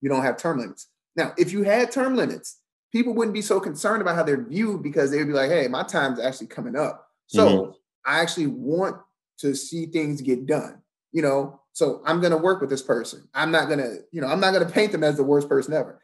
you 0.00 0.08
don't 0.08 0.22
have 0.22 0.36
term 0.36 0.58
limits. 0.58 0.88
Now, 1.16 1.32
if 1.36 1.52
you 1.52 1.62
had 1.62 1.90
term 1.90 2.16
limits, 2.16 2.58
people 2.92 3.14
wouldn't 3.14 3.34
be 3.34 3.42
so 3.42 3.60
concerned 3.60 4.02
about 4.02 4.16
how 4.16 4.22
they're 4.22 4.44
viewed 4.44 4.82
because 4.82 5.10
they 5.10 5.18
would 5.18 5.28
be 5.28 5.32
like, 5.32 5.50
hey, 5.50 5.68
my 5.68 5.82
time's 5.82 6.20
actually 6.20 6.48
coming 6.48 6.76
up. 6.76 7.06
So 7.26 7.46
mm-hmm. 7.46 7.70
I 8.04 8.20
actually 8.20 8.48
want 8.48 8.96
to 9.38 9.54
see 9.54 9.86
things 9.86 10.20
get 10.20 10.46
done. 10.46 10.82
You 11.12 11.22
know, 11.22 11.60
so 11.72 12.02
I'm 12.04 12.20
going 12.20 12.32
to 12.32 12.36
work 12.36 12.60
with 12.60 12.70
this 12.70 12.82
person. 12.82 13.28
I'm 13.34 13.50
not 13.50 13.66
going 13.66 13.78
to, 13.80 13.98
you 14.12 14.20
know, 14.20 14.28
I'm 14.28 14.40
not 14.40 14.52
going 14.52 14.66
to 14.66 14.72
paint 14.72 14.92
them 14.92 15.04
as 15.04 15.16
the 15.16 15.24
worst 15.24 15.48
person 15.48 15.74
ever. 15.74 16.00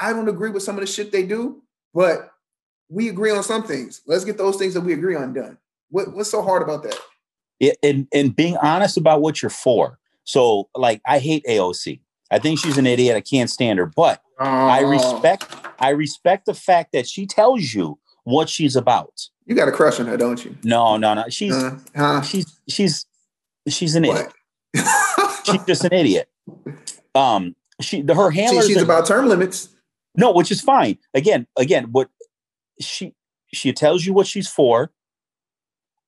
I 0.00 0.12
don't 0.12 0.28
agree 0.28 0.50
with 0.50 0.62
some 0.62 0.76
of 0.76 0.80
the 0.80 0.86
shit 0.86 1.12
they 1.12 1.24
do, 1.24 1.62
but 1.94 2.30
we 2.88 3.08
agree 3.08 3.30
on 3.30 3.42
some 3.42 3.62
things. 3.62 4.02
Let's 4.06 4.24
get 4.24 4.38
those 4.38 4.56
things 4.56 4.74
that 4.74 4.80
we 4.80 4.92
agree 4.92 5.16
on 5.16 5.32
done. 5.32 5.58
What, 5.90 6.14
what's 6.14 6.30
so 6.30 6.42
hard 6.42 6.62
about 6.62 6.82
that? 6.84 6.98
And, 7.82 8.06
and 8.12 8.34
being 8.34 8.56
honest 8.58 8.96
about 8.96 9.20
what 9.20 9.42
you're 9.42 9.50
for. 9.50 9.98
So, 10.24 10.68
like, 10.76 11.00
I 11.06 11.18
hate 11.18 11.44
AOC. 11.48 12.00
I 12.30 12.38
think 12.38 12.58
she's 12.58 12.78
an 12.78 12.86
idiot. 12.86 13.16
I 13.16 13.20
can't 13.20 13.50
stand 13.50 13.78
her, 13.78 13.86
but 13.86 14.22
oh. 14.38 14.44
I 14.44 14.80
respect 14.80 15.46
I 15.80 15.90
respect 15.90 16.46
the 16.46 16.54
fact 16.54 16.92
that 16.92 17.08
she 17.08 17.26
tells 17.26 17.72
you 17.72 17.98
what 18.24 18.48
she's 18.48 18.76
about. 18.76 19.28
You 19.46 19.54
got 19.54 19.68
a 19.68 19.72
crush 19.72 19.98
on 19.98 20.06
her, 20.06 20.16
don't 20.16 20.44
you? 20.44 20.56
No, 20.62 20.98
no, 20.98 21.14
no. 21.14 21.24
She's 21.30 21.54
uh, 21.54 21.78
huh? 21.96 22.20
she's 22.20 22.60
she's 22.68 23.06
she's 23.66 23.94
an 23.94 24.06
what? 24.06 24.18
idiot 24.18 24.32
she's 25.50 25.64
just 25.64 25.84
an 25.84 25.92
idiot. 25.92 26.28
Um, 27.14 27.54
she 27.80 28.02
the, 28.02 28.14
her 28.14 28.30
handler. 28.30 28.62
she's 28.62 28.82
about 28.82 29.06
term 29.06 29.26
limits. 29.26 29.68
No, 30.16 30.32
which 30.32 30.50
is 30.50 30.60
fine. 30.60 30.98
Again, 31.14 31.46
again, 31.56 31.88
what 31.92 32.08
she 32.80 33.14
she 33.52 33.72
tells 33.72 34.04
you 34.04 34.12
what 34.12 34.26
she's 34.26 34.48
for, 34.48 34.90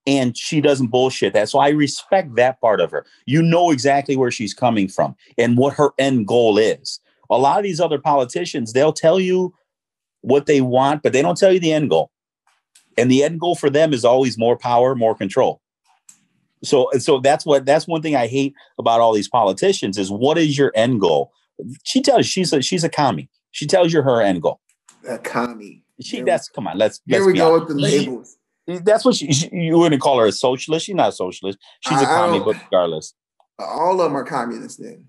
and 0.06 0.36
she 0.36 0.60
doesn't 0.60 0.88
bullshit 0.88 1.32
that. 1.34 1.48
So 1.48 1.58
I 1.58 1.70
respect 1.70 2.34
that 2.36 2.60
part 2.60 2.80
of 2.80 2.90
her. 2.90 3.04
You 3.26 3.42
know 3.42 3.70
exactly 3.70 4.16
where 4.16 4.30
she's 4.30 4.54
coming 4.54 4.88
from 4.88 5.14
and 5.36 5.56
what 5.56 5.74
her 5.74 5.90
end 5.98 6.26
goal 6.26 6.58
is. 6.58 7.00
A 7.28 7.38
lot 7.38 7.58
of 7.58 7.64
these 7.64 7.80
other 7.80 7.98
politicians, 7.98 8.72
they'll 8.72 8.92
tell 8.92 9.20
you 9.20 9.54
what 10.22 10.46
they 10.46 10.60
want, 10.60 11.02
but 11.02 11.12
they 11.12 11.22
don't 11.22 11.38
tell 11.38 11.52
you 11.52 11.60
the 11.60 11.72
end 11.72 11.90
goal. 11.90 12.10
And 12.96 13.10
the 13.10 13.22
end 13.22 13.40
goal 13.40 13.54
for 13.54 13.70
them 13.70 13.92
is 13.92 14.04
always 14.04 14.36
more 14.36 14.56
power, 14.56 14.94
more 14.94 15.14
control. 15.14 15.60
So 16.62 16.90
so 16.98 17.20
that's 17.20 17.46
what 17.46 17.64
that's 17.64 17.86
one 17.86 18.02
thing 18.02 18.16
I 18.16 18.26
hate 18.26 18.54
about 18.78 19.00
all 19.00 19.14
these 19.14 19.28
politicians 19.28 19.96
is 19.96 20.10
what 20.10 20.36
is 20.36 20.58
your 20.58 20.72
end 20.74 21.00
goal? 21.00 21.32
She 21.84 22.02
tells 22.02 22.18
you 22.18 22.24
she's 22.24 22.52
a 22.52 22.60
she's 22.60 22.84
a 22.84 22.90
commie. 22.90 23.30
She 23.52 23.66
tells 23.66 23.92
you 23.92 24.02
her 24.02 24.20
end 24.20 24.42
goal. 24.42 24.60
A 25.08 25.18
commie. 25.18 25.84
She 26.02 26.20
that's 26.20 26.48
come 26.48 26.66
on. 26.66 26.76
Let's 26.76 27.00
here 27.06 27.20
let's 27.20 27.26
we 27.26 27.32
go 27.34 27.54
honest. 27.54 27.68
with 27.68 27.76
the 27.76 27.82
labels. 27.82 28.36
That's 28.66 29.04
what 29.04 29.16
she, 29.16 29.32
she, 29.32 29.48
you 29.52 29.78
wouldn't 29.78 30.02
call 30.02 30.18
her 30.18 30.26
a 30.26 30.32
socialist. 30.32 30.86
She's 30.86 30.94
not 30.94 31.08
a 31.08 31.12
socialist. 31.12 31.58
She's 31.80 32.00
a 32.00 32.06
commie, 32.06 32.40
but 32.40 32.56
regardless, 32.64 33.14
all 33.58 34.00
of 34.00 34.10
them 34.10 34.16
are 34.16 34.24
communists. 34.24 34.78
Then 34.78 35.06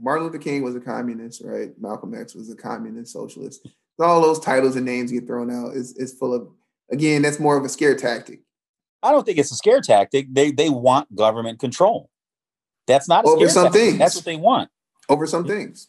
Martin 0.00 0.26
Luther 0.26 0.38
King 0.38 0.62
was 0.62 0.74
a 0.74 0.80
communist, 0.80 1.42
right? 1.44 1.70
Malcolm 1.78 2.14
X 2.14 2.34
was 2.34 2.50
a 2.50 2.56
communist, 2.56 3.12
socialist. 3.12 3.68
All 4.00 4.20
those 4.20 4.40
titles 4.40 4.74
and 4.74 4.84
names 4.84 5.12
get 5.12 5.26
thrown 5.26 5.50
out 5.50 5.74
is 5.74 5.96
is 5.96 6.12
full 6.14 6.34
of 6.34 6.48
again. 6.90 7.22
That's 7.22 7.38
more 7.38 7.56
of 7.56 7.64
a 7.64 7.68
scare 7.68 7.94
tactic. 7.94 8.40
I 9.02 9.12
don't 9.12 9.24
think 9.24 9.38
it's 9.38 9.52
a 9.52 9.56
scare 9.56 9.80
tactic. 9.80 10.26
They 10.32 10.50
they 10.50 10.70
want 10.70 11.14
government 11.14 11.60
control. 11.60 12.10
That's 12.86 13.08
not 13.08 13.24
over 13.24 13.48
some 13.48 13.66
tactic. 13.66 13.80
things. 13.80 13.98
That's 13.98 14.16
what 14.16 14.24
they 14.24 14.36
want. 14.36 14.70
Over 15.08 15.26
some 15.26 15.46
things. 15.46 15.88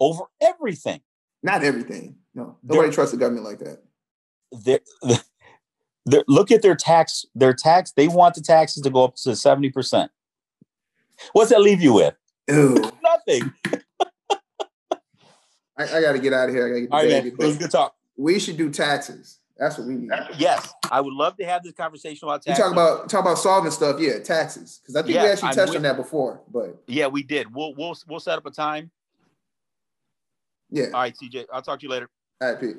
Over 0.00 0.24
everything. 0.40 1.00
Not 1.42 1.62
everything. 1.62 2.16
No, 2.34 2.56
nobody 2.62 2.88
they're, 2.88 2.92
trusts 2.92 3.12
the 3.12 3.18
government 3.18 3.44
like 3.44 3.58
that. 3.60 3.82
They're, 4.50 4.80
look 6.26 6.50
at 6.50 6.62
their 6.62 6.76
tax. 6.76 7.26
Their 7.34 7.54
tax. 7.54 7.92
They 7.92 8.08
want 8.08 8.34
the 8.34 8.40
taxes 8.40 8.82
to 8.82 8.90
go 8.90 9.04
up 9.04 9.16
to 9.16 9.36
seventy 9.36 9.70
percent. 9.70 10.10
What's 11.32 11.50
that 11.50 11.60
leave 11.60 11.80
you 11.80 11.94
with? 11.94 12.14
Nothing. 12.48 13.52
I, 15.76 15.98
I 15.98 16.00
got 16.00 16.12
to 16.12 16.18
get 16.18 16.32
out 16.32 16.48
of 16.48 16.54
here. 16.54 16.66
I 16.66 16.68
got 16.68 16.74
to 16.74 16.80
get 16.82 16.92
All 16.92 17.00
right, 17.00 17.08
man. 17.08 17.26
It 17.26 17.38
was 17.38 17.56
good 17.56 17.70
talk. 17.70 17.96
We 18.16 18.38
should 18.38 18.56
do 18.56 18.70
taxes. 18.70 19.40
That's 19.56 19.78
what 19.78 19.86
we 19.86 19.94
need. 19.94 20.10
Yes, 20.36 20.72
I 20.90 21.00
would 21.00 21.12
love 21.12 21.36
to 21.36 21.44
have 21.44 21.62
this 21.62 21.72
conversation 21.72 22.26
about 22.28 22.42
taxes. 22.42 22.58
You 22.58 22.64
talk 22.64 22.72
about 22.72 23.08
talk 23.08 23.20
about 23.20 23.38
solving 23.38 23.70
stuff, 23.70 24.00
yeah, 24.00 24.18
taxes. 24.18 24.80
Because 24.82 24.96
I 24.96 25.02
think 25.02 25.14
yes, 25.14 25.24
we 25.24 25.30
actually 25.30 25.64
touched 25.64 25.76
on 25.76 25.82
that 25.82 25.96
before, 25.96 26.40
but 26.52 26.82
yeah, 26.88 27.06
we 27.06 27.22
did. 27.22 27.54
We'll 27.54 27.72
we'll 27.74 27.96
we'll 28.08 28.20
set 28.20 28.36
up 28.36 28.46
a 28.46 28.50
time. 28.50 28.90
Yeah. 30.70 30.86
All 30.86 31.02
right, 31.02 31.14
CJ. 31.16 31.46
I'll 31.52 31.62
talk 31.62 31.78
to 31.78 31.84
you 31.84 31.90
later. 31.90 32.10
All 32.40 32.50
right, 32.50 32.60
Pete. 32.60 32.76